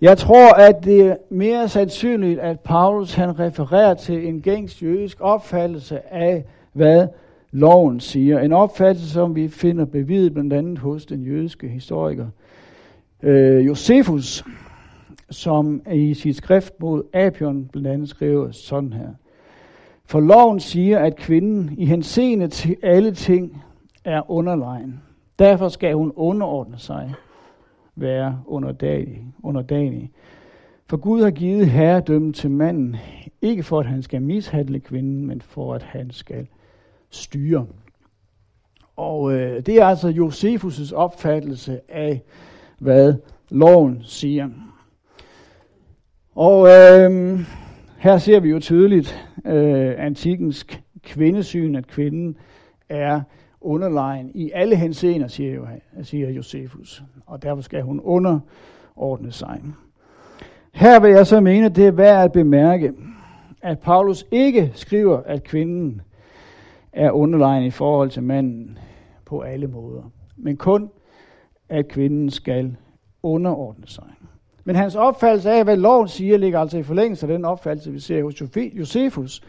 Jeg 0.00 0.18
tror, 0.18 0.54
at 0.54 0.84
det 0.84 1.00
er 1.00 1.16
mere 1.30 1.68
sandsynligt, 1.68 2.40
at 2.40 2.60
Paulus 2.60 3.14
han 3.14 3.38
refererer 3.38 3.94
til 3.94 4.28
en 4.28 4.42
gængs 4.42 4.82
jødisk 4.82 5.16
opfattelse 5.20 6.14
af, 6.14 6.44
hvad 6.72 7.08
loven 7.50 8.00
siger. 8.00 8.38
En 8.38 8.52
opfattelse, 8.52 9.10
som 9.10 9.34
vi 9.34 9.48
finder 9.48 9.84
bevidet 9.84 10.34
blandt 10.34 10.52
andet 10.52 10.78
hos 10.78 11.06
den 11.06 11.22
jødiske 11.22 11.68
historiker 11.68 12.26
øh, 13.22 13.66
Josefus, 13.66 14.44
som 15.30 15.82
i 15.92 16.14
sit 16.14 16.36
skrift 16.36 16.80
mod 16.80 17.02
Apion 17.12 17.68
blandt 17.72 17.88
andet 17.88 18.08
skriver 18.08 18.50
sådan 18.50 18.92
her. 18.92 19.08
For 20.04 20.20
loven 20.20 20.60
siger, 20.60 20.98
at 20.98 21.16
kvinden 21.16 21.74
i 21.78 21.86
henseende 21.86 22.48
til 22.48 22.76
alle 22.82 23.12
ting 23.12 23.62
er 24.04 24.30
underlegen. 24.30 25.00
Derfor 25.38 25.68
skal 25.68 25.94
hun 25.94 26.12
underordne 26.16 26.78
sig, 26.78 27.14
være 27.96 28.42
underdanig. 28.46 29.22
underdanig. 29.42 30.10
For 30.86 30.96
Gud 30.96 31.22
har 31.22 31.30
givet 31.30 31.70
herredømmen 31.70 32.32
til 32.32 32.50
manden, 32.50 32.96
ikke 33.42 33.62
for 33.62 33.80
at 33.80 33.86
han 33.86 34.02
skal 34.02 34.22
mishandle 34.22 34.80
kvinden, 34.80 35.26
men 35.26 35.40
for 35.40 35.74
at 35.74 35.82
han 35.82 36.10
skal 36.10 36.46
styre. 37.10 37.66
Og 38.96 39.32
øh, 39.32 39.66
det 39.66 39.80
er 39.80 39.84
altså 39.84 40.08
Josefus' 40.08 40.94
opfattelse 40.94 41.80
af, 41.88 42.22
hvad 42.78 43.14
loven 43.50 43.98
siger. 44.02 44.48
Og 46.34 46.68
øh, 46.68 47.40
her 47.98 48.18
ser 48.18 48.40
vi 48.40 48.50
jo 48.50 48.58
tydeligt 48.58 49.28
øh, 49.46 49.94
antikens 49.98 50.66
kvindesyn, 51.02 51.74
at 51.74 51.86
kvinden 51.86 52.36
er 52.88 53.20
underlegen 53.66 54.30
i 54.34 54.50
alle 54.54 54.76
henseender, 54.76 55.28
siger, 55.28 55.54
jo, 55.54 55.66
siger 56.02 56.30
Josefus. 56.30 57.02
Og 57.26 57.42
derfor 57.42 57.62
skal 57.62 57.82
hun 57.82 58.00
underordne 58.00 59.32
sig. 59.32 59.62
Her 60.72 61.00
vil 61.00 61.10
jeg 61.10 61.26
så 61.26 61.40
mene, 61.40 61.68
det 61.68 61.86
er 61.86 61.90
værd 61.90 62.24
at 62.24 62.32
bemærke, 62.32 62.92
at 63.62 63.78
Paulus 63.78 64.24
ikke 64.30 64.72
skriver, 64.74 65.22
at 65.22 65.44
kvinden 65.44 66.00
er 66.92 67.10
underlegen 67.10 67.64
i 67.64 67.70
forhold 67.70 68.10
til 68.10 68.22
manden 68.22 68.78
på 69.24 69.40
alle 69.40 69.66
måder, 69.66 70.02
men 70.36 70.56
kun, 70.56 70.90
at 71.68 71.88
kvinden 71.88 72.30
skal 72.30 72.76
underordne 73.22 73.86
sig. 73.86 74.04
Men 74.64 74.76
hans 74.76 74.94
opfattelse 74.94 75.50
af, 75.50 75.64
hvad 75.64 75.76
loven 75.76 76.08
siger, 76.08 76.36
ligger 76.36 76.60
altså 76.60 76.78
i 76.78 76.82
forlængelse 76.82 77.26
af 77.26 77.32
den 77.32 77.44
opfattelse, 77.44 77.92
vi 77.92 77.98
ser 77.98 78.22
hos 78.22 78.42
Josefus, 78.56 79.42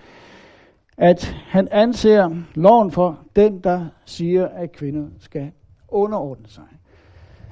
at 0.97 1.35
han 1.47 1.67
anser 1.71 2.29
loven 2.55 2.91
for 2.91 3.19
den, 3.35 3.59
der 3.59 3.85
siger, 4.05 4.47
at 4.47 4.71
kvinder 4.71 5.07
skal 5.19 5.51
underordne 5.87 6.47
sig. 6.47 6.63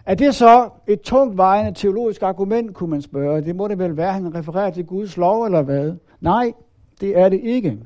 Er 0.06 0.16
det 0.16 0.36
så 0.36 0.70
et 0.88 1.02
tungt 1.02 1.38
vejende 1.38 1.80
teologisk 1.80 2.24
argument, 2.24 2.74
kunne 2.74 2.89
man 2.89 3.02
spørge? 3.02 3.41
Det 3.41 3.56
må 3.56 3.68
det 3.68 3.80
vel 3.80 3.98
være, 3.98 4.14
han 4.14 4.36
refererer 4.36 4.70
til 4.70 4.86
Guds 4.86 5.18
lov 5.18 5.46
eller 5.46 5.62
hvad? 5.62 5.93
Nej, 6.22 6.54
det 7.02 7.18
er 7.18 7.30
det 7.30 7.39
ikke. 7.43 7.78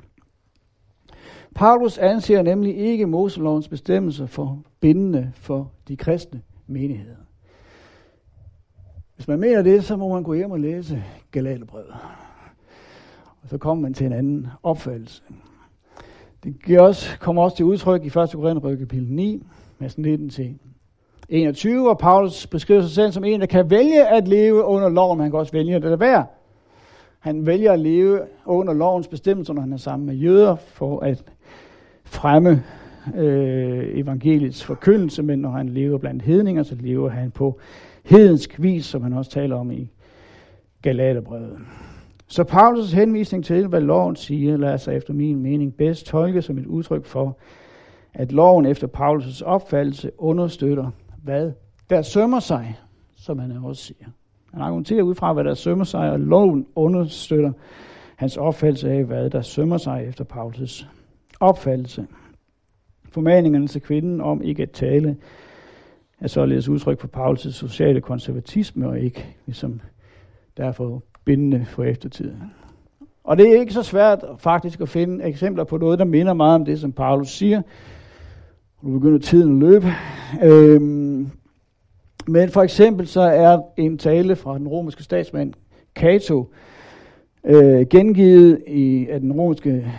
Paulus 1.54 1.98
anser 1.98 2.42
nemlig 2.42 2.76
ikke 2.76 3.06
Moselovens 3.06 3.68
bestemmelser 3.68 4.26
for 4.26 4.62
bindende 4.80 5.32
for 5.34 5.70
de 5.88 5.96
kristne 5.96 6.42
menigheder. 6.66 7.16
Hvis 9.16 9.28
man 9.28 9.40
mener 9.40 9.62
det, 9.62 9.84
så 9.84 9.96
må 9.96 10.08
man 10.08 10.22
gå 10.22 10.34
hjem 10.34 10.50
og 10.50 10.60
læse 10.60 11.04
Galaterbrevet. 11.30 11.94
Og 13.42 13.48
så 13.48 13.58
kommer 13.58 13.82
man 13.82 13.94
til 13.94 14.06
en 14.06 14.12
anden 14.12 14.46
opfattelse. 14.62 15.22
Det 16.44 16.64
giver 16.64 16.80
også, 16.80 17.18
kommer 17.18 17.42
også 17.42 17.56
til 17.56 17.64
udtryk 17.64 18.04
i 18.04 18.06
1. 18.06 18.12
Korinther 18.12 18.76
kapitel 18.76 19.06
9, 19.10 19.42
vers 19.78 19.98
19 19.98 20.30
til 20.30 20.54
21, 21.28 21.82
hvor 21.82 21.94
Paulus 21.94 22.46
beskriver 22.46 22.82
sig 22.82 22.90
selv 22.90 23.12
som 23.12 23.24
en, 23.24 23.40
der 23.40 23.46
kan 23.46 23.70
vælge 23.70 24.08
at 24.08 24.28
leve 24.28 24.64
under 24.64 24.88
loven, 24.88 25.18
men 25.18 25.22
han 25.22 25.30
kan 25.30 25.40
også 25.40 25.52
vælge 25.52 25.74
at 25.74 25.82
lade 25.82 26.00
være. 26.00 26.26
Han 27.18 27.46
vælger 27.46 27.72
at 27.72 27.80
leve 27.80 28.20
under 28.46 28.72
lovens 28.72 29.08
bestemmelser, 29.08 29.54
når 29.54 29.60
han 29.60 29.72
er 29.72 29.76
sammen 29.76 30.06
med 30.06 30.14
jøder, 30.14 30.56
for 30.56 31.00
at 31.00 31.24
fremme 32.04 32.62
øh, 33.16 33.98
evangeliets 33.98 34.64
forkyndelse, 34.64 35.22
men 35.22 35.38
når 35.38 35.50
han 35.50 35.68
lever 35.68 35.98
blandt 35.98 36.22
hedninger, 36.22 36.62
så 36.62 36.74
lever 36.80 37.08
han 37.08 37.30
på 37.30 37.58
hedensk 38.04 38.62
vis, 38.62 38.86
som 38.86 39.02
han 39.02 39.12
også 39.12 39.30
taler 39.30 39.56
om 39.56 39.70
i 39.70 39.90
Galaterbrevet. 40.82 41.58
Så 42.30 42.42
Paulus' 42.42 42.94
henvisning 42.94 43.44
til, 43.44 43.66
hvad 43.66 43.80
loven 43.80 44.16
siger, 44.16 44.56
lader 44.56 44.76
sig 44.76 44.96
efter 44.96 45.14
min 45.14 45.42
mening 45.42 45.76
bedst 45.76 46.06
tolke 46.06 46.42
som 46.42 46.58
et 46.58 46.66
udtryk 46.66 47.04
for, 47.04 47.38
at 48.14 48.32
loven 48.32 48.66
efter 48.66 48.86
Paulus' 48.86 49.44
opfattelse 49.44 50.10
understøtter, 50.18 50.90
hvad 51.22 51.52
der 51.90 52.02
sømmer 52.02 52.40
sig, 52.40 52.78
som 53.16 53.38
han 53.38 53.52
også 53.52 53.82
siger. 53.82 54.06
Han 54.52 54.62
argumenterer 54.62 55.02
ud 55.02 55.14
fra, 55.14 55.32
hvad 55.32 55.44
der 55.44 55.54
sømmer 55.54 55.84
sig, 55.84 56.10
og 56.10 56.20
loven 56.20 56.66
understøtter 56.74 57.52
hans 58.16 58.36
opfattelse 58.36 58.90
af, 58.90 59.04
hvad 59.04 59.30
der 59.30 59.42
sømmer 59.42 59.76
sig 59.76 60.04
efter 60.08 60.24
Paulus' 60.24 60.86
opfattelse. 61.40 62.06
Formaningerne 63.08 63.66
til 63.66 63.80
kvinden 63.80 64.20
om 64.20 64.42
ikke 64.42 64.62
at 64.62 64.70
tale 64.70 65.16
er 66.20 66.26
således 66.26 66.68
udtryk 66.68 67.00
for 67.00 67.08
Paulus' 67.16 67.50
sociale 67.50 68.00
konservatisme, 68.00 68.88
og 68.88 69.00
ikke 69.00 69.36
ligesom 69.46 69.80
derfor 70.56 71.02
bindende 71.30 71.66
for 71.68 71.84
eftertiden. 71.84 72.42
Og 73.24 73.38
det 73.38 73.48
er 73.48 73.60
ikke 73.60 73.72
så 73.72 73.82
svært 73.82 74.24
faktisk 74.38 74.80
at 74.80 74.88
finde 74.88 75.24
eksempler 75.24 75.64
på 75.64 75.76
noget, 75.76 75.98
der 75.98 76.04
minder 76.04 76.32
meget 76.32 76.54
om 76.54 76.64
det, 76.64 76.80
som 76.80 76.92
Paulus 76.92 77.30
siger. 77.30 77.62
Nu 78.82 78.98
begynder 78.98 79.18
tiden 79.18 79.62
at 79.62 79.70
løbe. 79.70 79.86
Øhm, 80.42 81.30
men 82.26 82.48
for 82.48 82.62
eksempel 82.62 83.06
så 83.06 83.20
er 83.20 83.58
en 83.76 83.98
tale 83.98 84.36
fra 84.36 84.58
den 84.58 84.68
romerske 84.68 85.02
statsmand 85.02 85.52
Cato 85.94 86.48
øh, 87.44 87.86
gengivet 87.90 88.62
i, 88.66 89.06
af 89.10 89.20
den 89.20 89.32
romerske 89.32 89.92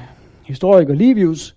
historiker 0.47 0.93
Livius, 0.93 1.55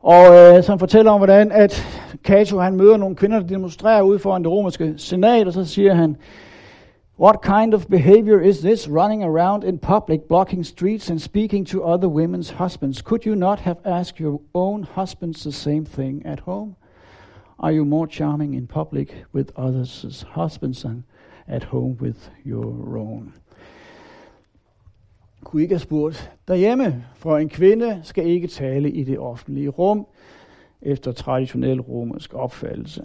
og 0.00 0.24
øh, 0.34 0.62
som 0.62 0.78
fortæller 0.78 1.10
om, 1.10 1.20
hvordan 1.20 1.52
at 1.52 1.86
Cato 2.24 2.58
han 2.58 2.76
møder 2.76 2.96
nogle 2.96 3.16
kvinder, 3.16 3.40
der 3.40 3.46
demonstrerer 3.46 4.02
ud 4.02 4.18
foran 4.18 4.42
det 4.42 4.50
romerske 4.50 4.94
senat, 4.96 5.46
og 5.46 5.52
så 5.52 5.64
siger 5.64 5.94
han, 5.94 6.16
What 7.16 7.42
kind 7.42 7.74
of 7.74 7.88
behavior 7.88 8.40
is 8.40 8.60
this, 8.60 8.88
running 8.88 9.22
around 9.22 9.62
in 9.62 9.78
public, 9.78 10.26
blocking 10.26 10.64
streets 10.64 11.10
and 11.10 11.22
speaking 11.22 11.64
to 11.66 11.84
other 11.84 12.08
women's 12.08 12.50
husbands? 12.50 13.02
Could 13.02 13.24
you 13.24 13.36
not 13.36 13.60
have 13.60 13.78
asked 13.84 14.18
your 14.18 14.40
own 14.52 14.82
husbands 14.82 15.44
the 15.44 15.52
same 15.52 15.84
thing 15.84 16.26
at 16.26 16.40
home? 16.40 16.74
Are 17.58 17.72
you 17.72 17.84
more 17.84 18.08
charming 18.08 18.54
in 18.54 18.66
public 18.66 19.24
with 19.32 19.52
others' 19.56 20.24
husbands 20.28 20.82
than 20.82 21.04
at 21.46 21.64
home 21.64 21.96
with 22.00 22.30
your 22.44 22.98
own? 22.98 23.32
Kunne 25.44 25.62
ikke 25.62 25.74
have 25.74 25.80
spurgt 25.80 26.30
derhjemme, 26.48 27.04
for 27.14 27.38
en 27.38 27.48
kvinde 27.48 28.00
skal 28.02 28.26
ikke 28.26 28.48
tale 28.48 28.90
i 28.90 29.04
det 29.04 29.18
offentlige 29.18 29.68
rum 29.68 30.06
efter 30.82 31.12
traditionel 31.12 31.80
romersk 31.80 32.34
opfattelse. 32.34 33.04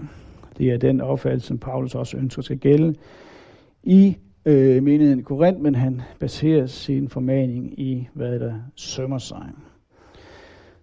Det 0.58 0.72
er 0.72 0.78
den 0.78 1.02
opfattelse, 1.02 1.48
som 1.48 1.58
Paulus 1.58 1.96
også 1.96 2.18
ønsker 2.18 2.42
skal 2.42 2.58
gælde 2.58 2.96
i 3.84 4.18
øh, 4.46 4.84
menigheden 4.84 5.20
i 5.20 5.24
Korinth, 5.24 5.62
men 5.62 5.76
han 5.76 6.02
baserer 6.20 6.66
sin 6.66 7.10
formaning 7.10 7.80
i, 7.80 8.08
hvad 8.14 8.40
der 8.40 8.54
sømmer 8.76 9.18
sig. 9.18 9.50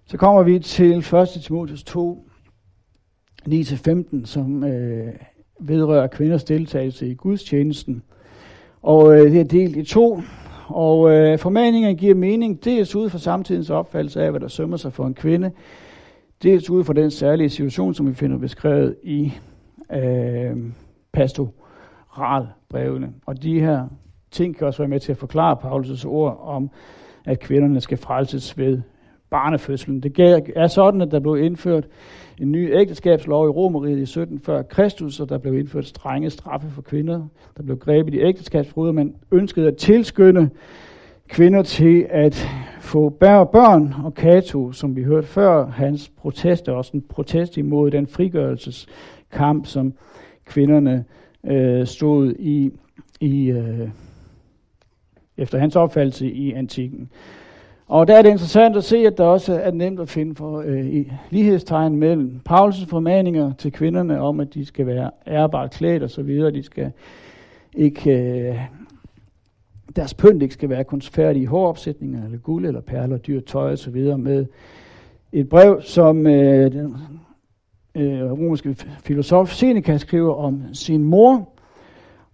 Så 0.06 0.16
kommer 0.16 0.42
vi 0.42 0.58
til 0.58 0.98
1. 0.98 1.28
Timotheus 1.42 1.84
2, 1.84 2.28
9-15, 3.48 4.24
som 4.26 4.64
øh, 4.64 5.12
vedrører 5.60 6.06
kvinders 6.06 6.44
deltagelse 6.44 7.08
i 7.08 7.14
gudstjenesten. 7.14 8.02
Og 8.82 9.18
øh, 9.18 9.30
det 9.30 9.40
er 9.40 9.44
delt 9.44 9.76
i 9.76 9.84
to, 9.84 10.20
og 10.68 11.10
øh, 11.10 11.38
formaningen 11.38 11.96
giver 11.96 12.14
mening 12.14 12.64
dels 12.64 12.94
ud 12.94 13.10
fra 13.10 13.18
samtidens 13.18 13.70
opfattelse 13.70 14.22
af, 14.22 14.30
hvad 14.30 14.40
der 14.40 14.48
sømmer 14.48 14.76
sig 14.76 14.92
for 14.92 15.06
en 15.06 15.14
kvinde, 15.14 15.50
dels 16.42 16.70
ud 16.70 16.84
fra 16.84 16.92
den 16.92 17.10
særlige 17.10 17.50
situation, 17.50 17.94
som 17.94 18.08
vi 18.08 18.14
finder 18.14 18.38
beskrevet 18.38 18.96
i 19.02 19.32
øh, 19.92 20.56
brevene. 22.68 23.12
Og 23.26 23.42
de 23.42 23.60
her 23.60 23.88
ting 24.30 24.56
kan 24.56 24.66
også 24.66 24.78
være 24.78 24.88
med 24.88 25.00
til 25.00 25.12
at 25.12 25.18
forklare 25.18 25.56
Paulus' 25.62 26.06
ord 26.06 26.40
om, 26.42 26.70
at 27.24 27.40
kvinderne 27.40 27.80
skal 27.80 27.98
frelses 27.98 28.58
ved 28.58 28.80
barnefødslen. 29.30 30.00
Det 30.00 30.52
er 30.56 30.66
sådan, 30.66 31.00
at 31.00 31.10
der 31.10 31.20
blev 31.20 31.36
indført 31.36 31.88
en 32.40 32.52
ny 32.52 32.74
ægteskabslov 32.74 33.46
i 33.46 33.50
Romeriet 33.50 33.98
i 33.98 34.06
17 34.06 34.40
før 34.40 34.62
Kristus, 34.62 35.20
og 35.20 35.28
der 35.28 35.38
blev 35.38 35.58
indført 35.58 35.86
strenge 35.86 36.30
straffe 36.30 36.68
for 36.70 36.82
kvinder, 36.82 37.22
der 37.56 37.62
blev 37.62 37.78
grebet 37.78 38.14
i 38.14 38.20
ægteskabsbrud, 38.20 38.92
man 38.92 39.14
ønskede 39.32 39.66
at 39.66 39.76
tilskynde 39.76 40.50
kvinder 41.28 41.62
til 41.62 42.06
at 42.10 42.48
få 42.80 43.08
bære 43.08 43.46
børn, 43.46 43.94
og 44.04 44.14
Kato, 44.14 44.72
som 44.72 44.96
vi 44.96 45.02
hørte 45.02 45.26
før, 45.26 45.66
hans 45.66 46.08
protest 46.08 46.68
er 46.68 46.72
også 46.72 46.90
en 46.94 47.04
protest 47.08 47.56
imod 47.56 47.90
den 47.90 48.06
frigørelseskamp, 48.06 49.66
som 49.66 49.92
kvinderne 50.44 51.04
øh, 51.46 51.86
stod 51.86 52.34
i, 52.38 52.70
i 53.20 53.50
øh, 53.50 53.88
efter 55.36 55.58
hans 55.58 55.76
opfattelse 55.76 56.30
i 56.30 56.52
antikken. 56.52 57.10
Og 57.88 58.08
der 58.08 58.16
er 58.16 58.22
det 58.22 58.30
interessant 58.30 58.76
at 58.76 58.84
se, 58.84 58.96
at 58.96 59.18
der 59.18 59.24
også 59.24 59.60
er 59.60 59.70
nemt 59.70 60.00
at 60.00 60.08
finde 60.08 60.34
for 60.34 60.62
øh, 60.66 61.06
lighedstegn 61.30 61.96
mellem 61.96 62.40
Paulus' 62.50 62.86
formaninger 62.86 63.52
til 63.52 63.72
kvinderne 63.72 64.20
om, 64.20 64.40
at 64.40 64.54
de 64.54 64.64
skal 64.64 64.86
være 64.86 65.10
ærbart 65.26 65.70
klædt 65.70 66.02
og 66.02 66.10
så 66.10 66.22
videre. 66.22 66.50
De 66.50 66.62
skal 66.62 66.92
ikke, 67.74 68.10
øh, 68.10 68.56
deres 69.96 70.14
pynt 70.14 70.42
ikke 70.42 70.54
skal 70.54 70.68
være 70.68 70.84
kunstfærdige 70.84 71.46
håropsætninger, 71.46 72.24
eller 72.24 72.38
guld, 72.38 72.66
eller 72.66 72.80
perler, 72.80 73.16
dyr 73.16 73.40
tøj 73.40 73.72
og 73.72 73.78
så 73.78 73.90
videre, 73.90 74.18
med 74.18 74.46
et 75.32 75.48
brev, 75.48 75.82
som 75.82 76.26
øh, 76.26 76.72
den 76.72 76.96
øh, 77.96 78.32
romerske 78.32 78.76
filosof 79.04 79.50
Seneca 79.50 79.98
skriver 79.98 80.34
om 80.34 80.62
sin 80.72 81.04
mor, 81.04 81.48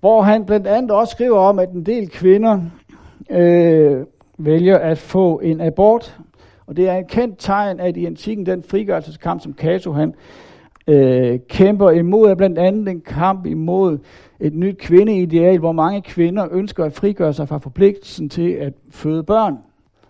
hvor 0.01 0.23
han 0.23 0.45
blandt 0.45 0.67
andet 0.67 0.91
også 0.91 1.11
skriver 1.11 1.39
om, 1.39 1.59
at 1.59 1.71
en 1.71 1.87
del 1.87 2.09
kvinder 2.09 2.61
øh, 3.31 4.07
vælger 4.39 4.79
at 4.79 4.99
få 4.99 5.39
en 5.39 5.61
abort. 5.61 6.19
Og 6.67 6.77
det 6.77 6.89
er 6.89 6.97
et 6.97 7.09
kendt 7.09 7.35
tegn, 7.39 7.81
at 7.81 7.97
i 7.97 8.07
antikken, 8.07 8.47
den 8.47 8.63
frigørelseskamp, 8.63 9.41
som 9.43 9.55
Cato 9.55 9.93
han 9.93 10.15
øh, 10.87 11.39
kæmper 11.49 11.91
imod, 11.91 12.31
er 12.31 12.35
blandt 12.35 12.59
andet 12.59 12.89
en 12.89 13.01
kamp 13.01 13.47
imod 13.47 13.99
et 14.41 14.55
nyt 14.55 14.79
kvindeideal, 14.79 15.59
hvor 15.59 15.73
mange 15.73 16.03
kvinder 16.03 16.49
ønsker 16.51 16.85
at 16.85 16.93
frigøre 16.93 17.33
sig 17.33 17.49
fra 17.49 17.59
forpligtelsen 17.59 18.29
til 18.29 18.51
at 18.51 18.73
føde 18.91 19.23
børn, 19.23 19.59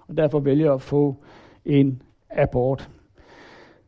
og 0.08 0.16
derfor 0.16 0.38
vælger 0.38 0.72
at 0.72 0.82
få 0.82 1.16
en 1.64 2.02
abort. 2.30 2.90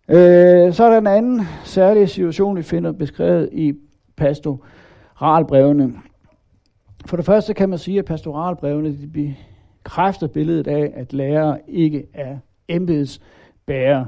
Øh, 0.09 0.73
så 0.73 0.85
er 0.85 0.91
der 0.91 0.99
en 0.99 1.07
anden 1.07 1.41
særlig 1.65 2.09
situation, 2.09 2.57
vi 2.57 2.63
finder 2.63 2.93
beskrevet 2.93 3.49
i 3.53 3.73
pastoralbrevene. 4.17 5.93
For 7.07 7.17
det 7.17 7.27
første 7.27 7.55
kan 7.55 7.69
man 7.69 7.79
sige, 7.79 7.99
at 7.99 8.05
pastoralbrevene 8.05 8.89
de 8.89 9.35
bekræfter 9.85 10.27
billedet 10.27 10.67
af, 10.67 10.93
at 10.95 11.13
lærer 11.13 11.57
ikke 11.69 12.07
er 12.15 12.37
embedsbærere. 12.69 14.07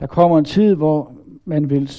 Der 0.00 0.06
kommer 0.06 0.38
en 0.38 0.44
tid, 0.44 0.74
hvor 0.74 1.12
man 1.44 1.70
vil 1.70 1.90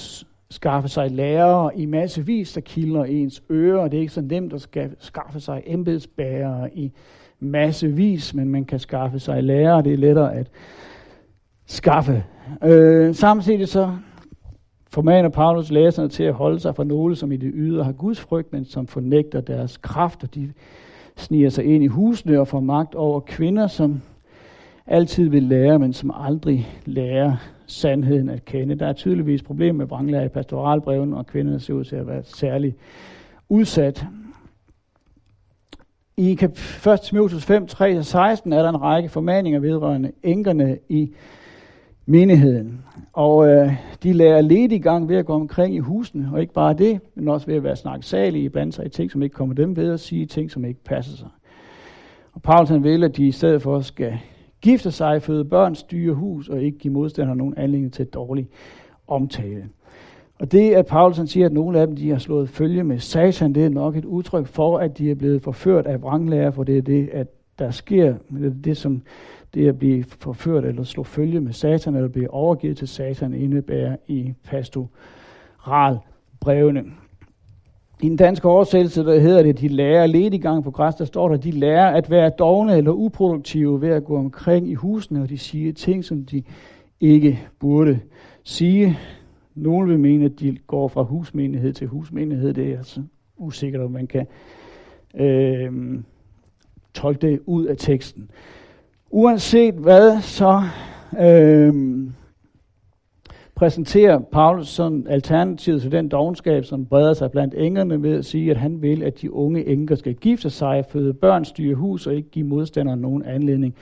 skaffe 0.50 0.90
sig 0.90 1.12
lærere 1.12 1.78
i 1.78 1.86
massevis, 1.86 2.54
der 2.54 2.62
kilder 2.62 3.04
ens 3.04 3.44
ører. 3.52 3.88
Det 3.88 3.98
er 3.98 4.02
ikke 4.02 4.14
så 4.14 4.22
nemt 4.22 4.54
at 4.54 4.68
skaffe 5.00 5.40
sig 5.40 5.64
embedsbærere 5.66 6.78
i 6.78 6.92
massevis, 7.40 8.34
men 8.34 8.50
man 8.50 8.66
kan 8.66 8.80
skaffe 8.80 9.20
sig 9.20 9.44
lærere. 9.44 9.82
Det 9.82 9.94
er 9.94 9.98
lettere 9.98 10.36
at 10.36 10.50
skaffe. 11.70 12.24
Øh, 12.64 13.16
samtidig 13.16 13.68
så 13.68 13.92
formaner 14.92 15.30
Paulus 15.30 15.72
læserne 15.72 16.10
til 16.10 16.24
at 16.24 16.34
holde 16.34 16.60
sig 16.60 16.76
for 16.76 16.84
nogle, 16.84 17.16
som 17.16 17.32
i 17.32 17.38
det 17.38 17.52
ydre 17.54 17.84
har 17.84 17.92
Guds 17.92 18.20
frygt, 18.20 18.54
men 18.54 18.66
som 18.66 18.88
fornægter 18.88 19.42
deres 19.42 19.78
kraft, 19.78 20.24
og 20.24 20.36
de 20.36 20.54
sniger 21.18 21.50
sig 21.50 21.66
ind 21.66 21.84
i 21.84 21.88
husene 21.88 22.40
og 22.40 22.48
får 22.48 22.60
magt 22.60 22.96
over 22.96 23.20
kvinder, 23.20 23.68
som 23.68 24.02
altid 24.88 25.30
vil 25.30 25.44
lære, 25.44 25.80
men 25.80 25.94
som 25.94 26.12
aldrig 26.16 26.68
lærer 26.86 27.36
sandheden 27.66 28.30
at 28.30 28.46
kende. 28.46 28.76
Der 28.76 28.88
er 28.88 28.94
tydeligvis 28.94 29.44
problemer 29.44 29.78
med 29.78 29.86
vranglærer 29.86 30.26
i 30.26 30.30
pastoralbreven, 30.30 31.14
og 31.14 31.28
kvinderne 31.28 31.60
ser 31.60 31.74
ud 31.74 31.84
til 31.84 31.96
at 31.96 32.08
være 32.08 32.24
særlig 32.24 32.76
udsat. 33.50 34.06
I 36.18 36.32
1. 36.32 37.00
Timotheus 37.04 37.46
5, 37.46 37.64
3-16 37.64 37.78
er 37.86 38.40
der 38.44 38.70
en 38.70 38.82
række 38.82 39.10
formaninger 39.10 39.60
vedrørende 39.60 40.12
enkerne 40.24 40.78
i 40.90 41.14
menigheden. 42.10 42.82
Og 43.14 43.48
øh, 43.48 43.74
de 44.04 44.14
lærer 44.14 44.42
lidt 44.42 44.72
i 44.72 44.78
gang 44.78 45.10
ved 45.10 45.16
at 45.16 45.26
gå 45.26 45.34
omkring 45.34 45.76
i 45.76 45.80
husene, 45.80 46.30
og 46.34 46.42
ikke 46.42 46.54
bare 46.54 46.74
det, 46.74 47.00
men 47.16 47.28
også 47.28 47.48
ved 47.48 47.56
at 47.56 47.64
være 47.64 47.76
snakkesalige, 47.76 48.50
blandt 48.50 48.76
sig 48.76 48.86
i 48.86 48.90
ting, 48.90 49.12
som 49.12 49.24
ikke 49.24 49.34
kommer 49.34 49.56
dem 49.56 49.76
ved 49.76 49.94
at 49.94 50.00
sige 50.00 50.26
ting, 50.26 50.52
som 50.52 50.66
ikke 50.66 50.84
passer 50.84 51.18
sig. 51.18 51.28
Og 52.34 52.42
Paulus 52.42 52.70
han 52.70 52.84
vil, 52.84 53.04
at 53.04 53.18
de 53.18 53.28
i 53.28 53.32
stedet 53.32 53.62
for 53.62 53.80
skal 53.80 54.14
gifte 54.62 54.92
sig, 54.92 55.22
føde 55.22 55.46
børn, 55.46 55.76
styre 55.76 56.14
hus 56.14 56.50
og 56.50 56.62
ikke 56.62 56.78
give 56.78 56.94
modstandere 56.94 57.36
nogen 57.36 57.54
anledning 57.58 57.94
til 57.94 58.06
dårlig 58.06 58.48
omtale. 59.08 59.64
Og 60.40 60.52
det, 60.52 60.74
at 60.74 60.86
Paulus 60.86 61.18
han 61.18 61.28
siger, 61.28 61.46
at 61.46 61.54
nogle 61.54 61.80
af 61.80 61.88
dem 61.88 61.96
de 61.96 62.10
har 62.10 62.18
slået 62.18 62.50
følge 62.50 62.84
med 62.84 63.00
satan, 63.00 63.56
det 63.56 63.66
er 63.66 63.70
nok 63.70 63.96
et 63.96 64.06
udtryk 64.06 64.48
for, 64.48 64.78
at 64.78 64.98
de 64.98 65.12
er 65.12 65.16
blevet 65.16 65.42
forført 65.42 65.86
af 65.86 66.02
vranglærer, 66.02 66.52
for 66.52 66.64
det 66.64 66.78
er 66.78 66.82
det, 66.82 67.10
at 67.14 67.28
der 67.60 67.72
sker, 67.72 68.14
det, 68.30 68.46
er 68.46 68.62
det 68.64 68.78
som 68.78 69.02
det 69.54 69.68
at 69.68 69.80
blive 69.80 70.04
forført 70.04 70.66
eller 70.66 70.84
slå 70.84 71.04
følge 71.04 71.40
med 71.40 71.54
satan, 71.54 71.96
eller 71.96 72.10
blive 72.10 72.34
overgivet 72.34 72.78
til 72.78 72.88
satan, 72.88 73.34
indebærer 73.34 73.96
i 74.08 74.34
pastoralbrevene. 74.44 76.84
I 78.02 78.10
den 78.10 78.18
danske 78.18 78.48
oversættelse, 78.48 79.04
der 79.04 79.20
hedder 79.20 79.44
det, 79.44 79.60
de 79.60 79.68
lærer 79.68 80.06
ledigang 80.06 80.64
på 80.64 80.72
græs, 80.72 80.96
der 80.96 81.06
står 81.06 81.30
der, 81.30 81.38
de 81.38 81.52
lærer 81.52 81.88
at 81.88 82.10
være 82.10 82.30
dogne 82.30 82.78
eller 82.78 82.92
uproduktive 82.92 83.82
ved 83.82 83.90
at 83.90 84.04
gå 84.04 84.18
omkring 84.18 84.70
i 84.70 84.74
husene, 84.74 85.22
og 85.22 85.30
de 85.30 85.38
siger 85.38 85.74
ting, 85.74 86.06
som 86.06 86.26
de 86.26 86.44
ikke 87.00 87.40
burde 87.60 88.00
sige. 88.44 88.98
Nogle 89.56 89.90
vil 89.90 90.00
mene, 90.00 90.26
at 90.26 90.40
de 90.40 90.58
går 90.68 90.88
fra 90.88 91.04
husmenighed 91.04 91.74
til 91.74 91.88
husmenighed. 91.88 92.54
Det 92.54 92.74
er 92.74 92.78
altså 92.78 93.02
usikkert, 93.38 93.82
om 93.82 93.92
man 93.92 94.08
kan 94.08 94.28
øh, 95.16 96.00
tolke 96.94 97.28
det 97.28 97.40
ud 97.46 97.66
af 97.66 97.78
teksten. 97.78 98.30
Uanset 99.12 99.74
hvad, 99.74 100.22
så 100.22 100.62
øh, 101.20 101.74
præsenterer 103.56 104.20
Paulus 104.20 104.68
sådan 104.68 105.08
alternativ 105.10 105.80
til 105.80 105.92
den 105.92 106.10
dogenskab, 106.10 106.66
som 106.66 106.86
breder 106.86 107.14
sig 107.14 107.32
blandt 107.32 107.54
engerne 107.58 108.04
ved 108.04 108.18
at 108.18 108.26
sige, 108.26 108.52
at 108.52 108.58
han 108.58 108.82
vil, 108.82 109.04
at 109.04 109.22
de 109.22 109.34
unge 109.34 109.66
enker 109.66 109.96
skal 109.96 110.16
gifte 110.16 110.50
sig, 110.50 110.86
føde 110.90 111.14
børn, 111.14 111.46
styre 111.46 111.76
hus 111.76 112.08
og 112.08 112.16
ikke 112.16 112.30
give 112.30 112.46
modstanderne 112.46 113.02
nogen 113.02 113.24
anledning 113.26 113.76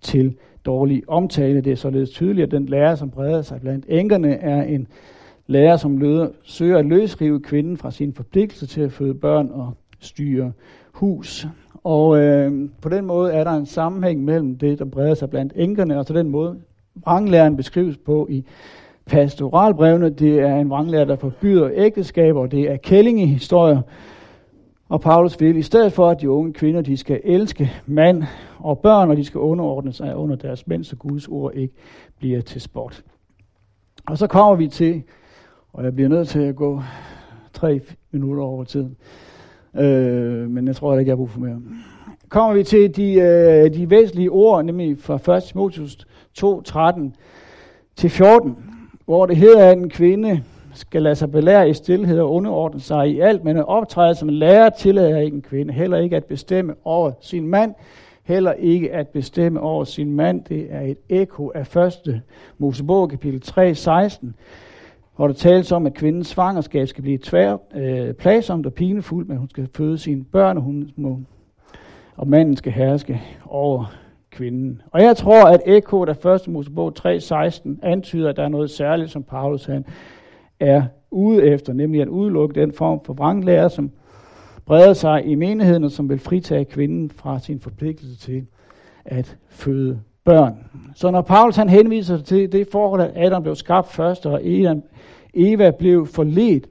til 0.00 0.34
dårlig 0.66 1.02
omtale. 1.08 1.60
Det 1.60 1.72
er 1.72 1.76
således 1.76 2.10
tydeligt, 2.10 2.44
at 2.44 2.50
den 2.50 2.66
lærer, 2.66 2.94
som 2.94 3.10
breder 3.10 3.42
sig 3.42 3.60
blandt 3.60 3.84
enkerne, 3.88 4.34
er 4.34 4.62
en 4.62 4.86
lærer, 5.46 5.76
som 5.76 5.98
løder, 5.98 6.28
søger 6.42 6.78
at 6.78 6.86
løsrive 6.86 7.40
kvinden 7.40 7.76
fra 7.76 7.90
sin 7.90 8.12
forpligtelse 8.12 8.66
til 8.66 8.80
at 8.80 8.92
føde 8.92 9.14
børn 9.14 9.50
og 9.52 9.72
styre 10.00 10.52
hus. 10.92 11.46
Og 11.84 12.18
øh, 12.18 12.68
på 12.82 12.88
den 12.88 13.06
måde 13.06 13.32
er 13.32 13.44
der 13.44 13.50
en 13.50 13.66
sammenhæng 13.66 14.24
mellem 14.24 14.58
det, 14.58 14.78
der 14.78 14.84
breder 14.84 15.14
sig 15.14 15.30
blandt 15.30 15.52
enkerne, 15.56 15.98
og 15.98 16.04
så 16.04 16.12
den 16.12 16.28
måde, 16.28 16.56
vranglæren 16.94 17.56
beskrives 17.56 17.96
på 17.96 18.26
i 18.30 18.44
pastoralbrevene. 19.06 20.10
Det 20.10 20.40
er 20.40 20.56
en 20.56 20.70
vranglærer, 20.70 21.04
der 21.04 21.16
forbyder 21.16 21.70
ægteskaber, 21.74 22.40
og 22.40 22.50
det 22.50 22.70
er 22.70 22.76
kællingehistorier. 22.76 23.80
Og 24.88 25.00
Paulus 25.00 25.40
vil, 25.40 25.56
i 25.56 25.62
stedet 25.62 25.92
for 25.92 26.08
at 26.08 26.20
de 26.20 26.30
unge 26.30 26.52
kvinder, 26.52 26.80
de 26.80 26.96
skal 26.96 27.20
elske 27.24 27.72
mand 27.86 28.22
og 28.58 28.78
børn, 28.78 29.10
og 29.10 29.16
de 29.16 29.24
skal 29.24 29.40
underordne 29.40 29.92
sig 29.92 30.16
under 30.16 30.36
deres 30.36 30.66
mænd, 30.66 30.84
så 30.84 30.96
Guds 30.96 31.28
ord 31.28 31.54
ikke 31.54 31.74
bliver 32.18 32.40
til 32.40 32.60
spot. 32.60 33.02
Og 34.06 34.18
så 34.18 34.26
kommer 34.26 34.54
vi 34.54 34.68
til, 34.68 35.02
og 35.72 35.84
jeg 35.84 35.94
bliver 35.94 36.08
nødt 36.08 36.28
til 36.28 36.40
at 36.40 36.56
gå 36.56 36.82
tre 37.52 37.80
minutter 38.10 38.42
over 38.42 38.64
tiden, 38.64 38.96
øh, 39.78 40.50
men 40.50 40.66
jeg 40.66 40.76
tror 40.76 40.98
ikke, 40.98 41.08
jeg 41.08 41.12
har 41.12 41.16
brug 41.16 41.30
for 41.30 41.40
mere. 41.40 41.60
Kommer 42.28 42.54
vi 42.54 42.62
til 42.62 42.96
de, 42.96 43.14
øh, 43.14 43.74
de 43.74 43.90
væsentlige 43.90 44.30
ord, 44.30 44.64
nemlig 44.64 44.98
fra 44.98 45.36
1. 45.36 45.42
Timotheus 45.42 46.06
2, 46.34 46.62
13 46.62 47.14
til 47.96 48.10
14 48.10 48.56
hvor 49.04 49.26
det 49.26 49.36
hedder, 49.36 49.70
at 49.70 49.78
en 49.78 49.90
kvinde 49.90 50.42
skal 50.74 51.02
lade 51.02 51.14
sig 51.14 51.30
belære 51.30 51.68
i 51.68 51.74
stillhed 51.74 52.18
og 52.20 52.32
underordne 52.32 52.80
sig 52.80 53.10
i 53.10 53.20
alt, 53.20 53.44
men 53.44 53.56
at 53.56 53.68
optræde 53.68 54.14
som 54.14 54.28
en 54.28 54.34
lærer 54.34 54.70
tillader 54.70 55.18
ikke 55.18 55.34
en 55.34 55.42
kvinde, 55.42 55.72
heller 55.72 55.98
ikke 55.98 56.16
at 56.16 56.24
bestemme 56.24 56.74
over 56.84 57.12
sin 57.20 57.46
mand, 57.46 57.74
heller 58.24 58.52
ikke 58.52 58.92
at 58.92 59.08
bestemme 59.08 59.60
over 59.60 59.84
sin 59.84 60.12
mand. 60.12 60.44
Det 60.44 60.66
er 60.70 60.80
et 60.80 60.98
ekko 61.08 61.52
af 61.54 61.76
1. 61.76 62.22
Mosebog 62.58 63.10
kapitel 63.10 63.40
3, 63.40 63.74
16, 63.74 64.34
hvor 65.16 65.26
der 65.26 65.34
tales 65.34 65.72
om, 65.72 65.86
at 65.86 65.94
kvindens 65.94 66.26
svangerskab 66.26 66.88
skal 66.88 67.02
blive 67.02 67.18
tvær, 67.18 67.56
øh, 67.74 68.14
plagsomt 68.14 68.66
og 68.66 68.74
pinefuldt, 68.74 69.28
men 69.28 69.38
hun 69.38 69.50
skal 69.50 69.68
føde 69.76 69.98
sine 69.98 70.24
børn, 70.24 70.56
og, 70.56 70.62
hun 70.62 70.90
må, 70.96 71.20
og 72.16 72.28
manden 72.28 72.56
skal 72.56 72.72
herske 72.72 73.22
over 73.44 73.94
kvinden. 74.30 74.82
Og 74.90 75.02
jeg 75.02 75.16
tror, 75.16 75.44
at 75.44 75.60
Eko, 75.66 76.04
der 76.04 76.14
første 76.14 76.50
Mosebog 76.50 76.92
3.16, 76.98 77.68
antyder, 77.82 78.28
at 78.28 78.36
der 78.36 78.42
er 78.42 78.48
noget 78.48 78.70
særligt, 78.70 79.10
som 79.10 79.22
Paulus 79.22 79.64
han 79.64 79.84
er 80.60 80.82
ude 81.10 81.42
efter, 81.42 81.72
nemlig 81.72 82.02
at 82.02 82.08
udelukke 82.08 82.60
den 82.60 82.72
form 82.72 83.00
for 83.04 83.14
vranglærer, 83.14 83.68
som 83.68 83.90
breder 84.66 84.92
sig 84.92 85.26
i 85.26 85.34
menigheden, 85.34 85.84
og 85.84 85.90
som 85.90 86.08
vil 86.08 86.18
fritage 86.18 86.64
kvinden 86.64 87.10
fra 87.10 87.38
sin 87.38 87.60
forpligtelse 87.60 88.16
til 88.16 88.46
at 89.04 89.36
føde 89.48 90.00
børn. 90.24 90.54
Så 90.94 91.10
når 91.10 91.22
Paulus 91.22 91.56
han 91.56 91.68
henviser 91.68 92.18
til 92.18 92.52
det 92.52 92.68
forhold, 92.72 93.00
at 93.00 93.12
Adam 93.16 93.42
blev 93.42 93.54
skabt 93.54 93.88
først, 93.92 94.26
og 94.26 94.40
Eva 95.34 95.70
blev 95.70 96.06
forledt, 96.06 96.66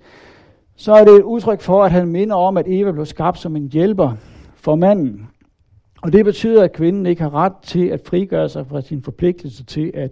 så 0.76 0.94
er 0.94 1.06
det 1.06 1.14
et 1.14 1.22
udtryk 1.22 1.62
for, 1.62 1.84
at 1.84 1.92
han 1.92 2.08
minder 2.08 2.36
om, 2.36 2.58
at 2.58 2.66
Eva 2.68 2.92
blev 2.92 3.06
skabt 3.06 3.40
som 3.40 3.56
en 3.56 3.70
hjælper 3.72 4.12
for 4.56 4.76
manden. 4.76 5.28
Og 6.02 6.14
det 6.14 6.26
betyder, 6.26 6.64
at 6.64 6.74
kvinden 6.74 7.06
ikke 7.06 7.22
har 7.22 7.34
ret 7.36 7.54
til 7.64 7.88
at 7.88 8.02
frigøre 8.06 8.50
sig 8.50 8.68
fra 8.68 8.82
sin 8.82 9.04
forpligtelse 9.04 9.64
til 9.64 9.92
at 9.94 10.12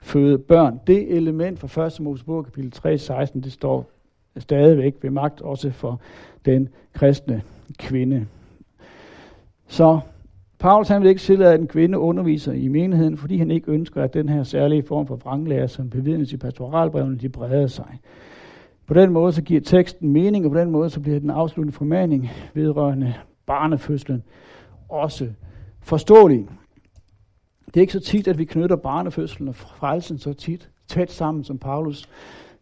føde 0.00 0.38
børn. 0.38 0.80
Det 0.86 1.16
element 1.16 1.58
fra 1.58 1.86
1. 1.86 2.00
Mosebog 2.00 2.44
kapitel 2.44 2.70
3, 2.70 2.98
16, 2.98 3.40
det 3.42 3.52
står 3.52 3.90
stadigvæk 4.38 4.94
ved 5.02 5.10
magt 5.10 5.40
også 5.40 5.70
for 5.70 6.00
den 6.44 6.68
kristne 6.92 7.42
kvinde. 7.78 8.26
Så 9.68 10.00
Paulus 10.58 10.88
han 10.88 11.02
vil 11.02 11.08
ikke 11.08 11.20
tillade, 11.20 11.54
at 11.54 11.60
en 11.60 11.66
kvinde 11.66 11.98
underviser 11.98 12.52
i 12.52 12.68
menigheden, 12.68 13.16
fordi 13.16 13.38
han 13.38 13.50
ikke 13.50 13.70
ønsker, 13.70 14.02
at 14.02 14.14
den 14.14 14.28
her 14.28 14.42
særlige 14.42 14.82
form 14.82 15.06
for 15.06 15.16
vranglærer, 15.16 15.66
som 15.66 15.90
bevidnes 15.90 16.32
i 16.32 16.36
pastoralbrevene, 16.36 17.18
de 17.18 17.28
breder 17.28 17.66
sig. 17.66 18.00
På 18.86 18.94
den 18.94 19.12
måde 19.12 19.32
så 19.32 19.42
giver 19.42 19.60
teksten 19.60 20.08
mening, 20.08 20.44
og 20.44 20.52
på 20.52 20.58
den 20.58 20.70
måde 20.70 20.90
så 20.90 21.00
bliver 21.00 21.20
den 21.20 21.30
afsluttende 21.30 21.76
formaning 21.76 22.30
vedrørende 22.54 23.14
barnefødslen 23.46 24.22
også 24.88 25.28
forståelig. 25.80 26.46
Det 27.66 27.76
er 27.76 27.80
ikke 27.80 27.92
så 27.92 28.00
tit, 28.00 28.28
at 28.28 28.38
vi 28.38 28.44
knytter 28.44 28.76
barnefødslen 28.76 29.48
og 29.48 29.54
frelsen 29.54 30.18
så 30.18 30.32
tit 30.32 30.70
tæt 30.88 31.10
sammen, 31.10 31.44
som 31.44 31.58
Paulus 31.58 32.08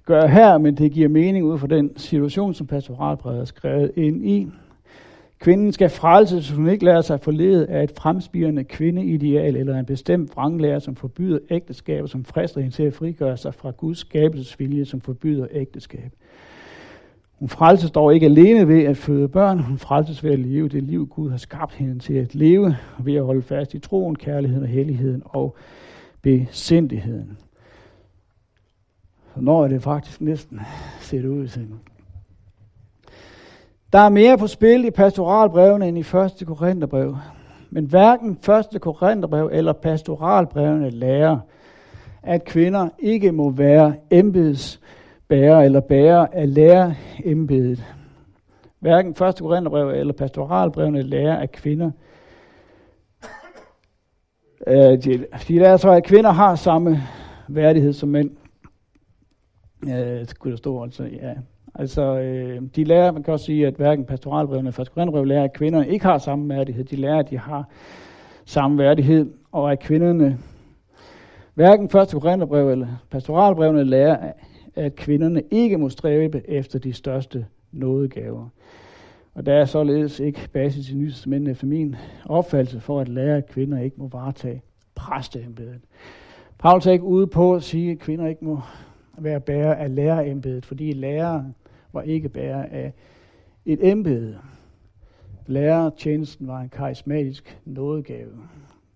gør 0.06 0.26
her, 0.26 0.58
men 0.58 0.76
det 0.76 0.92
giver 0.92 1.08
mening 1.08 1.44
ud 1.44 1.58
fra 1.58 1.66
den 1.66 1.96
situation, 1.96 2.54
som 2.54 2.66
pastoralbrevet 2.66 3.40
er 3.40 3.44
skrevet 3.44 3.90
ind 3.96 4.26
i. 4.26 4.48
Kvinden 5.44 5.72
skal 5.72 5.90
frelses, 5.90 6.48
hvis 6.48 6.56
hun 6.56 6.68
ikke 6.68 6.84
lader 6.84 7.00
sig 7.00 7.20
forlede 7.20 7.66
af 7.66 7.82
et 7.84 7.92
fremspirende 7.96 8.64
kvindeideal 8.64 9.56
eller 9.56 9.78
en 9.78 9.84
bestemt 9.84 10.36
vranglærer, 10.36 10.78
som 10.78 10.96
forbyder 10.96 11.38
ægteskab, 11.50 12.08
som 12.08 12.24
frister 12.24 12.60
hende 12.60 12.76
til 12.76 12.82
at 12.82 12.94
frigøre 12.94 13.36
sig 13.36 13.54
fra 13.54 13.70
Guds 13.70 13.98
skabelsesvilje, 13.98 14.84
som 14.84 15.00
forbyder 15.00 15.46
ægteskab. 15.50 16.12
Hun 17.38 17.48
frelses 17.48 17.90
dog 17.90 18.14
ikke 18.14 18.26
alene 18.26 18.68
ved 18.68 18.84
at 18.84 18.96
føde 18.96 19.28
børn, 19.28 19.58
hun 19.58 19.78
frelses 19.78 20.24
ved 20.24 20.30
at 20.30 20.38
leve 20.38 20.68
det 20.68 20.82
liv, 20.82 21.06
Gud 21.06 21.30
har 21.30 21.36
skabt 21.36 21.74
hende 21.74 21.98
til 21.98 22.14
at 22.14 22.34
leve, 22.34 22.76
ved 22.98 23.14
at 23.14 23.24
holde 23.24 23.42
fast 23.42 23.74
i 23.74 23.78
troen, 23.78 24.16
kærligheden 24.16 24.62
og 24.62 24.68
helligheden 24.68 25.22
og 25.24 25.56
besindigheden. 26.22 27.38
Så 29.34 29.40
når 29.40 29.64
er 29.64 29.68
det 29.68 29.82
faktisk 29.82 30.20
næsten 30.20 30.60
set 31.00 31.24
ud 31.24 31.48
til. 31.48 31.68
Der 33.94 34.00
er 34.00 34.08
mere 34.08 34.38
på 34.38 34.46
spil 34.46 34.84
i 34.84 34.90
pastoralbrevene 34.90 35.88
end 35.88 35.98
i 35.98 36.00
1. 36.00 36.42
Korintherbrev. 36.46 37.16
Men 37.70 37.84
hverken 37.84 38.30
1. 38.74 38.80
Korintherbrev 38.80 39.50
eller 39.52 39.72
pastoralbrevene 39.72 40.90
lærer, 40.90 41.38
at 42.22 42.44
kvinder 42.44 42.88
ikke 42.98 43.32
må 43.32 43.50
være 43.50 43.94
embedsbærer 44.10 45.60
eller 45.60 45.80
bærer 45.80 46.26
af 46.32 46.54
lærerembedet. 46.54 47.84
Hverken 48.80 49.10
1. 49.10 49.16
Korintherbrev 49.16 49.88
eller 49.88 50.12
pastoralbrevene 50.12 51.02
lærer, 51.02 51.36
at 51.36 51.52
kvinder 51.52 51.90
øh, 54.66 55.04
de, 55.04 55.26
de 55.48 55.58
lærer 55.58 55.76
så, 55.76 55.90
at 55.90 56.04
kvinder 56.04 56.30
har 56.30 56.54
samme 56.54 57.02
værdighed 57.48 57.92
som 57.92 58.08
mænd. 58.08 58.30
Øh, 59.88 60.26
skulle 60.26 60.50
der 60.50 60.56
stå 60.56 60.82
altså, 60.82 61.04
ja, 61.04 61.34
Altså, 61.74 62.18
øh, 62.18 62.62
de 62.76 62.84
lærer, 62.84 63.12
man 63.12 63.22
kan 63.22 63.32
også 63.32 63.46
sige, 63.46 63.66
at 63.66 63.74
hverken 63.74 64.04
pastoralbrevene 64.04 64.68
eller 64.68 64.72
første 64.72 65.24
lærer, 65.24 65.44
at 65.44 65.52
kvinderne 65.52 65.88
ikke 65.88 66.04
har 66.04 66.18
samme 66.18 66.48
værdighed. 66.48 66.84
De 66.84 66.96
lærer, 66.96 67.18
at 67.18 67.30
de 67.30 67.38
har 67.38 67.68
samme 68.44 68.78
værdighed, 68.78 69.30
og 69.52 69.72
at 69.72 69.80
kvinderne, 69.80 70.38
hverken 71.54 71.88
første 71.88 72.20
Korintherbrev 72.20 72.68
eller 72.68 72.88
pastoralbrevene 73.10 73.84
lærer, 73.84 74.32
at 74.74 74.96
kvinderne 74.96 75.42
ikke 75.50 75.78
må 75.78 75.88
stræbe 75.88 76.50
efter 76.50 76.78
de 76.78 76.92
største 76.92 77.46
nådegaver. 77.72 78.48
Og 79.34 79.46
der 79.46 79.54
er 79.54 79.64
således 79.64 80.20
ikke 80.20 80.48
basis 80.52 80.90
i 80.90 80.94
nyhedsmændene 80.94 81.50
efter 81.50 81.66
min 81.66 81.96
opfattelse 82.24 82.80
for 82.80 83.00
at 83.00 83.08
lære, 83.08 83.36
at 83.36 83.46
kvinder 83.46 83.80
ikke 83.80 83.96
må 83.98 84.08
varetage 84.08 84.62
præsteembedet. 84.94 85.80
Paulus 86.58 86.86
er 86.86 86.92
ikke 86.92 87.04
ude 87.04 87.26
på 87.26 87.54
at 87.54 87.62
sige, 87.62 87.90
at 87.90 87.98
kvinder 87.98 88.26
ikke 88.26 88.44
må 88.44 88.60
være 89.18 89.40
bærer 89.40 89.74
af 89.74 89.94
lærerembedet, 89.94 90.66
fordi 90.66 90.92
lærere 90.92 91.52
var 91.94 92.02
ikke 92.02 92.28
bærer 92.28 92.66
af 92.70 92.92
et 93.64 93.90
embede. 93.90 94.38
Lærertjenesten 95.46 96.46
var 96.46 96.60
en 96.60 96.68
karismatisk 96.68 97.60
nådegave. 97.64 98.32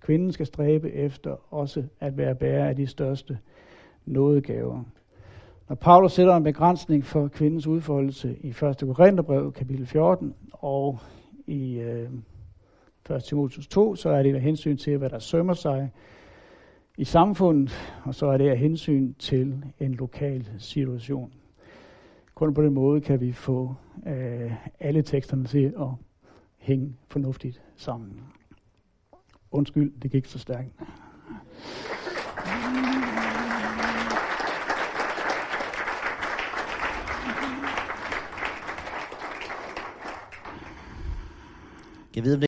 Kvinden 0.01 0.32
skal 0.32 0.46
stræbe 0.46 0.92
efter 0.92 1.55
også 1.55 1.84
at 2.01 2.16
være 2.16 2.34
bærer 2.34 2.68
af 2.68 2.76
de 2.76 2.86
største 2.86 3.38
nådegaver. 4.07 4.82
Når 5.68 5.76
Paulus 5.76 6.12
sætter 6.12 6.36
en 6.36 6.44
begrænsning 6.44 7.05
for 7.05 7.28
kvindens 7.28 7.66
udfoldelse 7.66 8.36
i 8.40 8.49
1. 8.49 8.57
Korintherbrev, 8.80 9.53
kapitel 9.53 9.86
14, 9.86 10.34
og 10.53 10.99
i 11.46 11.78
øh, 11.78 12.11
1. 13.11 13.24
Timotheus 13.24 13.66
2, 13.66 13.96
så 13.96 14.09
er 14.09 14.22
det 14.22 14.34
af 14.34 14.40
hensyn 14.40 14.76
til, 14.76 14.99
hvad 14.99 15.11
der 15.11 15.18
sømmer 15.18 15.55
sig 15.55 15.90
i 16.96 17.05
samfundet, 17.05 17.72
og 18.05 18.14
så 18.14 18.26
er 18.26 18.36
det 18.36 18.49
af 18.49 18.59
hensyn 18.59 19.14
til 19.14 19.64
en 19.80 19.94
lokal 19.94 20.49
situation. 20.59 21.32
Kun 22.39 22.55
på 22.55 22.62
den 22.62 22.74
måde 22.74 23.01
kan 23.01 23.20
vi 23.20 23.32
få 23.32 23.74
øh, 24.07 24.53
alle 24.80 25.03
teksterne 25.03 25.45
til 25.45 25.74
at 25.78 25.89
hænge 26.59 26.97
fornuftigt 27.09 27.62
sammen. 27.76 28.20
Undskyld, 29.51 29.93
det 30.03 30.11
gik 30.11 30.26
så 30.26 30.39
stærkt. 30.39 30.68
Jeg 42.16 42.24
ved, 42.24 42.36